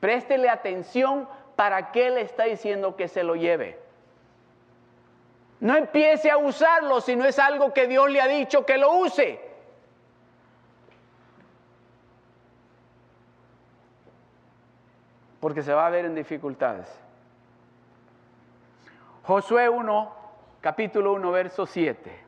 Préstele 0.00 0.48
atención 0.48 1.28
¿para 1.56 1.90
qué 1.90 2.10
le 2.10 2.20
está 2.20 2.44
diciendo 2.44 2.94
que 2.94 3.08
se 3.08 3.24
lo 3.24 3.34
lleve? 3.34 3.80
No 5.58 5.74
empiece 5.74 6.30
a 6.30 6.36
usarlo 6.36 7.00
si 7.00 7.16
no 7.16 7.24
es 7.24 7.38
algo 7.38 7.72
que 7.72 7.88
Dios 7.88 8.10
le 8.10 8.20
ha 8.20 8.28
dicho 8.28 8.66
que 8.66 8.76
lo 8.76 8.92
use. 8.92 9.40
Porque 15.40 15.62
se 15.62 15.72
va 15.72 15.86
a 15.86 15.90
ver 15.90 16.04
en 16.04 16.14
dificultades. 16.14 16.86
Josué 19.22 19.68
1, 19.68 20.14
capítulo 20.60 21.14
1, 21.14 21.32
verso 21.32 21.66
7. 21.66 22.26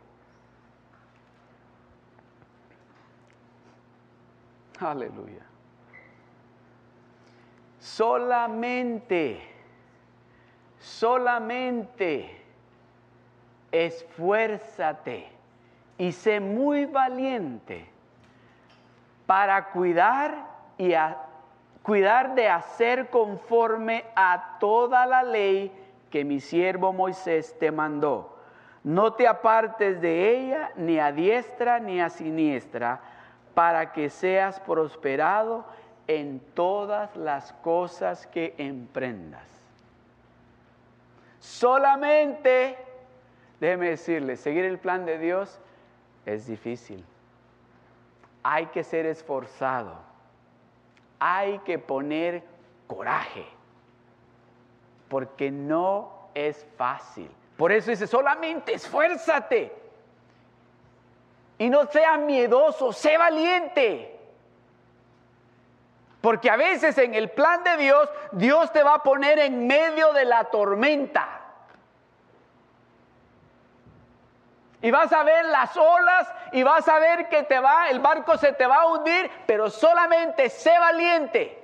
Aleluya 4.80 5.48
solamente, 7.98 9.40
solamente 10.78 12.40
esfuérzate 13.72 15.26
y 15.98 16.12
sé 16.12 16.38
muy 16.38 16.86
valiente 16.86 17.90
para 19.26 19.70
cuidar 19.70 20.46
y 20.78 20.92
cuidar 21.82 22.36
de 22.36 22.48
hacer 22.48 23.10
conforme 23.10 24.04
a 24.14 24.58
toda 24.60 25.04
la 25.04 25.24
ley 25.24 25.72
que 26.08 26.24
mi 26.24 26.38
siervo 26.38 26.92
Moisés 26.92 27.56
te 27.58 27.72
mandó. 27.72 28.38
No 28.84 29.14
te 29.14 29.26
apartes 29.26 30.00
de 30.00 30.38
ella 30.38 30.70
ni 30.76 31.00
a 31.00 31.10
diestra 31.10 31.80
ni 31.80 32.00
a 32.00 32.10
siniestra, 32.10 33.00
para 33.54 33.92
que 33.92 34.08
seas 34.08 34.60
prosperado 34.60 35.64
en 36.08 36.40
todas 36.54 37.14
las 37.16 37.52
cosas 37.52 38.26
que 38.26 38.54
emprendas. 38.56 39.46
Solamente, 41.38 42.76
déjeme 43.60 43.90
decirle, 43.90 44.36
seguir 44.36 44.64
el 44.64 44.78
plan 44.78 45.04
de 45.04 45.18
Dios 45.18 45.60
es 46.26 46.46
difícil. 46.46 47.04
Hay 48.42 48.66
que 48.66 48.82
ser 48.82 49.06
esforzado. 49.06 49.96
Hay 51.20 51.58
que 51.60 51.78
poner 51.78 52.42
coraje. 52.86 53.44
Porque 55.08 55.50
no 55.50 56.28
es 56.34 56.66
fácil. 56.76 57.30
Por 57.56 57.70
eso 57.70 57.90
dice, 57.90 58.06
solamente 58.06 58.74
esfuérzate 58.74 59.72
Y 61.58 61.68
no 61.68 61.86
seas 61.86 62.20
miedoso, 62.20 62.92
sé 62.92 63.18
valiente. 63.18 64.17
Porque 66.20 66.50
a 66.50 66.56
veces 66.56 66.98
en 66.98 67.14
el 67.14 67.30
plan 67.30 67.62
de 67.62 67.76
Dios, 67.76 68.08
Dios 68.32 68.72
te 68.72 68.82
va 68.82 68.94
a 68.94 69.02
poner 69.02 69.38
en 69.38 69.66
medio 69.66 70.12
de 70.12 70.24
la 70.24 70.44
tormenta. 70.44 71.28
Y 74.80 74.90
vas 74.90 75.12
a 75.12 75.22
ver 75.22 75.44
las 75.46 75.76
olas 75.76 76.28
y 76.52 76.62
vas 76.62 76.88
a 76.88 76.98
ver 76.98 77.28
que 77.28 77.42
te 77.44 77.58
va, 77.58 77.88
el 77.88 78.00
barco 78.00 78.36
se 78.36 78.52
te 78.52 78.66
va 78.66 78.82
a 78.82 78.86
hundir, 78.86 79.30
pero 79.46 79.70
solamente 79.70 80.50
sé 80.50 80.76
valiente. 80.78 81.56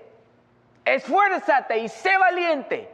Esfuérzate 0.85 1.79
y 1.79 1.89
sé 1.89 2.17
valiente. 2.19 2.94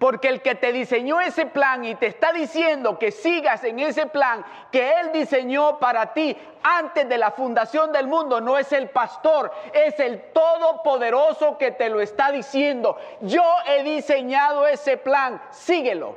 Porque 0.00 0.28
el 0.28 0.40
que 0.40 0.54
te 0.54 0.72
diseñó 0.72 1.20
ese 1.20 1.44
plan 1.44 1.84
y 1.84 1.94
te 1.94 2.06
está 2.06 2.32
diciendo 2.32 2.98
que 2.98 3.12
sigas 3.12 3.62
en 3.64 3.78
ese 3.80 4.06
plan 4.06 4.42
que 4.72 4.92
Él 4.98 5.12
diseñó 5.12 5.78
para 5.78 6.14
ti 6.14 6.34
antes 6.62 7.06
de 7.06 7.18
la 7.18 7.32
fundación 7.32 7.92
del 7.92 8.06
mundo, 8.06 8.40
no 8.40 8.56
es 8.56 8.72
el 8.72 8.88
pastor, 8.88 9.52
es 9.74 10.00
el 10.00 10.32
todopoderoso 10.32 11.58
que 11.58 11.72
te 11.72 11.90
lo 11.90 12.00
está 12.00 12.32
diciendo. 12.32 12.96
Yo 13.20 13.44
he 13.66 13.82
diseñado 13.82 14.66
ese 14.66 14.96
plan, 14.96 15.38
síguelo. 15.50 16.16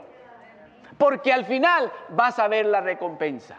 Porque 0.98 1.34
al 1.34 1.44
final 1.44 1.92
vas 2.08 2.40
a 2.40 2.48
ver 2.48 2.68
la 2.68 2.80
recompensa. 2.80 3.58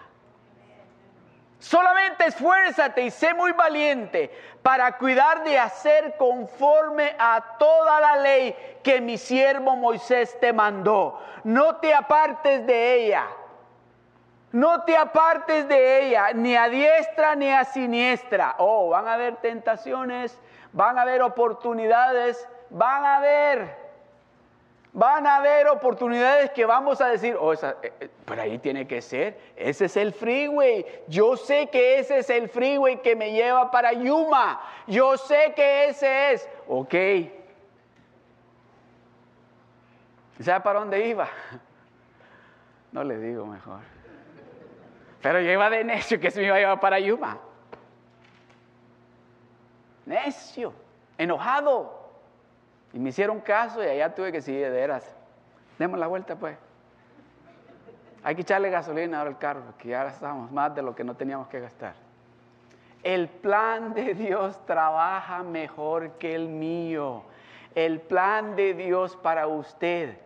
Solamente 1.64 2.26
esfuérzate 2.26 3.00
y 3.00 3.10
sé 3.10 3.32
muy 3.32 3.52
valiente 3.52 4.30
para 4.60 4.98
cuidar 4.98 5.44
de 5.44 5.58
hacer 5.58 6.14
conforme 6.18 7.16
a 7.18 7.56
toda 7.58 8.00
la 8.00 8.16
ley 8.16 8.54
que 8.82 9.00
mi 9.00 9.16
siervo 9.16 9.74
Moisés 9.74 10.38
te 10.40 10.52
mandó. 10.52 11.18
No 11.42 11.76
te 11.76 11.94
apartes 11.94 12.66
de 12.66 13.06
ella. 13.06 13.26
No 14.52 14.82
te 14.82 14.94
apartes 14.94 15.66
de 15.66 16.06
ella, 16.06 16.34
ni 16.34 16.54
a 16.54 16.68
diestra 16.68 17.34
ni 17.34 17.50
a 17.50 17.64
siniestra. 17.64 18.56
Oh, 18.58 18.90
van 18.90 19.08
a 19.08 19.14
haber 19.14 19.36
tentaciones, 19.36 20.38
van 20.70 20.98
a 20.98 21.02
haber 21.02 21.22
oportunidades, 21.22 22.46
van 22.68 23.06
a 23.06 23.16
haber 23.16 23.83
Van 24.96 25.26
a 25.26 25.38
haber 25.38 25.66
oportunidades 25.66 26.52
que 26.52 26.64
vamos 26.64 27.00
a 27.00 27.08
decir, 27.08 27.36
oh, 27.40 27.52
esa, 27.52 27.74
eh, 27.82 27.92
eh, 27.98 28.40
ahí 28.40 28.60
tiene 28.60 28.86
que 28.86 29.02
ser, 29.02 29.36
ese 29.56 29.86
es 29.86 29.96
el 29.96 30.12
freeway. 30.12 30.86
Yo 31.08 31.36
sé 31.36 31.68
que 31.68 31.98
ese 31.98 32.18
es 32.18 32.30
el 32.30 32.48
freeway 32.48 33.02
que 33.02 33.16
me 33.16 33.32
lleva 33.32 33.72
para 33.72 33.92
Yuma. 33.92 34.60
Yo 34.86 35.16
sé 35.16 35.52
que 35.56 35.88
ese 35.88 36.34
es. 36.34 36.48
Ok. 36.68 36.94
¿Sabe 40.38 40.60
para 40.60 40.78
dónde 40.80 41.06
iba? 41.06 41.28
No 42.92 43.02
le 43.02 43.18
digo 43.18 43.44
mejor. 43.44 43.80
Pero 45.20 45.40
yo 45.40 45.50
iba 45.50 45.68
de 45.68 45.82
necio 45.82 46.20
que 46.20 46.30
se 46.30 46.38
me 46.38 46.46
iba 46.46 46.54
a 46.54 46.58
llevar 46.60 46.78
para 46.78 47.00
Yuma. 47.00 47.40
Necio, 50.06 50.72
enojado. 51.18 52.03
Y 52.94 52.98
me 53.00 53.10
hicieron 53.10 53.40
caso 53.40 53.82
y 53.82 53.86
allá 53.86 54.14
tuve 54.14 54.30
que 54.30 54.40
seguir 54.40 54.62
de 54.62 54.70
veras. 54.70 55.04
Demos 55.78 55.98
la 55.98 56.06
vuelta 56.06 56.36
pues. 56.36 56.56
Hay 58.22 58.36
que 58.36 58.42
echarle 58.42 58.70
gasolina 58.70 59.18
ahora 59.18 59.30
al 59.30 59.38
carro, 59.38 59.60
porque 59.66 59.88
ya 59.88 60.04
gastamos 60.04 60.50
más 60.50 60.74
de 60.74 60.80
lo 60.80 60.94
que 60.94 61.04
no 61.04 61.14
teníamos 61.14 61.48
que 61.48 61.60
gastar. 61.60 61.94
El 63.02 63.28
plan 63.28 63.92
de 63.92 64.14
Dios 64.14 64.64
trabaja 64.64 65.42
mejor 65.42 66.12
que 66.12 66.34
el 66.34 66.48
mío. 66.48 67.24
El 67.74 68.00
plan 68.00 68.56
de 68.56 68.72
Dios 68.72 69.16
para 69.16 69.46
usted, 69.46 70.16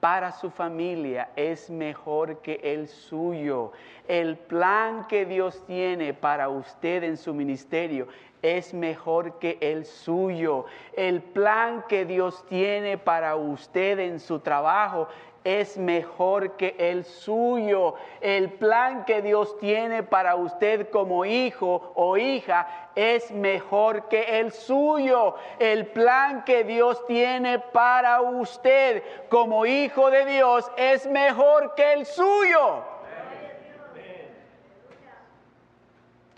para 0.00 0.32
su 0.32 0.50
familia, 0.50 1.30
es 1.36 1.70
mejor 1.70 2.42
que 2.42 2.60
el 2.62 2.88
suyo. 2.88 3.72
El 4.06 4.36
plan 4.36 5.06
que 5.06 5.24
Dios 5.24 5.64
tiene 5.66 6.12
para 6.12 6.50
usted 6.50 7.04
en 7.04 7.16
su 7.16 7.32
ministerio 7.32 8.08
es 8.42 8.74
mejor 8.74 9.38
que 9.38 9.58
el 9.60 9.86
suyo. 9.86 10.66
El 10.92 11.22
plan 11.22 11.84
que 11.88 12.04
Dios 12.04 12.44
tiene 12.48 12.98
para 12.98 13.36
usted 13.36 13.98
en 13.98 14.20
su 14.20 14.40
trabajo 14.40 15.08
es 15.46 15.78
mejor 15.78 16.56
que 16.56 16.74
el 16.76 17.04
suyo. 17.04 17.94
El 18.20 18.50
plan 18.54 19.04
que 19.04 19.22
Dios 19.22 19.56
tiene 19.60 20.02
para 20.02 20.34
usted 20.34 20.90
como 20.90 21.24
hijo 21.24 21.92
o 21.94 22.16
hija 22.16 22.66
es 22.96 23.30
mejor 23.30 24.08
que 24.08 24.40
el 24.40 24.50
suyo. 24.50 25.36
El 25.60 25.86
plan 25.86 26.44
que 26.44 26.64
Dios 26.64 27.06
tiene 27.06 27.60
para 27.60 28.22
usted 28.22 29.04
como 29.28 29.66
hijo 29.66 30.10
de 30.10 30.26
Dios 30.26 30.68
es 30.76 31.06
mejor 31.06 31.76
que 31.76 31.92
el 31.92 32.06
suyo. 32.06 32.82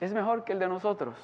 Es 0.03 0.13
mejor 0.13 0.45
que 0.45 0.53
el 0.53 0.59
de 0.59 0.69
nosotros. 0.69 1.15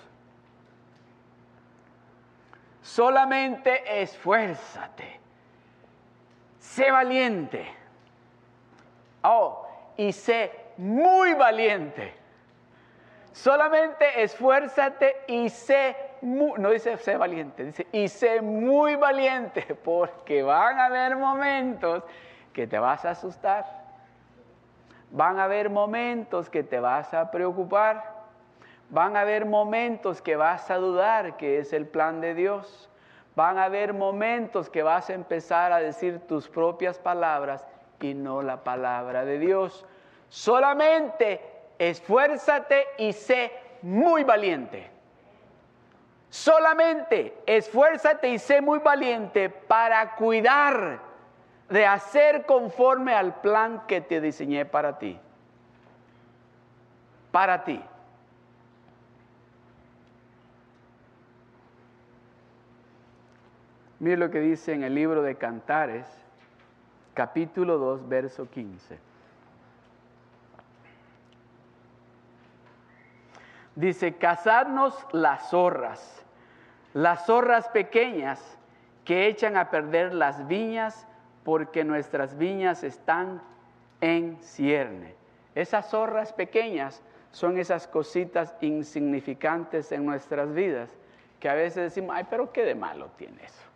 Solamente 2.85 4.03
esfuérzate. 4.03 5.19
Sé 6.59 6.91
valiente. 6.91 7.67
Oh, 9.23 9.67
y 9.97 10.13
sé 10.13 10.53
muy 10.77 11.33
valiente. 11.33 12.13
Solamente 13.33 14.23
esfuérzate 14.23 15.17
y 15.27 15.49
sé 15.49 15.97
muy, 16.21 16.61
no 16.61 16.71
dice 16.71 16.99
sé 16.99 17.17
valiente, 17.17 17.65
dice 17.65 17.87
y 17.91 18.07
sé 18.07 18.43
muy 18.43 18.97
valiente, 18.97 19.63
porque 19.85 20.43
van 20.43 20.79
a 20.79 20.85
haber 20.85 21.17
momentos 21.17 22.05
que 22.53 22.67
te 22.67 22.79
vas 22.79 23.07
a 23.07 23.13
asustar. 23.13 23.65
Van 25.11 25.39
a 25.39 25.45
haber 25.45 25.71
momentos 25.71 26.51
que 26.51 26.63
te 26.63 26.79
vas 26.81 27.15
a 27.15 27.31
preocupar. 27.31 28.14
Van 28.95 29.17
a 29.17 29.23
haber 29.23 29.45
momentos 29.45 30.23
que 30.23 30.37
vas 30.37 30.71
a 30.71 30.77
dudar 30.77 31.37
que 31.37 31.59
es 31.59 31.73
el 31.73 31.85
plan 31.85 32.21
de 32.21 32.33
Dios. 32.33 32.89
Van 33.35 33.59
a 33.59 33.65
haber 33.65 33.93
momentos 33.93 34.71
que 34.71 34.85
vas 34.85 35.11
a 35.11 35.15
empezar 35.15 35.73
a 35.73 35.81
decir 35.81 36.21
tus 36.29 36.49
propias 36.49 37.01
palabras 37.01 37.67
y 38.01 38.15
no 38.15 38.41
la 38.41 38.63
palabra 38.63 39.25
de 39.25 39.41
Dios. 39.41 39.85
Solamente 40.29 41.41
esfuérzate 41.77 42.87
y 42.97 43.13
sé 43.13 43.51
muy 43.83 44.23
valiente. 44.23 44.89
Solamente 46.31 47.37
esfuérzate 47.47 48.29
y 48.29 48.39
sé 48.39 48.61
muy 48.61 48.79
valiente 48.79 49.51
para 49.51 50.15
cuidar 50.15 51.01
de 51.69 51.85
hacer 51.85 52.47
conforme 52.47 53.13
al 53.13 53.41
plan 53.41 53.89
que 53.89 54.01
te 54.01 54.21
diseñé 54.21 54.65
para 54.65 55.01
ti. 55.01 55.19
Para 57.33 57.65
ti. 57.65 57.83
Mire 64.05 64.19
lo 64.19 64.31
que 64.31 64.41
dice 64.41 64.75
en 64.75 64.85
el 64.85 64.95
libro 64.95 65.23
de 65.23 65.37
Cantares, 65.37 66.05
capítulo 67.15 67.79
2, 67.79 68.07
verso 68.07 68.51
15. 68.51 68.99
Dice, 73.75 74.13
cazadnos 74.17 74.95
las 75.13 75.49
zorras, 75.49 76.23
las 76.93 77.25
zorras 77.25 77.67
pequeñas 77.71 78.59
que 79.07 79.27
echan 79.27 79.57
a 79.57 79.71
perder 79.71 80.13
las 80.13 80.47
viñas 80.49 81.07
porque 81.43 81.83
nuestras 81.83 82.37
viñas 82.37 82.85
están 82.85 83.41
en 84.03 84.37
cierne. 84.43 85.15
Esas 85.55 85.89
zorras 85.89 86.35
pequeñas 86.35 87.03
son 87.31 87.57
esas 87.57 87.89
cositas 87.89 88.55
insignificantes 88.61 89.93
en 89.93 90.05
nuestras 90.05 90.53
vidas 90.53 90.91
que 91.41 91.49
a 91.49 91.55
veces 91.55 91.85
decimos, 91.85 92.15
ay, 92.15 92.27
pero 92.29 92.53
¿qué 92.53 92.67
de 92.67 92.75
malo 92.75 93.09
tiene 93.17 93.43
eso? 93.43 93.74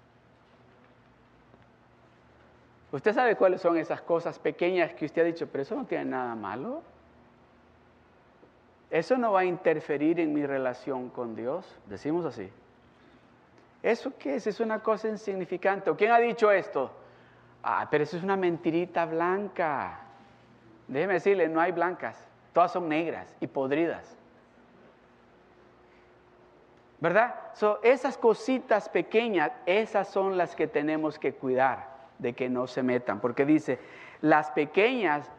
Usted 2.90 3.12
sabe 3.12 3.36
cuáles 3.36 3.60
son 3.60 3.76
esas 3.76 4.00
cosas 4.00 4.38
pequeñas 4.38 4.94
que 4.94 5.04
usted 5.04 5.22
ha 5.22 5.24
dicho, 5.26 5.46
pero 5.46 5.62
eso 5.62 5.76
no 5.76 5.84
tiene 5.84 6.06
nada 6.06 6.34
malo. 6.34 6.82
Eso 8.90 9.18
no 9.18 9.32
va 9.32 9.40
a 9.40 9.44
interferir 9.44 10.18
en 10.20 10.32
mi 10.32 10.46
relación 10.46 11.10
con 11.10 11.36
Dios. 11.36 11.78
Decimos 11.86 12.24
así. 12.24 12.50
¿Eso 13.82 14.12
qué 14.18 14.36
es? 14.36 14.46
Es 14.46 14.60
una 14.60 14.82
cosa 14.82 15.08
insignificante. 15.08 15.94
quién 15.96 16.12
ha 16.12 16.18
dicho 16.18 16.50
esto? 16.50 16.90
Ah, 17.62 17.86
pero 17.90 18.04
eso 18.04 18.16
es 18.16 18.22
una 18.22 18.36
mentirita 18.36 19.04
blanca. 19.04 20.00
Déjeme 20.86 21.14
decirle, 21.14 21.46
no 21.48 21.60
hay 21.60 21.72
blancas. 21.72 22.26
Todas 22.54 22.72
son 22.72 22.88
negras 22.88 23.36
y 23.40 23.46
podridas. 23.46 24.16
¿Verdad? 27.00 27.34
So, 27.52 27.80
esas 27.82 28.16
cositas 28.16 28.88
pequeñas, 28.88 29.52
esas 29.66 30.08
son 30.08 30.38
las 30.38 30.56
que 30.56 30.66
tenemos 30.66 31.18
que 31.18 31.34
cuidar 31.34 31.97
de 32.18 32.32
que 32.32 32.48
no 32.48 32.66
se 32.66 32.82
metan, 32.82 33.20
porque 33.20 33.44
dice, 33.44 33.78
las 34.20 34.50
pequeñas 34.50 35.30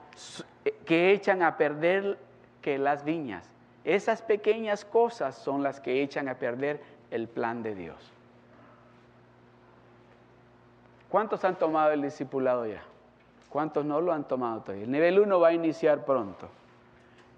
eh, 0.65 0.73
que 0.85 1.11
echan 1.11 1.43
a 1.43 1.57
perder 1.57 2.17
que 2.61 2.77
las 2.77 3.03
viñas, 3.03 3.49
esas 3.83 4.21
pequeñas 4.21 4.85
cosas 4.85 5.35
son 5.35 5.63
las 5.63 5.79
que 5.79 6.01
echan 6.01 6.27
a 6.27 6.35
perder 6.35 6.81
el 7.11 7.27
plan 7.27 7.63
de 7.63 7.75
Dios. 7.75 8.13
¿Cuántos 11.09 11.43
han 11.43 11.55
tomado 11.57 11.91
el 11.91 12.01
discipulado 12.01 12.65
ya? 12.67 12.83
¿Cuántos 13.49 13.83
no 13.83 13.99
lo 13.99 14.13
han 14.13 14.27
tomado 14.27 14.61
todavía? 14.61 14.83
El 14.83 14.91
nivel 14.91 15.19
1 15.19 15.39
va 15.39 15.47
a 15.47 15.53
iniciar 15.53 16.05
pronto. 16.05 16.49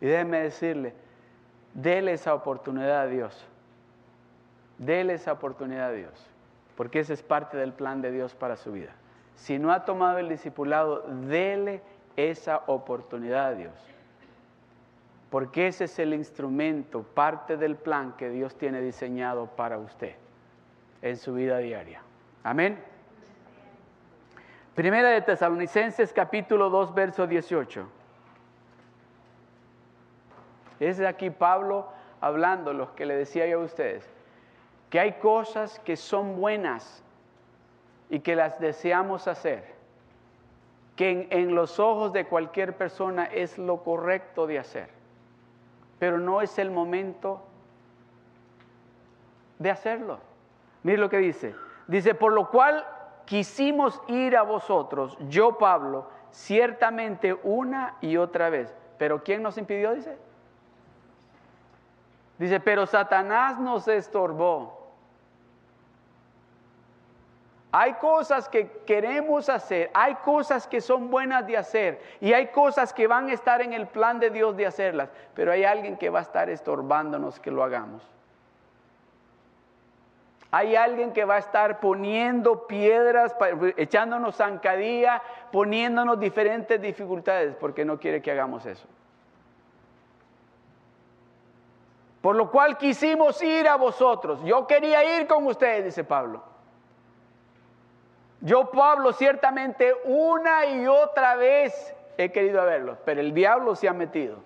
Y 0.02 0.08
déjenme 0.08 0.42
decirle, 0.42 0.94
déle 1.74 2.14
esa 2.14 2.34
oportunidad 2.34 3.02
a 3.02 3.08
Dios. 3.08 3.48
Dele 4.78 5.14
esa 5.14 5.32
oportunidad 5.32 5.90
a 5.90 5.92
Dios, 5.92 6.12
porque 6.76 7.00
ese 7.00 7.14
es 7.14 7.22
parte 7.22 7.56
del 7.56 7.72
plan 7.72 8.02
de 8.02 8.12
Dios 8.12 8.34
para 8.34 8.58
su 8.58 8.72
vida. 8.72 8.94
Si 9.36 9.58
no 9.58 9.72
ha 9.72 9.86
tomado 9.86 10.20
el 10.20 10.30
discipulado, 10.30 11.04
dele 11.28 11.82
esa 12.16 12.62
oportunidad 12.68 13.48
a 13.48 13.54
Dios, 13.56 13.74
porque 15.30 15.68
ese 15.68 15.86
es 15.86 15.98
el 16.00 16.14
instrumento, 16.14 17.04
parte 17.04 17.58
del 17.58 17.76
plan 17.76 18.14
que 18.18 18.30
Dios 18.30 18.56
tiene 18.56 18.82
diseñado 18.82 19.48
para 19.48 19.78
usted 19.78 20.16
en 21.02 21.18
su 21.18 21.34
vida 21.34 21.58
diaria. 21.58 22.02
Amén. 22.44 22.84
Primera 24.76 25.10
de 25.10 25.22
Tesalonicenses 25.22 26.14
capítulo 26.14 26.70
2, 26.70 26.94
verso 26.94 27.28
18. 27.28 27.88
Es 30.80 31.00
aquí 31.02 31.30
Pablo 31.30 31.88
hablando, 32.20 32.74
los 32.74 32.92
que 32.92 33.06
le 33.06 33.16
decía 33.16 33.48
yo 33.48 33.62
a 33.62 33.66
ustedes 33.66 34.10
que 34.92 35.00
hay 35.00 35.14
cosas 35.14 35.80
que 35.80 35.96
son 35.96 36.40
buenas 36.40 37.02
y 38.12 38.20
que 38.20 38.36
las 38.36 38.60
deseamos 38.60 39.30
hacer, 39.30 39.64
que 40.98 41.30
en, 41.32 41.56
los 41.56 41.80
ojos 41.80 42.12
de 42.12 42.26
cualquier 42.26 42.76
persona 42.76 43.24
es 43.24 43.58
lo 43.58 43.84
correcto 43.84 44.46
de 44.48 44.60
hacer, 44.60 44.90
pero 45.98 46.20
no 46.20 46.42
es 46.42 46.60
el 46.60 46.72
momento 46.72 47.42
de 49.60 49.72
hacerlo. 49.72 50.20
Mire 50.84 50.98
lo 50.98 51.10
que 51.10 51.20
dice. 51.20 51.56
Dice, 51.88 52.14
por 52.14 52.34
lo 52.34 52.50
cual 52.50 52.86
quisimos 53.26 54.02
ir 54.08 54.36
a 54.36 54.42
vosotros, 54.42 55.18
yo 55.30 55.58
Pablo, 55.58 56.10
ciertamente 56.32 57.34
una 57.44 57.96
y 58.02 58.18
otra 58.18 58.50
vez. 58.50 58.76
Pero 58.98 59.24
¿quién 59.24 59.42
nos 59.42 59.58
impidió? 59.58 59.94
Dice. 59.94 60.18
Dice, 62.38 62.60
pero 62.60 62.86
Satanás 62.86 63.58
nos 63.58 63.88
estorbó 63.88 64.81
hay 67.72 67.94
cosas 67.94 68.50
que 68.50 68.70
queremos 68.86 69.48
hacer, 69.48 69.90
hay 69.94 70.16
cosas 70.16 70.68
que 70.68 70.82
son 70.82 71.10
buenas 71.10 71.48
de 71.48 71.56
hacer 71.56 72.02
y 72.20 72.34
hay 72.34 72.48
cosas 72.48 72.92
que 72.94 73.08
van 73.08 73.30
a 73.30 73.34
estar 73.34 73.62
en 73.62 73.72
el 73.72 73.88
plan 73.88 74.20
de 74.20 74.30
Dios 74.30 74.58
de 74.58 74.66
hacerlas, 74.66 75.10
pero 75.34 75.54
hay 75.54 75.64
alguien 75.64 75.96
que 75.96 76.10
va 76.10 76.20
a 76.20 76.24
estar 76.24 76.50
estorbándonos 76.50 77.40
que 77.40 77.50
lo 77.50 77.64
hagamos. 77.64 78.04
Hay 80.54 80.76
alguien 80.76 81.14
que 81.14 81.24
va 81.24 81.36
a 81.36 81.40
estar 81.40 81.80
poniendo 81.80 82.68
piedras, 82.68 83.34
echándonos 83.78 84.36
zancadilla, 84.36 85.22
poniéndonos 85.50 86.20
diferentes 86.20 86.82
dificultades 86.82 87.56
porque 87.56 87.86
no 87.86 87.98
quiere 87.98 88.22
que 88.22 88.32
hagamos 88.32 88.66
eso. 88.66 88.86
Por 92.22 92.36
lo 92.36 92.52
cual 92.52 92.78
quisimos 92.78 93.42
ir 93.42 93.66
a 93.70 93.78
vosotros. 93.78 94.44
Yo 94.44 94.68
quería 94.68 95.18
ir 95.18 95.26
con 95.26 95.48
ustedes, 95.48 95.86
dice 95.86 96.04
Pablo. 96.04 96.51
Yo, 98.42 98.72
Pablo, 98.72 99.14
ciertamente 99.14 99.94
una 100.04 100.66
y 100.66 100.88
otra 100.88 101.36
vez 101.36 101.94
he 102.18 102.32
querido 102.32 102.66
verlo, 102.66 102.98
pero 103.06 103.22
el 103.22 103.34
diablo 103.34 103.76
se 103.76 103.88
ha 103.88 103.94
metido. 103.94 104.38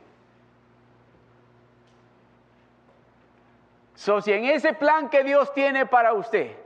So, 3.96 4.22
si 4.22 4.34
en 4.34 4.46
ese 4.46 4.74
plan 4.74 5.10
que 5.10 5.24
Dios 5.24 5.54
tiene 5.54 5.86
para 5.86 6.14
usted, 6.14 6.58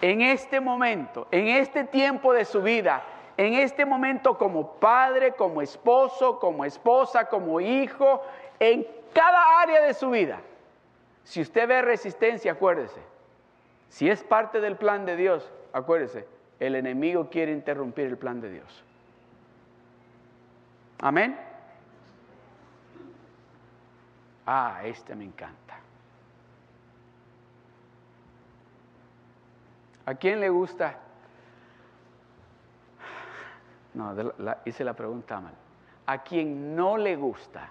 en 0.00 0.22
este 0.22 0.60
momento, 0.60 1.28
en 1.30 1.48
este 1.48 1.84
tiempo 1.84 2.32
de 2.32 2.46
su 2.46 2.62
vida, 2.62 3.02
en 3.36 3.52
este 3.54 3.84
momento 3.84 4.38
como 4.38 4.72
padre, 4.76 5.32
como 5.32 5.60
esposo, 5.60 6.38
como 6.38 6.64
esposa, 6.64 7.26
como 7.26 7.60
hijo, 7.60 8.22
en 8.58 8.86
cada 9.12 9.60
área 9.60 9.82
de 9.82 9.92
su 9.92 10.08
vida, 10.10 10.40
si 11.22 11.42
usted 11.42 11.68
ve 11.68 11.82
resistencia, 11.82 12.52
acuérdese, 12.52 13.00
si 13.90 14.08
es 14.08 14.24
parte 14.24 14.60
del 14.60 14.76
plan 14.76 15.04
de 15.04 15.16
Dios, 15.16 15.52
acuérdese, 15.72 16.26
el 16.58 16.74
enemigo 16.74 17.28
quiere 17.28 17.52
interrumpir 17.52 18.06
el 18.06 18.16
plan 18.16 18.40
de 18.40 18.50
Dios. 18.50 18.84
Amén. 21.00 21.38
Ah, 24.46 24.80
este 24.84 25.14
me 25.14 25.24
encanta. 25.24 25.78
¿A 30.06 30.14
quién 30.14 30.40
le 30.40 30.48
gusta? 30.48 30.98
No, 33.94 34.14
hice 34.64 34.84
la 34.84 34.94
pregunta 34.94 35.40
mal. 35.40 35.54
¿A 36.06 36.18
quién 36.18 36.76
no 36.76 36.96
le 36.96 37.16
gusta? 37.16 37.70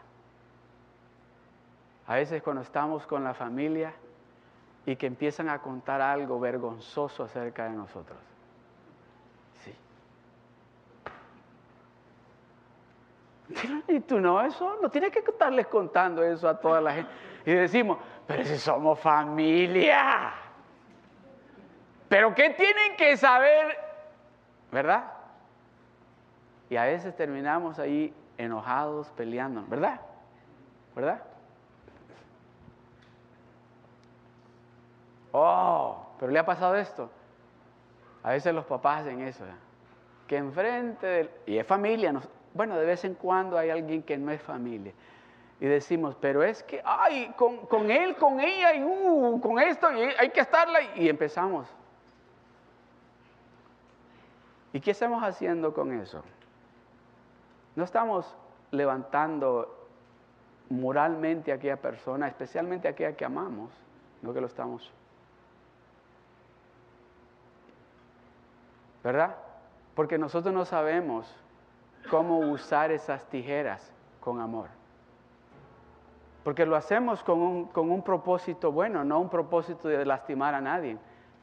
A 2.08 2.16
veces 2.16 2.44
cuando 2.44 2.62
estamos 2.62 3.08
con 3.08 3.24
la 3.24 3.34
familia 3.34 3.94
y 4.86 4.98
que 4.98 5.08
empiezan 5.08 5.50
a 5.50 5.60
contar 5.60 6.02
algo 6.02 6.40
vergonzoso 6.40 7.24
acerca 7.24 7.66
de 7.66 7.72
nosotros. 7.72 8.35
Y 13.88 14.00
tú 14.02 14.20
no, 14.20 14.42
eso 14.42 14.78
no 14.82 14.90
tienes 14.90 15.12
que 15.12 15.20
estarles 15.20 15.68
contando 15.68 16.24
eso 16.24 16.50
a 16.50 16.60
toda 16.60 16.82
la 16.82 16.94
gente. 16.94 17.12
Y 17.46 17.52
decimos, 17.54 18.00
pero 18.26 18.44
si 18.44 18.58
somos 18.58 19.00
familia. 19.00 20.34
Pero 22.10 22.34
¿qué 22.34 22.52
tienen 22.52 22.96
que 22.98 23.16
saber? 23.18 23.78
¿Verdad? 24.72 25.12
Y 26.70 26.76
a 26.76 26.86
veces 26.86 27.16
terminamos 27.16 27.78
ahí 27.78 28.14
enojados, 28.38 29.10
peleando, 29.12 29.64
¿verdad? 29.68 30.02
¿Verdad? 30.96 31.22
Oh, 35.32 36.08
pero 36.20 36.32
le 36.32 36.40
ha 36.40 36.46
pasado 36.46 36.76
esto. 36.76 37.10
A 38.24 38.32
veces 38.32 38.54
los 38.56 38.66
papás 38.66 39.02
hacen 39.02 39.22
eso, 39.22 39.44
que 40.28 40.38
enfrente 40.38 41.06
del... 41.06 41.30
Y 41.46 41.58
es 41.58 41.68
familia, 41.68 42.12
bueno, 42.56 42.78
de 42.78 42.86
vez 42.86 43.04
en 43.04 43.16
cuando 43.16 43.58
hay 43.58 43.70
alguien 43.70 44.02
que 44.02 44.18
no 44.18 44.32
es 44.32 44.42
familia. 44.42 44.94
Y 45.60 45.66
decimos, 45.66 46.16
pero 46.20 46.42
es 46.42 46.64
que, 46.64 46.82
ay, 46.86 47.34
con, 47.36 47.92
él, 47.92 48.16
con 48.16 48.40
ella, 48.40 48.74
y 48.74 48.82
uh, 48.82 49.40
con 49.42 49.60
esto, 49.60 49.92
y 49.92 50.02
hay 50.18 50.30
que 50.30 50.40
estarla. 50.40 50.96
Y 50.96 51.10
empezamos. 51.10 51.68
¿Y 54.72 54.80
qué 54.80 54.92
estamos 54.92 55.22
haciendo 55.22 55.74
con 55.74 56.00
eso? 56.00 56.24
No 57.76 57.84
estamos 57.84 58.34
levantando 58.72 59.88
moralmente 60.70 61.52
a 61.52 61.56
aquella 61.56 61.78
persona, 61.78 62.30
especialmente 62.30 62.88
a 62.88 62.92
aquella 62.92 63.18
que 63.18 63.26
amamos, 63.26 63.70
no 64.22 64.34
que 64.34 64.40
lo 64.40 64.48
estamos. 64.48 64.90
¿Verdad? 69.04 69.36
Porque 69.94 70.18
nosotros 70.18 70.54
no 70.54 70.64
sabemos 70.64 71.34
cómo 72.10 72.40
usar 72.40 72.92
esas 72.92 73.24
tijeras 73.30 73.92
con 74.20 74.40
amor. 74.40 74.68
Porque 76.44 76.66
lo 76.66 76.76
hacemos 76.76 77.24
con 77.24 77.70
un, 77.74 78.02
propósito 78.04 78.72
bueno, 78.72 79.04
no 79.04 79.20
un 79.20 79.30
propósito 79.30 79.88
de 79.88 80.06
lastimar 80.06 80.54
a 80.54 80.62
nadie, 80.62 80.98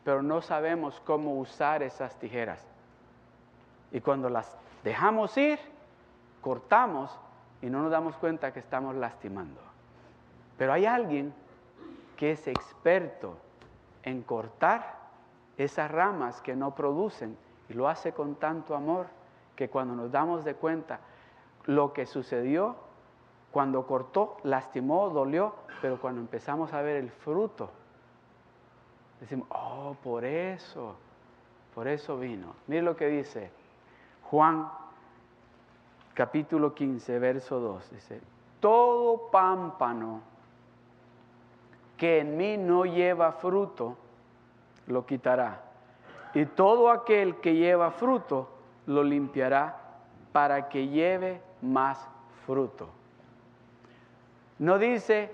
pero 0.05 0.23
no 0.23 0.41
sabemos 0.41 1.01
cómo 1.05 1.39
usar 1.39 1.83
esas 1.83 2.17
tijeras. 2.19 2.65
Y 3.91 4.01
cuando 4.01 4.29
las 4.29 4.57
dejamos 4.85 5.37
ir, 5.37 5.59
cortamos 6.41 7.19
y 7.61 7.67
no 7.67 7.83
nos 7.83 7.91
damos 7.91 8.17
cuenta 8.17 8.53
que 8.53 8.61
estamos 8.61 8.95
lastimando. 8.95 9.61
Pero 10.57 10.73
hay 10.73 10.87
alguien 10.87 11.35
que 12.17 12.33
es 12.33 12.47
experto 12.47 13.37
en 14.05 14.23
cortar 14.23 14.99
esas 15.57 15.91
ramas 15.91 16.41
que 16.41 16.55
no 16.55 16.75
producen 16.75 17.37
y 17.69 17.75
lo 17.75 17.89
hace 17.89 18.13
con 18.13 18.37
tanto 18.37 18.77
amor 18.77 19.07
que 19.63 19.71
cuando 19.71 19.95
nos 19.95 20.11
damos 20.11 20.45
de 20.45 20.57
cuenta 20.57 20.99
lo 21.67 21.93
que 21.93 22.05
sucedió, 22.05 22.75
cuando 23.53 23.87
cortó, 23.87 24.39
lastimó, 24.43 25.09
dolió, 25.09 25.55
pero 25.81 26.01
cuando 26.01 26.21
empezamos 26.21 26.73
a 26.73 26.83
ver 26.83 26.97
el 26.97 27.11
fruto, 27.11 27.71
decimos, 29.21 29.47
oh, 29.51 29.95
por 30.03 30.25
eso, 30.25 30.97
por 31.77 31.87
eso 31.87 32.19
vino. 32.19 32.57
Mire 32.67 32.83
lo 32.83 32.97
que 32.97 33.07
dice 33.07 33.53
Juan 34.25 34.69
capítulo 36.13 36.75
15, 36.75 37.21
verso 37.21 37.61
2. 37.61 37.91
Dice, 37.93 38.21
todo 38.59 39.31
pámpano 39.31 40.23
que 41.97 42.19
en 42.19 42.37
mí 42.37 42.57
no 42.57 42.85
lleva 42.85 43.31
fruto, 43.31 43.97
lo 44.89 45.07
quitará. 45.07 45.63
Y 46.35 46.47
todo 46.47 46.91
aquel 46.91 47.37
que 47.37 47.55
lleva 47.55 47.93
fruto, 47.93 48.49
lo 48.87 49.03
limpiará 49.03 49.77
para 50.33 50.69
que 50.69 50.89
lleve 50.89 51.41
más 51.61 52.09
fruto. 52.47 52.89
No 54.59 54.79
dice, 54.79 55.31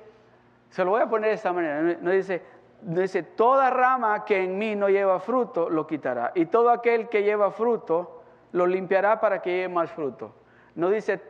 se 0.70 0.84
lo 0.84 0.90
voy 0.90 1.02
a 1.02 1.08
poner 1.08 1.30
de 1.30 1.34
esta 1.34 1.52
manera, 1.52 1.96
no 2.00 2.10
dice, 2.10 2.42
no 2.82 3.00
dice, 3.00 3.22
toda 3.22 3.70
rama 3.70 4.24
que 4.24 4.44
en 4.44 4.56
mí 4.56 4.76
no 4.76 4.88
lleva 4.88 5.18
fruto, 5.18 5.68
lo 5.68 5.86
quitará. 5.86 6.32
Y 6.34 6.46
todo 6.46 6.70
aquel 6.70 7.08
que 7.08 7.22
lleva 7.22 7.50
fruto, 7.50 8.22
lo 8.52 8.66
limpiará 8.66 9.20
para 9.20 9.42
que 9.42 9.50
lleve 9.50 9.74
más 9.74 9.90
fruto. 9.90 10.32
No 10.74 10.88
dice, 10.88 11.20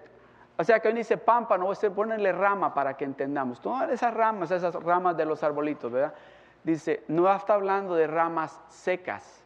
o 0.56 0.64
sea 0.64 0.80
que 0.80 0.88
hoy 0.88 0.94
dice 0.94 1.16
pámpano, 1.16 1.74
se 1.74 1.90
ponerle 1.90 2.32
rama 2.32 2.74
para 2.74 2.96
que 2.96 3.04
entendamos. 3.04 3.60
Todas 3.60 3.90
esas 3.90 4.12
ramas, 4.12 4.50
esas 4.50 4.74
ramas 4.74 5.16
de 5.16 5.24
los 5.24 5.42
arbolitos, 5.42 5.90
¿verdad? 5.90 6.14
Dice, 6.64 7.04
no 7.08 7.32
está 7.34 7.54
hablando 7.54 7.94
de 7.94 8.06
ramas 8.06 8.60
secas. 8.68 9.44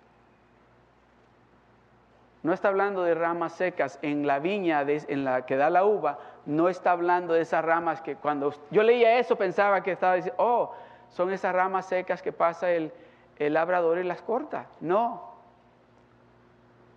No 2.43 2.53
está 2.53 2.69
hablando 2.69 3.03
de 3.03 3.15
ramas 3.15 3.53
secas. 3.53 3.99
En 4.03 4.27
la 4.27 4.39
viña 4.39 4.85
en 4.87 5.25
la 5.25 5.47
que 5.47 5.57
da 5.57 5.71
la 5.71 5.85
uva, 5.85 6.19
no 6.47 6.69
está 6.69 6.93
hablando 6.93 7.35
de 7.35 7.43
esas 7.43 7.65
ramas 7.65 8.01
que 8.01 8.17
cuando 8.17 8.53
yo 8.71 8.83
leía 8.83 9.19
eso 9.19 9.37
pensaba 9.37 9.83
que 9.83 9.93
estaba 9.93 10.15
diciendo, 10.15 10.43
oh, 10.43 10.75
son 11.09 11.33
esas 11.33 11.55
ramas 11.55 11.87
secas 11.87 12.23
que 12.23 12.33
pasa 12.33 12.71
el, 12.71 12.93
el 13.39 13.55
labrador 13.55 13.99
y 13.99 14.05
las 14.05 14.23
corta. 14.23 14.67
No, 14.81 15.33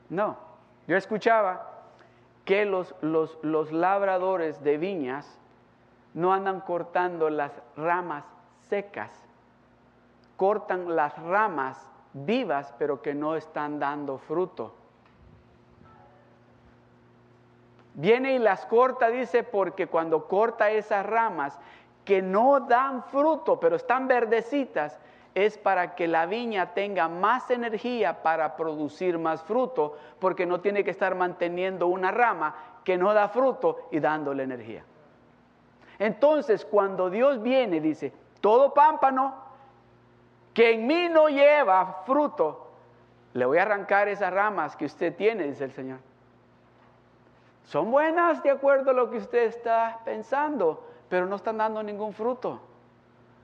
no. 0.09 0.37
Yo 0.87 0.97
escuchaba 0.97 1.71
que 2.43 2.65
los, 2.65 2.95
los, 3.01 3.37
los 3.41 3.71
labradores 3.71 4.63
de 4.63 4.77
viñas 4.77 5.39
no 6.13 6.33
andan 6.33 6.61
cortando 6.61 7.29
las 7.29 7.51
ramas 7.75 8.23
secas, 8.69 9.11
cortan 10.37 10.95
las 10.95 11.17
ramas 11.17 11.91
vivas 12.13 12.73
pero 12.79 13.01
que 13.01 13.13
no 13.13 13.35
están 13.35 13.79
dando 13.79 14.17
fruto. 14.17 14.73
Viene 17.95 18.35
y 18.35 18.39
las 18.39 18.65
corta, 18.65 19.09
dice, 19.09 19.43
porque 19.43 19.87
cuando 19.87 20.27
corta 20.27 20.69
esas 20.69 21.05
ramas 21.05 21.57
que 22.03 22.21
no 22.21 22.59
dan 22.59 23.03
fruto, 23.05 23.59
pero 23.59 23.77
están 23.77 24.07
verdecitas, 24.07 24.99
es 25.33 25.57
para 25.57 25.95
que 25.95 26.07
la 26.07 26.25
viña 26.25 26.73
tenga 26.73 27.07
más 27.07 27.49
energía 27.51 28.21
para 28.21 28.55
producir 28.55 29.17
más 29.17 29.41
fruto, 29.43 29.97
porque 30.19 30.45
no 30.45 30.59
tiene 30.61 30.83
que 30.83 30.91
estar 30.91 31.15
manteniendo 31.15 31.87
una 31.87 32.11
rama 32.11 32.55
que 32.83 32.97
no 32.97 33.13
da 33.13 33.29
fruto 33.29 33.87
y 33.91 33.99
dándole 33.99 34.43
energía. 34.43 34.83
Entonces, 35.97 36.65
cuando 36.65 37.09
Dios 37.09 37.41
viene, 37.41 37.79
dice, 37.79 38.13
todo 38.41 38.73
pámpano 38.73 39.35
que 40.53 40.73
en 40.73 40.87
mí 40.87 41.09
no 41.09 41.27
lleva 41.29 42.03
fruto, 42.05 42.71
le 43.33 43.45
voy 43.45 43.57
a 43.57 43.63
arrancar 43.63 44.07
esas 44.07 44.31
ramas 44.33 44.75
que 44.75 44.85
usted 44.85 45.15
tiene, 45.15 45.43
dice 45.43 45.63
el 45.63 45.71
Señor. 45.71 45.99
Son 47.65 47.91
buenas 47.91 48.43
de 48.43 48.51
acuerdo 48.51 48.91
a 48.91 48.93
lo 48.93 49.09
que 49.09 49.17
usted 49.17 49.43
está 49.45 49.99
pensando, 50.05 50.87
pero 51.09 51.25
no 51.25 51.35
están 51.35 51.57
dando 51.57 51.81
ningún 51.81 52.13
fruto. 52.13 52.59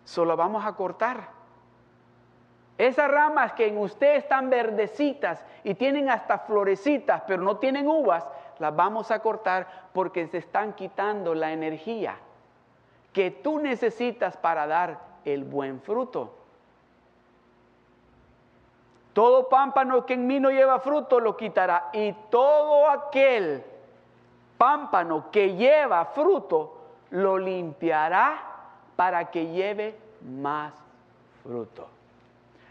Solo 0.05 0.37
vamos 0.37 0.65
a 0.65 0.73
cortar. 0.73 1.29
Esas 2.77 3.09
ramas 3.11 3.53
que 3.53 3.67
en 3.67 3.77
usted 3.77 4.15
están 4.15 4.49
verdecitas 4.49 5.43
y 5.63 5.75
tienen 5.75 6.09
hasta 6.09 6.39
florecitas, 6.39 7.23
pero 7.27 7.43
no 7.43 7.57
tienen 7.57 7.87
uvas, 7.87 8.27
las 8.59 8.75
vamos 8.75 9.11
a 9.11 9.19
cortar 9.19 9.89
porque 9.93 10.27
se 10.27 10.37
están 10.37 10.73
quitando 10.73 11.35
la 11.35 11.51
energía 11.51 12.15
que 13.13 13.29
tú 13.29 13.59
necesitas 13.59 14.37
para 14.37 14.67
dar 14.67 14.99
el 15.25 15.43
buen 15.43 15.81
fruto. 15.81 16.33
Todo 19.13 19.49
pámpano 19.49 20.05
que 20.05 20.13
en 20.13 20.25
mí 20.25 20.39
no 20.39 20.49
lleva 20.49 20.79
fruto 20.79 21.19
lo 21.19 21.35
quitará 21.35 21.89
y 21.91 22.13
todo 22.29 22.89
aquel 22.89 23.63
pámpano 24.61 25.31
que 25.31 25.55
lleva 25.55 26.05
fruto, 26.05 26.83
lo 27.09 27.39
limpiará 27.39 28.43
para 28.95 29.31
que 29.31 29.47
lleve 29.47 29.97
más 30.21 30.71
fruto. 31.41 31.87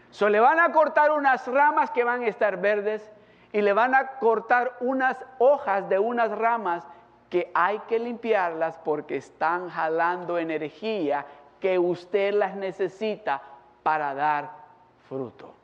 So, 0.09 0.29
le 0.29 0.39
van 0.39 0.61
a 0.61 0.71
cortar 0.71 1.11
unas 1.11 1.45
ramas 1.47 1.91
que 1.91 2.05
van 2.05 2.21
a 2.21 2.27
estar 2.27 2.61
verdes 2.61 3.11
y 3.51 3.61
le 3.61 3.73
van 3.73 3.93
a 3.93 4.07
cortar 4.19 4.77
unas 4.79 5.17
hojas 5.37 5.89
de 5.89 5.99
unas 5.99 6.31
ramas 6.31 6.87
que 7.29 7.51
hay 7.53 7.79
que 7.79 7.99
limpiarlas 7.99 8.77
porque 8.85 9.17
están 9.17 9.69
jalando 9.69 10.37
energía 10.37 11.25
que 11.59 11.77
usted 11.77 12.33
las 12.33 12.55
necesita 12.55 13.41
para 13.83 14.13
dar 14.13 14.49
fruto. 15.09 15.60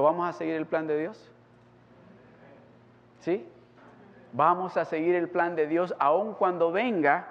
¿Vamos 0.00 0.28
a 0.28 0.32
seguir 0.32 0.54
el 0.54 0.66
plan 0.66 0.86
de 0.86 0.98
Dios? 0.98 1.30
¿Sí? 3.20 3.46
Vamos 4.32 4.76
a 4.76 4.84
seguir 4.84 5.14
el 5.14 5.28
plan 5.28 5.54
de 5.54 5.66
Dios 5.66 5.94
aun 5.98 6.34
cuando 6.34 6.72
venga 6.72 7.28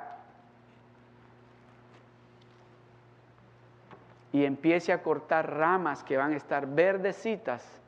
y 4.32 4.45
empiece 4.45 4.93
a 4.93 5.01
cortar 5.01 5.51
ramas 5.51 6.03
que 6.03 6.18
van 6.18 6.34
a 6.34 6.38
estar 6.38 6.68
verdecitas 6.68 7.82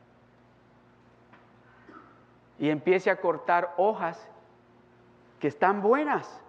y 2.57 2.69
empiece 2.69 3.11
a 3.11 3.21
cortar 3.21 3.73
hojas 3.77 4.29
que 5.39 5.47
están 5.47 5.81
buenas, 5.81 6.41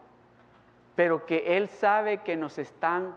pero 0.96 1.26
que 1.26 1.56
Él 1.56 1.68
sabe 1.68 2.22
que 2.22 2.36
nos 2.36 2.58
están 2.58 3.14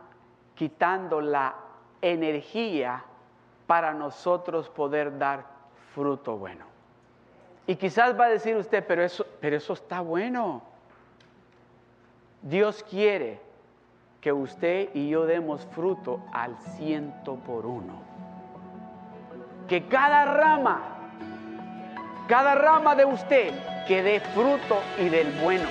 quitando 0.56 1.22
la 1.22 1.56
energía 2.02 3.04
para 3.68 3.94
nosotros 3.94 4.70
poder 4.70 5.18
dar 5.20 5.46
fruto 5.94 6.38
bueno. 6.38 6.66
Y 7.68 7.76
quizás 7.76 8.18
va 8.18 8.26
a 8.26 8.30
decir 8.30 8.56
usted, 8.56 8.84
pero 8.88 9.04
eso, 9.04 9.26
pero 9.42 9.58
eso 9.58 9.74
está 9.74 10.00
bueno. 10.00 10.62
Dios 12.42 12.84
quiere 12.90 13.42
que 14.22 14.32
usted 14.32 14.90
y 14.94 15.10
yo 15.10 15.26
demos 15.26 15.66
fruto 15.68 16.22
al 16.32 16.58
ciento 16.78 17.36
por 17.36 17.66
uno. 17.66 18.02
Que 19.68 19.86
cada 19.88 20.26
rama, 20.26 20.82
cada 22.28 22.56
rama 22.56 22.96
de 22.96 23.04
usted 23.04 23.54
que 23.86 24.02
dé 24.02 24.22
fruto 24.22 24.82
y 24.98 25.10
del 25.10 25.32
bueno. 25.42 25.68